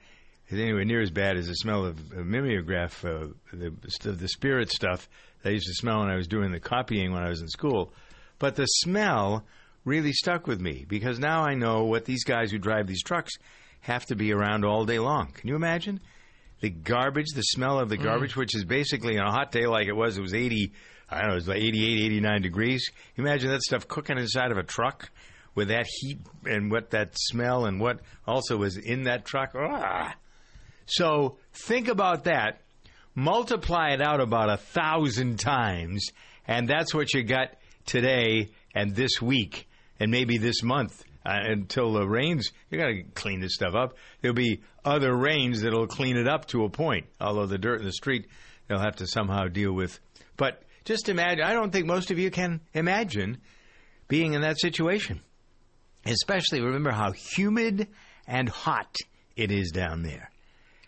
anywhere 0.52 0.84
near 0.86 1.02
as 1.02 1.12
bad 1.12 1.38
as 1.38 1.48
the 1.48 1.56
smell 1.56 1.86
of, 1.86 1.98
of 2.12 2.26
mimeograph, 2.26 3.04
uh, 3.06 3.28
the, 3.54 3.74
st- 3.88 4.20
the 4.20 4.28
spirit 4.28 4.70
stuff 4.70 5.08
that 5.42 5.50
I 5.50 5.54
used 5.54 5.68
to 5.68 5.74
smell 5.74 6.00
when 6.00 6.10
I 6.10 6.16
was 6.16 6.28
doing 6.28 6.52
the 6.52 6.60
copying 6.60 7.12
when 7.14 7.24
I 7.24 7.30
was 7.30 7.42
in 7.42 7.48
school. 7.48 7.94
But 8.40 8.56
the 8.56 8.66
smell 8.66 9.46
really 9.86 10.14
stuck 10.14 10.48
with 10.48 10.60
me 10.60 10.86
because 10.88 11.20
now 11.20 11.44
I 11.44 11.56
know 11.56 11.86
what 11.86 12.06
these 12.06 12.24
guys 12.24 12.52
who 12.52 12.58
drive 12.58 12.88
these 12.88 13.04
trucks 13.04 13.34
have 13.82 14.06
to 14.08 14.16
be 14.16 14.32
around 14.34 14.66
all 14.66 14.86
day 14.86 15.00
long. 15.00 15.32
Can 15.32 15.48
you 15.48 15.56
imagine? 15.56 16.00
The 16.60 16.70
garbage, 16.70 17.30
the 17.34 17.42
smell 17.42 17.80
of 17.80 17.90
the 17.90 17.98
garbage, 17.98 18.36
which 18.36 18.56
is 18.56 18.66
basically 18.66 19.18
on 19.18 19.26
a 19.26 19.32
hot 19.32 19.52
day 19.52 19.66
like 19.66 19.88
it 19.88 19.96
was, 19.96 20.18
it 20.18 20.22
was 20.22 20.36
80, 20.36 20.74
I 21.12 21.20
don't 21.20 21.28
know, 21.28 21.34
it 21.34 21.36
was 21.36 21.48
like 21.48 21.62
88, 21.62 22.06
89 22.06 22.42
degrees. 22.42 22.92
Imagine 23.18 23.50
that 23.50 23.62
stuff 23.62 23.88
cooking 23.88 24.18
inside 24.18 24.52
of 24.52 24.58
a 24.58 24.64
truck 24.64 25.12
with 25.56 25.68
that 25.68 25.86
heat 25.88 26.20
and 26.46 26.72
what 26.72 26.92
that 26.92 27.12
smell 27.16 27.66
and 27.66 27.80
what 27.80 28.00
also 28.26 28.58
was 28.58 28.78
in 28.78 29.04
that 29.04 29.26
truck. 29.26 29.54
Ah. 29.56 30.16
So 30.86 31.38
think 31.54 31.88
about 31.88 32.24
that. 32.26 32.62
Multiply 33.14 33.90
it 33.90 34.02
out 34.02 34.22
about 34.22 34.50
a 34.50 34.58
thousand 34.58 35.38
times, 35.38 36.08
and 36.48 36.68
that's 36.68 36.94
what 36.94 37.14
you 37.14 37.24
got 37.24 37.50
today 37.86 38.52
and 38.74 38.96
this 38.96 39.22
week 39.22 39.68
and 40.00 40.10
maybe 40.12 40.38
this 40.38 40.64
month 40.64 41.04
uh, 41.26 41.38
until 41.44 41.92
the 41.92 42.08
rains. 42.08 42.52
You 42.70 42.78
got 42.78 42.88
to 42.88 43.04
clean 43.14 43.42
this 43.42 43.54
stuff 43.54 43.76
up. 43.76 43.96
There'll 44.22 44.36
be 44.36 44.62
other 44.86 45.16
rains 45.16 45.62
that'll 45.62 45.88
clean 45.88 46.16
it 46.16 46.28
up 46.28 46.48
to 46.48 46.64
a 46.64 46.70
point. 46.70 47.08
Although 47.20 47.48
the 47.48 47.58
dirt 47.58 47.82
in 47.82 47.86
the 47.86 47.92
street, 47.92 48.28
they'll 48.68 48.80
have 48.80 48.96
to 48.98 49.08
somehow 49.08 49.48
deal 49.48 49.74
with. 49.74 50.00
But 50.38 50.64
just 50.86 51.10
imagine. 51.10 51.44
I 51.44 51.54
don't 51.54 51.72
think 51.72 51.86
most 51.86 52.12
of 52.12 52.20
you 52.20 52.32
can 52.32 52.62
imagine 52.74 53.38
being 54.08 54.34
in 54.34 54.42
that 54.42 54.60
situation. 54.60 55.22
Especially 56.06 56.62
remember 56.62 56.92
how 56.92 57.12
humid 57.12 57.88
and 58.28 58.50
hot 58.50 58.96
it 59.36 59.52
is 59.52 59.72
down 59.72 60.02
there. 60.02 60.30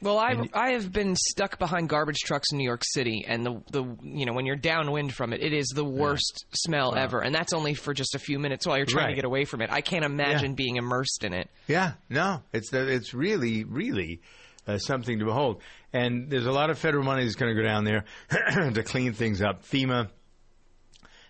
Well, 0.02 0.18
I 0.18 0.36
I 0.54 0.72
have 0.72 0.91
been 0.91 1.16
stuck 1.16 1.60
behind 1.60 1.88
garbage 1.88 2.18
trucks 2.26 2.48
in 2.52 2.58
New 2.58 2.66
York 2.66 2.82
City, 2.84 3.24
and 3.26 3.46
the 3.46 3.62
the 3.72 3.84
you 4.02 4.26
know 4.26 4.34
when 4.34 4.46
you're 4.46 4.58
downwind 4.58 5.14
from 5.14 5.32
it, 5.32 5.41
it 5.41 5.54
is 5.54 5.68
the 5.74 5.86
worst 5.86 6.46
smell 6.56 6.91
Wow. 6.91 7.04
ever, 7.04 7.20
and 7.22 7.34
that's 7.34 7.54
only 7.54 7.74
for 7.74 7.94
just 7.94 8.14
a 8.16 8.20
few 8.20 8.38
minutes 8.38 8.68
while 8.68 8.76
you're 8.76 8.86
trying 8.86 9.06
Right. 9.06 9.12
to 9.12 9.16
get 9.16 9.24
away 9.24 9.46
from 9.46 9.62
it. 9.62 9.72
I 9.72 9.80
can't 9.82 10.04
imagine 10.04 10.52
Yeah. 10.52 10.56
being 10.56 10.76
immersed 10.76 11.24
in 11.24 11.32
it. 11.34 11.50
Yeah, 11.68 11.94
no, 12.10 12.41
it's 12.52 12.70
the, 12.72 12.86
it's 12.91 13.14
really 13.14 13.64
really 13.64 14.20
uh, 14.68 14.78
something 14.78 15.20
to 15.20 15.26
behold. 15.26 15.61
And 15.91 16.30
there's 16.30 16.45
a 16.45 16.51
lot 16.51 16.70
of 16.70 16.78
federal 16.80 17.03
money 17.03 17.24
that's 17.24 17.36
going 17.36 17.55
to 17.55 17.61
go 17.61 17.68
down 17.68 17.84
there 17.84 18.05
to 18.74 18.84
clean 18.84 19.14
things 19.14 19.41
up. 19.41 19.64
FEMA, 19.64 20.09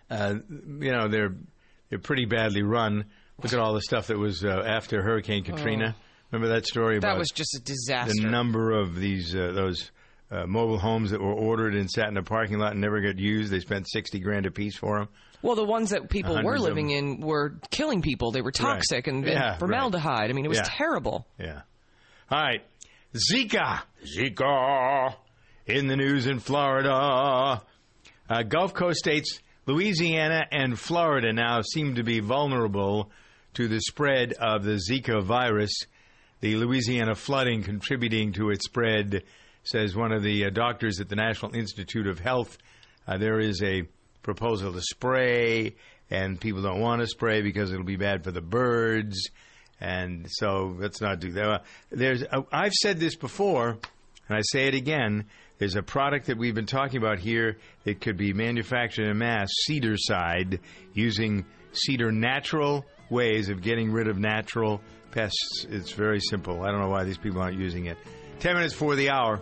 uh, 0.09 0.35
you 0.79 0.91
know, 0.91 1.07
they're 1.07 1.33
they're 1.89 1.99
pretty 1.99 2.25
badly 2.25 2.63
run. 2.63 3.05
Look 3.41 3.53
at 3.53 3.59
all 3.59 3.73
the 3.73 3.81
stuff 3.81 4.07
that 4.07 4.17
was 4.17 4.43
uh, 4.45 4.63
after 4.65 5.01
Hurricane 5.01 5.43
Katrina. 5.43 5.95
Remember 6.31 6.53
that 6.55 6.65
story 6.65 6.97
That 6.99 7.17
was 7.17 7.29
just 7.29 7.55
a 7.55 7.61
disaster. 7.61 8.13
the 8.21 8.29
number 8.29 8.71
of 8.71 8.95
these 8.95 9.35
uh, 9.35 9.51
those 9.53 9.91
uh, 10.31 10.45
mobile 10.47 10.79
homes 10.79 11.11
that 11.11 11.21
were 11.21 11.33
ordered 11.33 11.75
and 11.75 11.89
sat 11.89 12.07
in 12.07 12.17
a 12.17 12.23
parking 12.23 12.57
lot 12.57 12.71
and 12.71 12.81
never 12.81 13.01
got 13.01 13.19
used. 13.19 13.51
They 13.51 13.59
spent 13.59 13.87
sixty 13.89 14.19
grand 14.19 14.45
a 14.45 14.51
piece 14.51 14.75
for 14.77 14.99
them. 14.99 15.09
Well, 15.41 15.55
the 15.55 15.65
ones 15.65 15.89
that 15.89 16.09
people 16.09 16.41
were 16.41 16.57
living 16.57 16.89
in 16.91 17.19
were 17.19 17.55
killing 17.69 18.01
people. 18.01 18.31
They 18.31 18.41
were 18.41 18.51
toxic 18.53 19.07
and, 19.07 19.25
and 19.25 19.33
Yeah, 19.33 19.49
right. 19.51 19.59
formaldehyde. 19.59 20.29
I 20.29 20.33
mean, 20.33 20.45
it 20.45 20.49
was 20.49 20.59
Yeah. 20.59 20.69
terrible. 20.69 21.27
Yeah. 21.37 21.61
All 22.31 22.41
right. 22.41 22.63
Zika. 23.15 23.83
Zika. 24.03 25.15
In 25.67 25.87
the 25.87 25.95
news 25.95 26.25
in 26.25 26.39
Florida. 26.39 27.61
Uh, 28.29 28.43
Gulf 28.43 28.73
Coast 28.73 28.97
states, 28.97 29.39
Louisiana 29.67 30.45
and 30.51 30.79
Florida 30.79 31.31
now 31.31 31.61
seem 31.61 31.95
to 31.95 32.03
be 32.03 32.19
vulnerable 32.19 33.11
to 33.53 33.67
the 33.67 33.79
spread 33.81 34.33
of 34.33 34.63
the 34.63 34.79
Zika 34.89 35.21
virus. 35.21 35.71
The 36.41 36.55
Louisiana 36.55 37.13
flooding 37.13 37.61
contributing 37.61 38.33
to 38.33 38.49
its 38.49 38.65
spread, 38.65 39.23
says 39.63 39.95
one 39.95 40.11
of 40.11 40.23
the 40.23 40.45
uh, 40.45 40.49
doctors 40.49 40.99
at 40.99 41.07
the 41.07 41.15
National 41.15 41.55
Institute 41.55 42.07
of 42.07 42.19
Health. 42.19 42.57
Uh, 43.07 43.17
there 43.17 43.39
is 43.39 43.61
a 43.61 43.83
proposal 44.23 44.73
to 44.73 44.81
spray, 44.81 45.75
and 46.09 46.41
people 46.41 46.63
don't 46.63 46.79
want 46.79 47.01
to 47.01 47.07
spray 47.07 47.41
because 47.43 47.71
it'll 47.71 47.85
be 47.85 47.95
bad 47.95 48.23
for 48.23 48.31
the 48.31 48.41
birds. 48.41 49.29
And 49.83 50.27
so 50.29 50.75
let's 50.79 51.01
not 51.01 51.19
do 51.19 51.33
that. 51.33 51.65
There's, 51.89 52.23
I've 52.53 52.71
said 52.71 53.01
this 53.01 53.17
before, 53.17 53.71
and 54.29 54.37
I 54.37 54.39
say 54.41 54.69
it 54.69 54.75
again. 54.75 55.25
There's 55.57 55.75
a 55.75 55.83
product 55.83 56.27
that 56.27 56.37
we've 56.37 56.55
been 56.55 56.65
talking 56.65 56.97
about 56.97 57.19
here 57.19 57.57
that 57.83 57.99
could 57.99 58.15
be 58.15 58.31
manufactured 58.31 59.09
in 59.09 59.17
mass, 59.17 59.49
Cedarcide, 59.67 60.59
using 60.93 61.45
cedar 61.73 62.13
natural 62.13 62.85
ways 63.09 63.49
of 63.49 63.61
getting 63.61 63.91
rid 63.91 64.07
of 64.07 64.17
natural 64.17 64.79
pests. 65.11 65.65
It's 65.69 65.91
very 65.91 66.21
simple. 66.21 66.63
I 66.63 66.71
don't 66.71 66.79
know 66.79 66.89
why 66.89 67.03
these 67.03 67.17
people 67.17 67.41
aren't 67.41 67.59
using 67.59 67.87
it. 67.87 67.97
Ten 68.39 68.55
minutes 68.55 68.73
for 68.73 68.95
the 68.95 69.09
hour. 69.09 69.41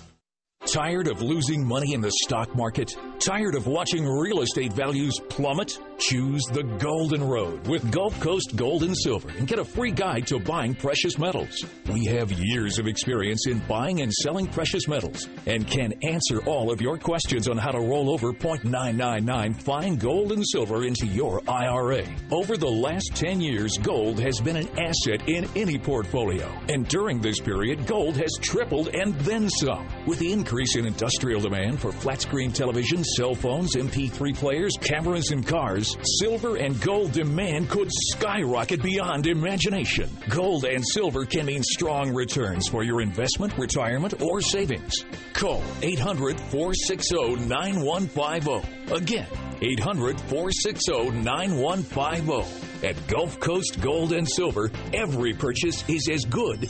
Tired 0.71 1.09
of 1.09 1.21
losing 1.21 1.67
money 1.67 1.93
in 1.93 1.99
the 1.99 2.11
stock 2.23 2.55
market? 2.55 2.95
Tired 3.19 3.55
of 3.55 3.67
watching 3.67 4.07
real 4.07 4.39
estate 4.39 4.71
values 4.71 5.19
plummet? 5.27 5.77
Choose 6.01 6.41
the 6.51 6.63
Golden 6.63 7.23
Road 7.23 7.67
with 7.67 7.91
Gulf 7.91 8.19
Coast 8.19 8.55
Gold 8.55 8.81
and 8.81 8.97
Silver 8.97 9.29
and 9.37 9.47
get 9.47 9.59
a 9.59 9.63
free 9.63 9.91
guide 9.91 10.25
to 10.27 10.39
buying 10.39 10.73
precious 10.73 11.19
metals. 11.19 11.63
We 11.93 12.05
have 12.05 12.31
years 12.31 12.79
of 12.79 12.87
experience 12.87 13.45
in 13.45 13.59
buying 13.59 14.01
and 14.01 14.11
selling 14.11 14.47
precious 14.47 14.87
metals 14.87 15.29
and 15.45 15.67
can 15.67 15.93
answer 16.01 16.43
all 16.47 16.71
of 16.71 16.81
your 16.81 16.97
questions 16.97 17.47
on 17.47 17.55
how 17.55 17.69
to 17.69 17.79
roll 17.79 18.09
over 18.09 18.33
0.999 18.33 19.61
fine 19.61 19.95
gold 19.97 20.31
and 20.31 20.43
silver 20.47 20.85
into 20.85 21.05
your 21.05 21.39
IRA. 21.47 22.03
Over 22.31 22.57
the 22.57 22.65
last 22.65 23.11
10 23.13 23.39
years, 23.39 23.77
gold 23.83 24.19
has 24.21 24.41
been 24.41 24.55
an 24.55 24.69
asset 24.79 25.29
in 25.29 25.47
any 25.55 25.77
portfolio. 25.77 26.51
And 26.67 26.87
during 26.87 27.21
this 27.21 27.39
period, 27.39 27.85
gold 27.85 28.17
has 28.17 28.31
tripled 28.41 28.87
and 28.95 29.13
then 29.19 29.51
some. 29.51 29.87
With 30.07 30.17
the 30.17 30.33
increase 30.33 30.77
in 30.77 30.87
industrial 30.87 31.41
demand 31.41 31.79
for 31.79 31.91
flat 31.91 32.21
screen 32.21 32.51
televisions, 32.51 33.05
cell 33.17 33.35
phones, 33.35 33.75
MP3 33.75 34.35
players, 34.35 34.73
cameras, 34.81 35.29
and 35.29 35.45
cars, 35.45 35.90
silver 36.19 36.57
and 36.57 36.79
gold 36.81 37.11
demand 37.11 37.69
could 37.69 37.89
skyrocket 38.11 38.81
beyond 38.81 39.27
imagination. 39.27 40.09
Gold 40.29 40.65
and 40.65 40.83
silver 40.93 41.25
can 41.25 41.45
mean 41.45 41.63
strong 41.63 42.13
returns 42.13 42.67
for 42.67 42.83
your 42.83 43.01
investment, 43.01 43.57
retirement, 43.57 44.21
or 44.21 44.41
savings. 44.41 44.93
Call 45.33 45.63
800 45.81 46.39
460 46.39 47.45
9150. 47.47 48.93
Again, 48.93 49.27
800 49.61 50.19
460 50.21 51.11
9150. 51.21 52.87
At 52.87 53.07
Gulf 53.07 53.39
Coast 53.39 53.79
Gold 53.79 54.11
and 54.11 54.27
Silver, 54.27 54.71
every 54.93 55.33
purchase 55.33 55.87
is 55.87 56.09
as 56.11 56.25
good 56.25 56.63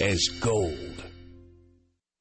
as 0.00 0.18
gold. 0.40 0.92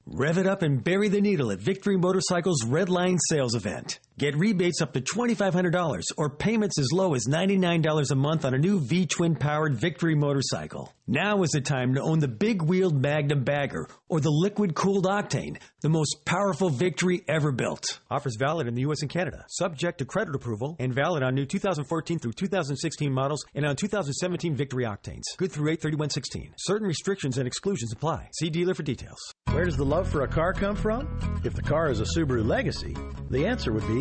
Rev 0.05 0.37
it 0.39 0.47
up 0.47 0.61
and 0.61 0.83
bury 0.83 1.07
the 1.07 1.21
needle 1.21 1.51
at 1.51 1.59
Victory 1.59 1.95
Motorcycles 1.97 2.65
Red 2.65 2.89
Line 2.89 3.17
Sales 3.29 3.55
Event. 3.55 3.99
Get 4.17 4.35
rebates 4.35 4.81
up 4.81 4.93
to 4.93 5.01
$2,500 5.01 6.03
or 6.17 6.29
payments 6.29 6.77
as 6.77 6.91
low 6.91 7.15
as 7.15 7.27
$99 7.27 8.11
a 8.11 8.15
month 8.15 8.45
on 8.45 8.53
a 8.53 8.57
new 8.57 8.79
V 8.79 9.05
twin 9.07 9.35
powered 9.35 9.75
Victory 9.75 10.15
motorcycle. 10.15 10.93
Now 11.07 11.43
is 11.43 11.49
the 11.51 11.61
time 11.61 11.95
to 11.95 12.01
own 12.01 12.19
the 12.19 12.27
big 12.27 12.61
wheeled 12.61 12.95
Magnum 13.01 13.43
Bagger 13.43 13.87
or 14.07 14.21
the 14.21 14.29
liquid 14.29 14.75
cooled 14.75 15.05
Octane, 15.05 15.57
the 15.81 15.89
most 15.89 16.23
powerful 16.25 16.69
Victory 16.69 17.23
ever 17.27 17.51
built. 17.51 17.99
Offers 18.09 18.35
valid 18.37 18.67
in 18.67 18.75
the 18.75 18.81
U.S. 18.81 19.01
and 19.01 19.09
Canada, 19.09 19.43
subject 19.49 19.97
to 19.97 20.05
credit 20.05 20.35
approval 20.35 20.75
and 20.79 20.93
valid 20.93 21.23
on 21.23 21.35
new 21.35 21.45
2014 21.45 22.19
through 22.19 22.33
2016 22.33 23.11
models 23.11 23.43
and 23.55 23.65
on 23.65 23.75
2017 23.75 24.55
Victory 24.55 24.83
Octanes. 24.83 25.23
Good 25.37 25.51
through 25.51 25.71
83116. 25.71 26.53
Certain 26.57 26.87
restrictions 26.87 27.37
and 27.37 27.47
exclusions 27.47 27.91
apply. 27.91 28.29
See 28.39 28.49
dealer 28.49 28.73
for 28.73 28.83
details. 28.83 29.19
Where 29.51 29.65
does 29.65 29.77
the 29.77 29.85
love 29.85 30.07
for 30.07 30.21
a 30.21 30.27
car 30.27 30.53
come 30.53 30.75
from? 30.75 31.41
If 31.43 31.55
the 31.55 31.61
car 31.61 31.89
is 31.89 31.99
a 31.99 32.05
Subaru 32.05 32.45
Legacy, 32.45 32.95
the 33.29 33.45
answer 33.45 33.73
would 33.73 33.87
be 33.87 34.00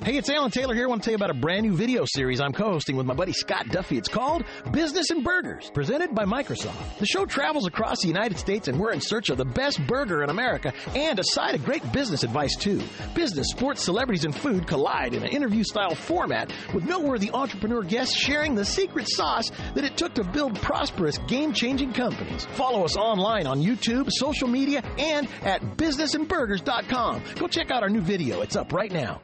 Hey, 0.00 0.16
it's 0.16 0.30
Alan 0.30 0.52
Taylor 0.52 0.74
here. 0.74 0.84
I 0.84 0.88
want 0.88 1.02
to 1.02 1.06
tell 1.06 1.12
you 1.12 1.16
about 1.16 1.30
a 1.30 1.38
brand 1.38 1.66
new 1.66 1.74
video 1.74 2.04
series 2.06 2.40
I'm 2.40 2.52
co-hosting 2.52 2.94
with 2.94 3.04
my 3.04 3.14
buddy 3.14 3.32
Scott 3.32 3.66
Duffy. 3.68 3.98
It's 3.98 4.08
called 4.08 4.44
Business 4.70 5.10
and 5.10 5.24
Burgers, 5.24 5.70
presented 5.74 6.14
by 6.14 6.24
Microsoft. 6.24 6.98
The 6.98 7.04
show 7.04 7.26
travels 7.26 7.66
across 7.66 8.00
the 8.00 8.06
United 8.06 8.38
States 8.38 8.68
and 8.68 8.78
we're 8.78 8.92
in 8.92 9.00
search 9.00 9.28
of 9.28 9.38
the 9.38 9.44
best 9.44 9.84
burger 9.88 10.22
in 10.22 10.30
America 10.30 10.72
and 10.94 11.18
a 11.18 11.24
side 11.24 11.56
of 11.56 11.64
great 11.64 11.82
business 11.92 12.22
advice 12.22 12.54
too. 12.54 12.80
Business, 13.12 13.48
sports, 13.50 13.82
celebrities, 13.82 14.24
and 14.24 14.32
food 14.32 14.68
collide 14.68 15.14
in 15.14 15.24
an 15.24 15.30
interview-style 15.30 15.96
format 15.96 16.52
with 16.72 16.84
noteworthy 16.84 17.32
entrepreneur 17.34 17.82
guests 17.82 18.16
sharing 18.16 18.54
the 18.54 18.64
secret 18.64 19.08
sauce 19.10 19.50
that 19.74 19.82
it 19.82 19.96
took 19.96 20.14
to 20.14 20.22
build 20.22 20.54
prosperous, 20.62 21.18
game-changing 21.26 21.92
companies. 21.92 22.46
Follow 22.52 22.84
us 22.84 22.96
online 22.96 23.48
on 23.48 23.60
YouTube, 23.60 24.08
social 24.12 24.46
media, 24.46 24.80
and 24.96 25.26
at 25.42 25.60
businessandburgers.com. 25.76 27.20
Go 27.34 27.48
check 27.48 27.72
out 27.72 27.82
our 27.82 27.90
new 27.90 28.00
video. 28.00 28.42
It's 28.42 28.54
up 28.54 28.72
right 28.72 28.92
now. 28.92 28.98
Now, 28.98 29.20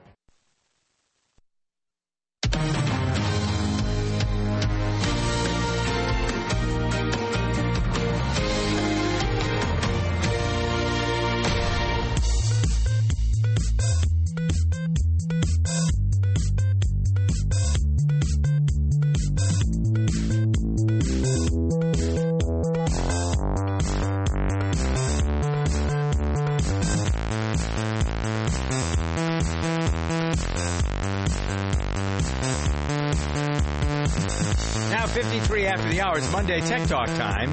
after 35.75 35.91
the 35.91 36.01
hour. 36.01 36.16
It's 36.16 36.31
Monday 36.31 36.61
Tech 36.61 36.87
Talk 36.87 37.09
time 37.09 37.51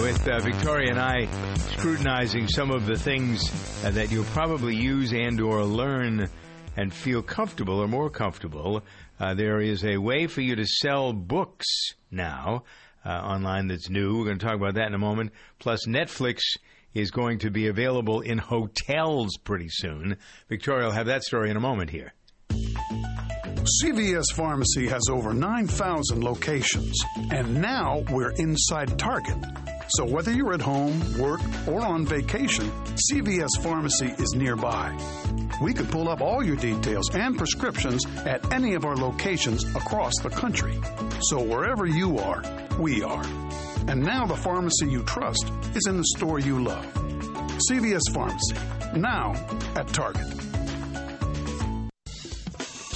with 0.00 0.28
uh, 0.28 0.38
Victoria 0.38 0.90
and 0.90 1.00
I 1.00 1.26
scrutinizing 1.72 2.46
some 2.46 2.70
of 2.70 2.86
the 2.86 2.96
things 2.96 3.42
uh, 3.84 3.90
that 3.90 4.12
you'll 4.12 4.22
probably 4.26 4.76
use 4.76 5.12
and 5.12 5.40
or 5.40 5.64
learn 5.64 6.28
and 6.76 6.94
feel 6.94 7.22
comfortable 7.22 7.80
or 7.80 7.88
more 7.88 8.08
comfortable. 8.08 8.84
Uh, 9.18 9.34
there 9.34 9.60
is 9.60 9.84
a 9.84 9.96
way 9.96 10.28
for 10.28 10.42
you 10.42 10.54
to 10.54 10.64
sell 10.64 11.12
books 11.12 11.66
now 12.12 12.62
uh, 13.04 13.08
online 13.08 13.66
that's 13.66 13.90
new. 13.90 14.16
We're 14.16 14.26
going 14.26 14.38
to 14.38 14.46
talk 14.46 14.54
about 14.54 14.74
that 14.74 14.86
in 14.86 14.94
a 14.94 14.98
moment. 14.98 15.32
Plus, 15.58 15.88
Netflix 15.88 16.42
is 16.94 17.10
going 17.10 17.40
to 17.40 17.50
be 17.50 17.66
available 17.66 18.20
in 18.20 18.38
hotels 18.38 19.38
pretty 19.42 19.70
soon. 19.70 20.18
Victoria 20.48 20.84
will 20.84 20.92
have 20.92 21.06
that 21.06 21.24
story 21.24 21.50
in 21.50 21.56
a 21.56 21.60
moment 21.60 21.90
here. 21.90 22.12
CVS 23.66 24.26
Pharmacy 24.32 24.86
has 24.86 25.02
over 25.10 25.34
9,000 25.34 26.22
locations, 26.22 27.02
and 27.32 27.60
now 27.60 28.04
we're 28.10 28.30
inside 28.32 28.96
Target. 28.96 29.38
So 29.88 30.04
whether 30.04 30.30
you're 30.30 30.54
at 30.54 30.60
home, 30.60 31.00
work, 31.18 31.40
or 31.66 31.80
on 31.80 32.06
vacation, 32.06 32.70
CVS 33.10 33.60
Pharmacy 33.60 34.14
is 34.18 34.34
nearby. 34.34 34.96
We 35.60 35.74
could 35.74 35.90
pull 35.90 36.08
up 36.08 36.20
all 36.20 36.44
your 36.44 36.54
details 36.54 37.12
and 37.12 37.36
prescriptions 37.36 38.06
at 38.24 38.52
any 38.52 38.74
of 38.74 38.84
our 38.84 38.94
locations 38.94 39.64
across 39.74 40.12
the 40.22 40.30
country. 40.30 40.78
So 41.22 41.42
wherever 41.42 41.86
you 41.86 42.18
are, 42.18 42.44
we 42.78 43.02
are. 43.02 43.24
And 43.88 44.00
now 44.00 44.26
the 44.26 44.36
pharmacy 44.36 44.86
you 44.86 45.02
trust 45.02 45.50
is 45.74 45.88
in 45.88 45.96
the 45.96 46.06
store 46.16 46.38
you 46.38 46.62
love. 46.62 46.86
CVS 47.68 48.12
Pharmacy, 48.14 48.54
now 48.94 49.32
at 49.74 49.88
Target. 49.88 50.45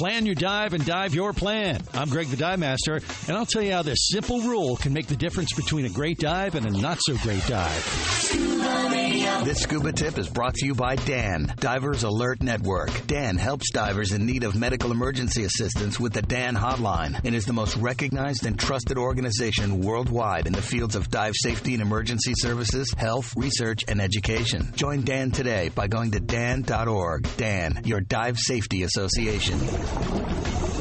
Plan 0.01 0.25
your 0.25 0.35
dive 0.35 0.73
and 0.73 0.83
dive 0.87 1.15
your 1.15 1.35
plan. 1.35 1.83
I'm 1.93 2.09
Greg 2.09 2.29
the 2.29 2.37
Dive 2.39 2.59
Master, 2.59 3.03
and 3.29 3.37
I'll 3.37 3.45
tell 3.45 3.61
you 3.61 3.73
how 3.73 3.83
this 3.83 4.09
simple 4.09 4.41
rule 4.41 4.79
can 4.79 4.95
make 4.95 5.09
the 5.09 5.15
difference 5.15 5.53
between 5.53 5.85
a 5.85 5.91
great 5.91 6.19
dive 6.19 6.55
and 6.55 6.65
a 6.65 6.71
not 6.71 6.97
so 7.03 7.19
great 7.19 7.47
dive. 7.47 8.40
This 9.45 9.63
scuba 9.63 9.91
tip 9.93 10.19
is 10.19 10.29
brought 10.29 10.55
to 10.55 10.67
you 10.67 10.75
by 10.75 10.97
Dan, 10.97 11.53
Divers 11.59 12.03
Alert 12.03 12.43
Network. 12.43 12.91
Dan 13.07 13.37
helps 13.37 13.71
divers 13.73 14.13
in 14.13 14.27
need 14.27 14.45
of 14.45 14.55
medical 14.55 14.93
emergency 14.93 15.45
assistance 15.45 15.99
with 15.99 16.13
the 16.13 16.23
Dan 16.23 16.55
Hotline 16.55 17.19
and 17.25 17.35
is 17.35 17.47
the 17.47 17.53
most 17.53 17.77
recognized 17.77 18.45
and 18.47 18.59
trusted 18.59 18.99
organization 18.99 19.81
worldwide 19.81 20.47
in 20.47 20.53
the 20.53 20.63
fields 20.63 20.95
of 20.95 21.11
dive 21.11 21.35
safety 21.37 21.73
and 21.73 21.83
emergency 21.83 22.33
services, 22.37 22.93
health, 22.97 23.35
research, 23.37 23.85
and 23.89 24.01
education. 24.01 24.71
Join 24.77 25.03
Dan 25.03 25.31
today 25.31 25.71
by 25.71 25.89
going 25.89 26.11
to 26.13 26.21
dan.org. 26.21 27.27
Dan, 27.37 27.81
your 27.85 28.01
dive 28.01 28.39
safety 28.39 28.83
association. 28.83 29.59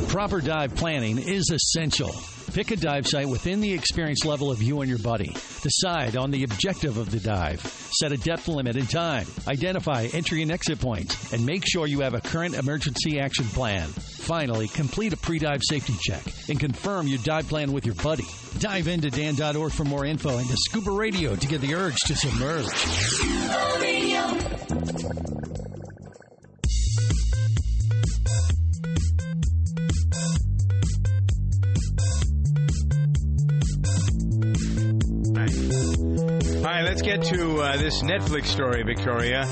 Proper 0.09 0.41
dive 0.41 0.75
planning 0.75 1.17
is 1.17 1.49
essential. 1.49 2.13
Pick 2.53 2.71
a 2.71 2.75
dive 2.75 3.07
site 3.07 3.29
within 3.29 3.61
the 3.61 3.71
experience 3.71 4.25
level 4.25 4.49
of 4.49 4.61
you 4.61 4.81
and 4.81 4.89
your 4.89 4.97
buddy. 4.99 5.35
Decide 5.61 6.17
on 6.17 6.31
the 6.31 6.43
objective 6.43 6.97
of 6.97 7.11
the 7.11 7.19
dive. 7.19 7.61
Set 7.99 8.11
a 8.11 8.17
depth 8.17 8.47
limit 8.47 8.75
and 8.75 8.89
time. 8.89 9.27
Identify 9.47 10.07
entry 10.13 10.41
and 10.41 10.51
exit 10.51 10.79
points. 10.79 11.31
And 11.31 11.45
make 11.45 11.63
sure 11.67 11.85
you 11.85 11.99
have 12.01 12.15
a 12.15 12.21
current 12.21 12.55
emergency 12.55 13.19
action 13.19 13.45
plan. 13.45 13.87
Finally, 13.87 14.67
complete 14.69 15.13
a 15.13 15.17
pre-dive 15.17 15.61
safety 15.63 15.93
check 16.01 16.23
and 16.49 16.59
confirm 16.59 17.07
your 17.07 17.19
dive 17.19 17.47
plan 17.47 17.71
with 17.71 17.85
your 17.85 17.95
buddy. 17.95 18.25
Dive 18.57 18.87
into 18.87 19.09
dan.org 19.09 19.71
for 19.71 19.83
more 19.83 20.05
info 20.05 20.37
and 20.37 20.47
to 20.47 20.55
Scuba 20.57 20.91
Radio 20.91 21.35
to 21.35 21.47
get 21.47 21.61
the 21.61 21.75
urge 21.75 21.97
to 22.07 22.15
submerge. 22.15 22.65
Let's 36.89 37.03
get 37.03 37.21
to 37.21 37.61
uh, 37.61 37.77
this 37.77 38.01
Netflix 38.01 38.47
story, 38.47 38.81
Victoria. 38.81 39.45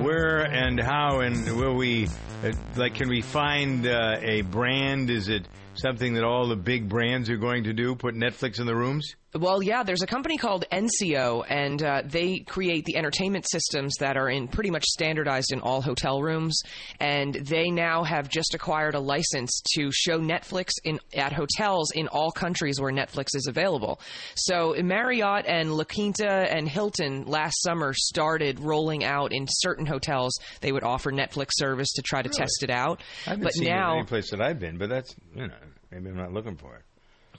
Where 0.00 0.42
and 0.42 0.78
how 0.78 1.22
and 1.22 1.56
will 1.56 1.74
we, 1.74 2.06
uh, 2.44 2.52
like, 2.76 2.94
can 2.94 3.08
we 3.08 3.20
find 3.20 3.84
uh, 3.84 4.18
a 4.22 4.42
brand? 4.42 5.10
Is 5.10 5.28
it 5.28 5.44
something 5.74 6.14
that 6.14 6.22
all 6.22 6.46
the 6.46 6.54
big 6.54 6.88
brands 6.88 7.28
are 7.30 7.36
going 7.36 7.64
to 7.64 7.72
do? 7.72 7.96
Put 7.96 8.14
Netflix 8.14 8.60
in 8.60 8.66
the 8.66 8.76
rooms? 8.76 9.16
Well, 9.36 9.62
yeah, 9.64 9.82
there's 9.82 10.02
a 10.02 10.06
company 10.06 10.36
called 10.38 10.64
Enseo, 10.70 11.44
and 11.48 11.82
uh, 11.82 12.02
they 12.04 12.38
create 12.38 12.84
the 12.84 12.96
entertainment 12.96 13.44
systems 13.50 13.94
that 13.98 14.16
are 14.16 14.28
in 14.28 14.46
pretty 14.46 14.70
much 14.70 14.84
standardized 14.84 15.52
in 15.52 15.60
all 15.60 15.82
hotel 15.82 16.22
rooms. 16.22 16.60
And 17.00 17.34
they 17.34 17.70
now 17.70 18.04
have 18.04 18.28
just 18.28 18.54
acquired 18.54 18.94
a 18.94 19.00
license 19.00 19.60
to 19.74 19.90
show 19.92 20.20
Netflix 20.20 20.70
in 20.84 21.00
at 21.16 21.32
hotels 21.32 21.90
in 21.92 22.06
all 22.08 22.30
countries 22.30 22.80
where 22.80 22.92
Netflix 22.92 23.34
is 23.34 23.46
available. 23.48 24.00
So 24.36 24.74
Marriott 24.80 25.46
and 25.48 25.74
La 25.76 25.84
Quinta 25.84 26.30
and 26.30 26.68
Hilton 26.68 27.24
last 27.24 27.60
summer 27.62 27.92
started 27.92 28.60
rolling 28.60 29.02
out 29.04 29.32
in 29.32 29.46
certain 29.48 29.86
hotels. 29.86 30.38
They 30.60 30.70
would 30.70 30.84
offer 30.84 31.10
Netflix 31.10 31.48
service 31.54 31.92
to 31.94 32.02
try 32.02 32.22
to 32.22 32.28
Really? 32.28 32.38
test 32.38 32.62
it 32.62 32.70
out. 32.70 33.02
I 33.26 33.30
haven't 33.30 33.44
but 33.44 33.52
seen 33.54 33.66
it 33.66 33.70
now, 33.70 33.92
in 33.94 33.98
any 33.98 34.06
place 34.06 34.30
that 34.30 34.40
I've 34.40 34.60
been, 34.60 34.78
but 34.78 34.88
that's 34.90 35.14
you 35.34 35.48
know 35.48 35.54
maybe 35.90 36.08
I'm 36.10 36.16
not 36.16 36.32
looking 36.32 36.56
for 36.56 36.76
it. 36.76 36.82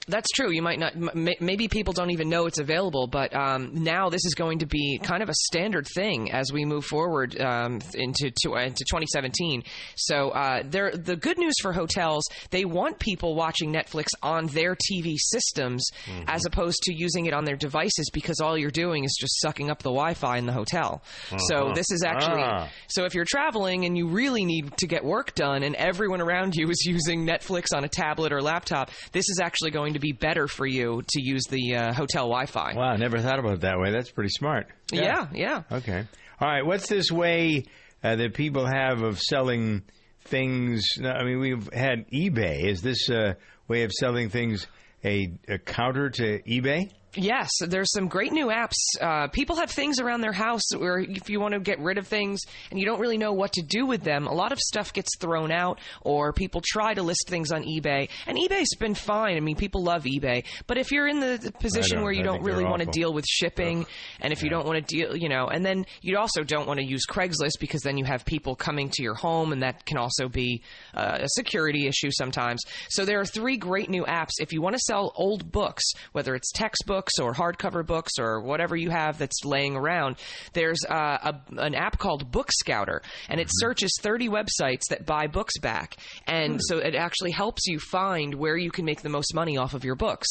That's 0.08 0.30
true. 0.36 0.52
You 0.52 0.62
might 0.62 0.78
not. 0.78 0.96
M- 0.96 1.30
maybe 1.40 1.68
people 1.68 1.92
don't 1.94 2.12
even 2.12 2.30
know 2.30 2.46
it's 2.46 2.60
available, 2.60 3.08
but 3.08 3.36
um, 3.36 3.72
now 3.74 4.10
this 4.10 4.24
is 4.24 4.36
going 4.36 4.60
to 4.60 4.68
be 4.68 5.00
kind 5.02 5.24
of 5.24 5.30
a 5.30 5.34
standard 5.48 5.88
thing 5.96 6.32
as 6.32 6.52
we 6.54 6.64
move 6.64 6.86
forward 6.86 7.40
um, 7.42 7.82
into 7.96 8.30
to, 8.44 8.52
uh, 8.56 8.60
into 8.62 8.84
2017. 8.88 9.64
So, 9.96 10.30
uh, 10.30 10.62
the 10.62 11.18
good 11.20 11.40
news 11.40 11.56
for 11.62 11.74
hotels, 11.74 12.24
they 12.52 12.66
want 12.66 13.00
people 13.00 13.34
watching 13.36 13.74
Netflix 13.74 14.08
on 14.22 14.46
their 14.48 14.76
TV 14.76 15.16
systems 15.18 15.84
Mhm. 16.06 16.26
as 16.28 16.46
opposed 16.46 16.78
to 16.84 16.94
using 16.94 17.26
it 17.26 17.34
on 17.34 17.44
their 17.46 17.56
devices 17.56 18.10
because 18.14 18.40
all 18.40 18.56
you're 18.58 18.70
doing 18.70 19.04
is 19.06 19.18
just 19.20 19.42
sucking 19.42 19.72
up 19.72 19.80
the 19.80 19.90
Wi-Fi 19.90 20.38
in 20.38 20.46
the 20.46 20.54
hotel. 20.54 21.02
So 21.48 21.66
Uh-huh. 21.66 21.74
this 21.74 21.90
is 21.92 22.04
actually 22.04 22.44
Ah. 22.44 22.68
so 22.88 23.06
if 23.06 23.16
you're 23.16 23.26
traveling 23.26 23.86
and 23.86 23.98
you 23.98 24.08
really 24.08 24.46
need 24.46 24.78
to 24.78 24.88
get 24.88 25.04
work 25.04 25.34
done 25.34 25.64
and 25.64 25.76
everyone 25.76 26.22
around 26.22 26.54
you 26.56 26.70
is 26.70 26.86
using 26.86 27.26
Netflix 27.26 27.76
on 27.76 27.84
a 27.84 27.90
tablet 27.90 28.32
or 28.32 28.42
laptop, 28.42 28.92
this 29.12 29.28
is 29.30 29.40
actually 29.42 29.72
going 29.72 29.94
to 29.96 30.00
be 30.00 30.12
better 30.14 30.48
for 30.48 30.66
you 30.66 31.02
to 31.08 31.22
use 31.22 31.44
the 31.50 31.76
uh, 31.76 31.94
hotel 31.94 32.26
Wi-Fi. 32.26 32.74
Wow, 32.76 32.84
I 32.84 32.98
never 32.98 33.20
thought 33.20 33.40
about 33.40 33.54
it 33.54 33.62
that 33.62 33.80
way. 33.80 33.92
That's 33.92 34.12
pretty 34.12 34.30
smart. 34.30 34.68
Yeah, 34.92 35.28
yeah. 35.34 35.64
Okay. 35.72 36.06
All 36.40 36.48
right. 36.48 36.66
What's 36.66 36.88
this 36.88 37.12
way 37.12 37.66
uh, 38.04 38.16
that 38.16 38.34
people 38.34 38.66
have 38.66 39.02
of 39.02 39.20
selling 39.20 39.84
things? 40.26 40.86
I 41.04 41.24
mean, 41.24 41.40
we've 41.40 41.72
had 41.74 42.10
eBay. 42.12 42.66
Is 42.66 42.82
this 42.82 43.10
a 43.10 43.38
way 43.68 43.84
of 43.84 43.92
selling 43.92 44.30
things 44.30 44.68
a, 45.04 45.34
a 45.48 45.58
counter 45.58 46.10
to 46.10 46.42
eBay? 46.44 46.92
Yes, 47.16 47.50
there's 47.62 47.92
some 47.94 48.08
great 48.08 48.34
new 48.34 48.48
apps. 48.48 48.76
Uh, 49.00 49.28
people 49.28 49.56
have 49.56 49.72
things 49.72 50.00
around 50.00 50.22
their 50.22 50.34
house 50.34 50.64
where 50.78 51.00
if 51.00 51.30
you 51.30 51.40
want 51.40 51.54
to 51.54 51.60
get 51.60 51.80
rid 51.80 51.98
of 51.98 52.08
things 52.08 52.42
and 52.70 52.80
you 52.80 52.86
don't 52.86 53.00
really 53.00 53.18
know 53.18 53.32
what 53.32 53.54
to 53.54 53.62
do 53.62 53.86
with 53.86 54.04
them, 54.04 54.28
a 54.28 54.34
lot 54.34 54.52
of 54.52 54.60
stuff 54.60 54.92
gets 54.92 55.10
thrown 55.18 55.52
out 55.52 55.80
or 56.02 56.34
people 56.34 56.62
try 56.64 56.94
to 56.94 57.02
list 57.02 57.26
things 57.28 57.52
on 57.52 57.64
eBay. 57.64 58.10
And 58.28 58.38
eBay's 58.38 58.76
been 58.76 58.96
fine. 58.96 59.38
I 59.38 59.40
mean, 59.40 59.56
people 59.56 59.82
love 59.82 60.04
eBay. 60.04 60.44
But 60.68 60.78
if 60.78 60.92
you're 60.92 61.08
in 61.08 61.22
the, 61.22 61.40
the 61.42 61.52
position 61.52 62.02
where 62.02 62.12
you 62.12 62.22
I 62.22 62.24
don't 62.24 62.44
really 62.44 62.66
want 62.66 62.82
to 62.82 62.90
deal 62.90 63.14
with 63.14 63.26
shipping 63.26 63.86
and 64.20 64.34
if 64.34 64.44
you 64.44 64.50
don't 64.50 64.66
want 64.66 64.86
to 64.86 64.96
deal, 64.96 65.16
you 65.16 65.30
know, 65.30 65.48
and 65.48 65.66
then 65.66 65.86
you 66.02 66.18
also 66.18 66.44
don't 66.44 66.68
want 66.68 66.80
to 66.80 66.86
use 66.86 67.06
Craigslist 67.10 67.60
because 67.60 67.82
then 67.82 67.98
you 67.98 68.04
have 68.06 68.26
people 68.26 68.56
coming 68.56 68.90
to 68.90 69.04
your 69.04 69.16
home 69.16 69.54
and 69.54 69.62
that 69.62 69.86
can 69.86 69.98
also 69.98 70.28
be 70.28 70.64
uh, 70.94 71.20
a 71.22 71.30
security 71.30 71.88
issue 71.88 72.10
sometimes. 72.12 72.62
So 72.90 73.06
there 73.06 73.22
are 73.22 73.26
three 73.26 73.56
great 73.56 73.90
new 73.90 74.04
apps. 74.04 74.32
If 74.40 74.52
you 74.52 74.62
want 74.62 74.76
to 74.76 74.82
sell 74.86 75.14
old 75.16 75.50
books, 75.52 75.84
whether 76.12 76.36
it's 76.36 76.52
textbooks 76.52 77.05
or 77.22 77.34
hardcover 77.34 77.86
books 77.86 78.14
or 78.20 78.42
whatever 78.42 78.76
you 78.76 78.90
have 78.90 79.18
that's 79.18 79.44
laying 79.46 79.76
around, 79.76 80.18
there's 80.54 80.80
uh, 80.90 81.18
a, 81.34 81.36
an 81.62 81.76
app 81.76 81.98
called 81.98 82.32
Book 82.32 82.50
Scouter, 82.52 83.02
and 83.30 83.40
it 83.40 83.48
searches 83.52 83.92
30 84.02 84.30
websites 84.30 84.84
that 84.90 85.06
buy 85.06 85.28
books 85.28 85.58
back, 85.60 85.96
and 86.28 86.54
Hmm. 86.54 86.60
so 86.62 86.78
it 86.80 86.96
actually 86.96 87.32
helps 87.32 87.66
you 87.68 87.80
find 87.80 88.34
where 88.36 88.58
you 88.58 88.72
can 88.72 88.86
make 88.86 89.02
the 89.02 89.10
most 89.10 89.34
money 89.34 89.58
off 89.58 89.74
of 89.74 89.84
your 89.84 89.96
books. 89.96 90.28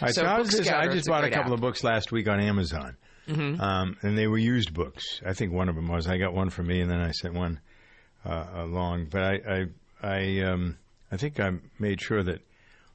Right, 0.00 0.14
so, 0.14 0.22
so 0.22 0.26
I, 0.28 0.42
just, 0.42 0.70
I 0.72 0.88
just 0.88 1.06
bought 1.08 1.24
a 1.24 1.28
great 1.28 1.34
couple 1.34 1.52
app. 1.52 1.56
of 1.58 1.60
books 1.60 1.82
last 1.84 2.12
week 2.12 2.28
on 2.28 2.40
Amazon, 2.40 2.96
Mhm. 3.28 3.60
um, 3.60 3.96
and 4.02 4.16
they 4.18 4.26
were 4.26 4.38
used 4.38 4.74
books. 4.74 5.20
I 5.24 5.32
think 5.32 5.52
one 5.52 5.68
of 5.68 5.74
them 5.76 5.88
was. 5.88 6.06
I 6.06 6.18
got 6.18 6.32
one 6.34 6.50
for 6.50 6.62
me, 6.62 6.80
and 6.80 6.90
then 6.90 7.00
I 7.00 7.10
sent 7.12 7.34
one 7.34 7.60
uh, 8.24 8.46
along. 8.54 9.06
But 9.10 9.22
I, 9.22 9.40
I, 9.48 9.66
I, 10.02 10.40
um, 10.42 10.78
I 11.10 11.16
think 11.16 11.38
I 11.40 11.52
made 11.78 12.00
sure 12.00 12.22
that 12.22 12.40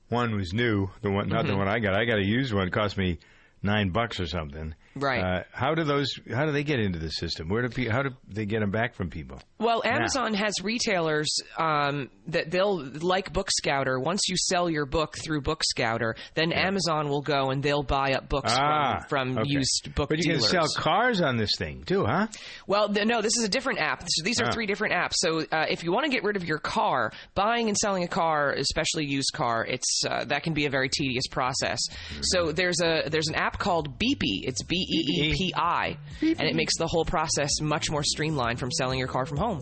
one 0.09 0.35
was 0.35 0.53
new. 0.53 0.89
The 1.01 1.11
one, 1.11 1.29
not 1.29 1.45
the 1.45 1.53
Mhm. 1.53 1.57
one 1.57 1.67
I 1.67 1.79
got. 1.79 1.93
I 1.93 2.05
got 2.05 2.19
a 2.19 2.23
used 2.23 2.53
one. 2.53 2.67
It 2.67 2.71
cost 2.71 2.97
me 2.97 3.19
nine 3.61 3.89
bucks 3.89 4.19
or 4.19 4.27
something. 4.27 4.73
Right. 4.99 5.21
Uh, 5.23 5.43
how 5.51 5.73
do 5.75 5.83
those? 5.83 6.09
How 6.33 6.45
do 6.45 6.51
they 6.51 6.63
get 6.63 6.79
into 6.79 6.99
the 6.99 7.09
system? 7.09 7.49
Where 7.49 7.61
do 7.61 7.69
pe- 7.69 7.87
how 7.89 8.03
do 8.03 8.09
they 8.27 8.45
get 8.45 8.59
them 8.61 8.71
back 8.71 8.95
from 8.95 9.09
people? 9.09 9.39
Well, 9.59 9.81
Now. 9.83 9.91
Amazon 9.95 10.33
has 10.35 10.53
retailers 10.63 11.27
um, 11.57 12.09
that 12.27 12.51
they'll 12.51 12.77
like 12.83 13.33
Book 13.33 13.49
Scouter. 13.51 13.99
Once 13.99 14.21
you 14.27 14.35
sell 14.37 14.69
your 14.69 14.85
book 14.85 15.15
through 15.23 15.41
Book 15.41 15.63
Scouter, 15.63 16.15
then 16.35 16.51
Amazon 16.51 17.09
will 17.09 17.21
go 17.21 17.49
and 17.49 17.63
they'll 17.63 17.83
buy 17.83 18.13
up 18.13 18.29
books 18.29 18.53
Ah, 18.55 19.05
from, 19.09 19.33
from 19.33 19.39
okay. 19.39 19.49
used 19.49 19.89
book 19.95 20.09
But 20.09 20.19
you 20.19 20.23
dealers. 20.33 20.51
can 20.51 20.61
sell 20.67 20.81
cars 20.83 21.21
on 21.21 21.37
this 21.37 21.51
thing 21.57 21.83
too, 21.83 22.05
huh? 22.05 22.27
Well, 22.67 22.93
th- 22.93 23.07
no, 23.07 23.21
this 23.21 23.35
is 23.37 23.43
a 23.43 23.49
different 23.49 23.79
app. 23.79 24.03
So 24.07 24.23
these 24.23 24.39
are 24.41 24.45
Ah. 24.47 24.51
three 24.51 24.65
different 24.65 24.93
apps. 24.93 25.13
So 25.15 25.39
uh, 25.51 25.65
if 25.69 25.83
you 25.83 25.91
want 25.91 26.05
to 26.05 26.11
get 26.11 26.23
rid 26.23 26.35
of 26.35 26.43
your 26.45 26.59
car, 26.59 27.11
buying 27.35 27.67
and 27.67 27.77
selling 27.77 28.03
a 28.03 28.07
car, 28.07 28.53
especially 28.53 29.05
used 29.05 29.31
car, 29.33 29.65
it's 29.65 30.03
uh, 30.07 30.25
that 30.25 30.43
can 30.43 30.53
be 30.53 30.65
a 30.65 30.69
very 30.69 30.89
tedious 30.89 31.27
process. 31.27 31.79
So 32.21 32.51
there's 32.51 32.79
a 32.81 33.03
there's 33.09 33.27
an 33.27 33.35
app 33.35 33.57
called 33.59 33.97
Beepi. 33.99 34.43
It's 34.43 34.63
B 34.63 34.86
E 34.89 35.29
E 35.29 35.33
P 35.33 35.53
I, 35.55 35.97
and 36.21 36.41
it 36.47 36.55
makes 36.55 36.77
the 36.77 36.87
whole 36.87 37.05
process 37.05 37.61
much 37.61 37.89
more 37.91 38.03
streamlined 38.03 38.59
from 38.59 38.71
selling 38.71 38.99
your 38.99 39.07
car 39.07 39.25
from 39.25 39.37
home. 39.37 39.61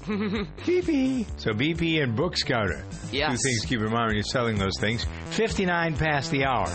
Beepi. 0.06 1.26
So 1.38 1.52
Beepi 1.52 2.02
and 2.02 2.16
Book 2.16 2.36
Scouter. 2.36 2.84
Yes. 3.12 3.32
Two 3.32 3.48
things 3.48 3.60
to 3.62 3.66
keep 3.66 3.80
in 3.80 3.90
mind 3.90 4.06
when 4.06 4.14
you're 4.14 4.22
selling 4.24 4.58
those 4.58 4.78
things. 4.80 5.04
59 5.26 5.96
past 5.96 6.30
the 6.30 6.44
hour. 6.44 6.68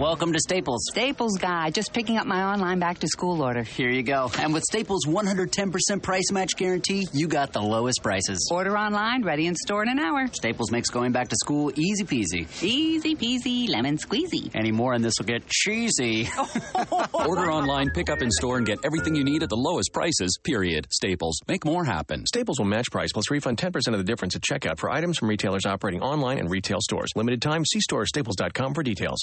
Welcome 0.00 0.32
to 0.32 0.40
Staples. 0.40 0.86
Staples 0.90 1.38
guy, 1.38 1.70
just 1.70 1.92
picking 1.92 2.18
up 2.18 2.26
my 2.26 2.42
online 2.42 2.80
back 2.80 2.98
to 2.98 3.06
school 3.06 3.40
order. 3.40 3.62
Here 3.62 3.90
you 3.90 4.02
go. 4.02 4.28
And 4.40 4.52
with 4.52 4.64
Staples 4.64 5.06
110% 5.06 6.02
price 6.02 6.32
match 6.32 6.56
guarantee, 6.56 7.06
you 7.12 7.28
got 7.28 7.52
the 7.52 7.60
lowest 7.62 8.02
prices. 8.02 8.48
Order 8.50 8.76
online, 8.76 9.22
ready 9.22 9.46
in 9.46 9.54
store 9.54 9.84
in 9.84 9.88
an 9.88 10.00
hour. 10.00 10.26
Staples 10.32 10.72
makes 10.72 10.90
going 10.90 11.12
back 11.12 11.28
to 11.28 11.36
school 11.36 11.70
easy 11.76 12.02
peasy. 12.04 12.48
Easy 12.62 13.14
peasy, 13.14 13.68
lemon 13.68 13.96
squeezy. 13.96 14.50
Any 14.52 14.72
more 14.72 14.94
and 14.94 15.04
this 15.04 15.14
will 15.18 15.26
get 15.26 15.46
cheesy. 15.46 16.28
Order 17.14 17.52
online, 17.52 17.90
pick 17.90 18.10
up 18.10 18.20
in 18.20 18.32
store, 18.32 18.56
and 18.56 18.66
get 18.66 18.80
everything 18.84 19.14
you 19.14 19.22
need 19.22 19.44
at 19.44 19.48
the 19.48 19.56
lowest 19.56 19.92
prices, 19.92 20.36
period. 20.42 20.88
Staples. 21.04 21.38
Make 21.46 21.66
more 21.66 21.84
happen. 21.84 22.24
Staples 22.24 22.58
will 22.58 22.64
match 22.64 22.90
price 22.90 23.12
plus 23.12 23.30
refund 23.30 23.58
10% 23.58 23.88
of 23.88 23.98
the 23.98 24.04
difference 24.04 24.36
at 24.36 24.40
checkout 24.40 24.78
for 24.78 24.90
items 24.90 25.18
from 25.18 25.28
retailers 25.28 25.66
operating 25.66 26.00
online 26.00 26.38
and 26.38 26.48
retail 26.48 26.78
stores. 26.80 27.10
Limited 27.14 27.42
time. 27.42 27.62
See 27.66 27.80
store 27.80 28.06
staples.com 28.06 28.72
for 28.72 28.82
details. 28.82 29.18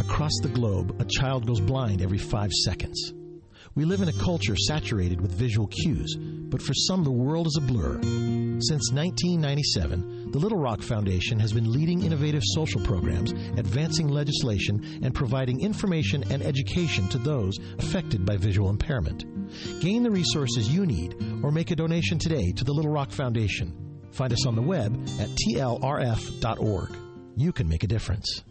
Across 0.00 0.40
the 0.40 0.48
globe, 0.48 0.96
a 1.02 1.04
child 1.04 1.46
goes 1.46 1.60
blind 1.60 2.00
every 2.00 2.16
five 2.16 2.50
seconds. 2.52 3.12
We 3.74 3.84
live 3.84 4.00
in 4.00 4.08
a 4.08 4.14
culture 4.14 4.56
saturated 4.56 5.20
with 5.20 5.32
visual 5.32 5.66
cues, 5.66 6.16
but 6.16 6.62
for 6.62 6.72
some, 6.72 7.04
the 7.04 7.10
world 7.10 7.48
is 7.48 7.58
a 7.58 7.66
blur. 7.66 8.00
Since 8.00 8.92
1997, 8.92 10.30
the 10.30 10.38
Little 10.38 10.58
Rock 10.58 10.80
Foundation 10.80 11.38
has 11.38 11.52
been 11.52 11.70
leading 11.70 12.02
innovative 12.02 12.42
social 12.44 12.80
programs, 12.80 13.32
advancing 13.58 14.08
legislation, 14.08 15.00
and 15.02 15.14
providing 15.14 15.60
information 15.60 16.24
and 16.30 16.42
education 16.42 17.08
to 17.08 17.18
those 17.18 17.58
affected 17.78 18.24
by 18.24 18.38
visual 18.38 18.70
impairment. 18.70 19.24
Gain 19.80 20.02
the 20.02 20.10
resources 20.10 20.68
you 20.68 20.86
need 20.86 21.14
or 21.42 21.50
make 21.50 21.70
a 21.70 21.76
donation 21.76 22.18
today 22.18 22.52
to 22.52 22.64
the 22.64 22.72
Little 22.72 22.90
Rock 22.90 23.10
Foundation. 23.10 24.00
Find 24.12 24.32
us 24.32 24.46
on 24.46 24.54
the 24.54 24.62
web 24.62 24.94
at 25.18 25.28
tlrf.org. 25.30 26.96
You 27.36 27.52
can 27.52 27.68
make 27.68 27.82
a 27.82 27.88
difference. 27.88 28.44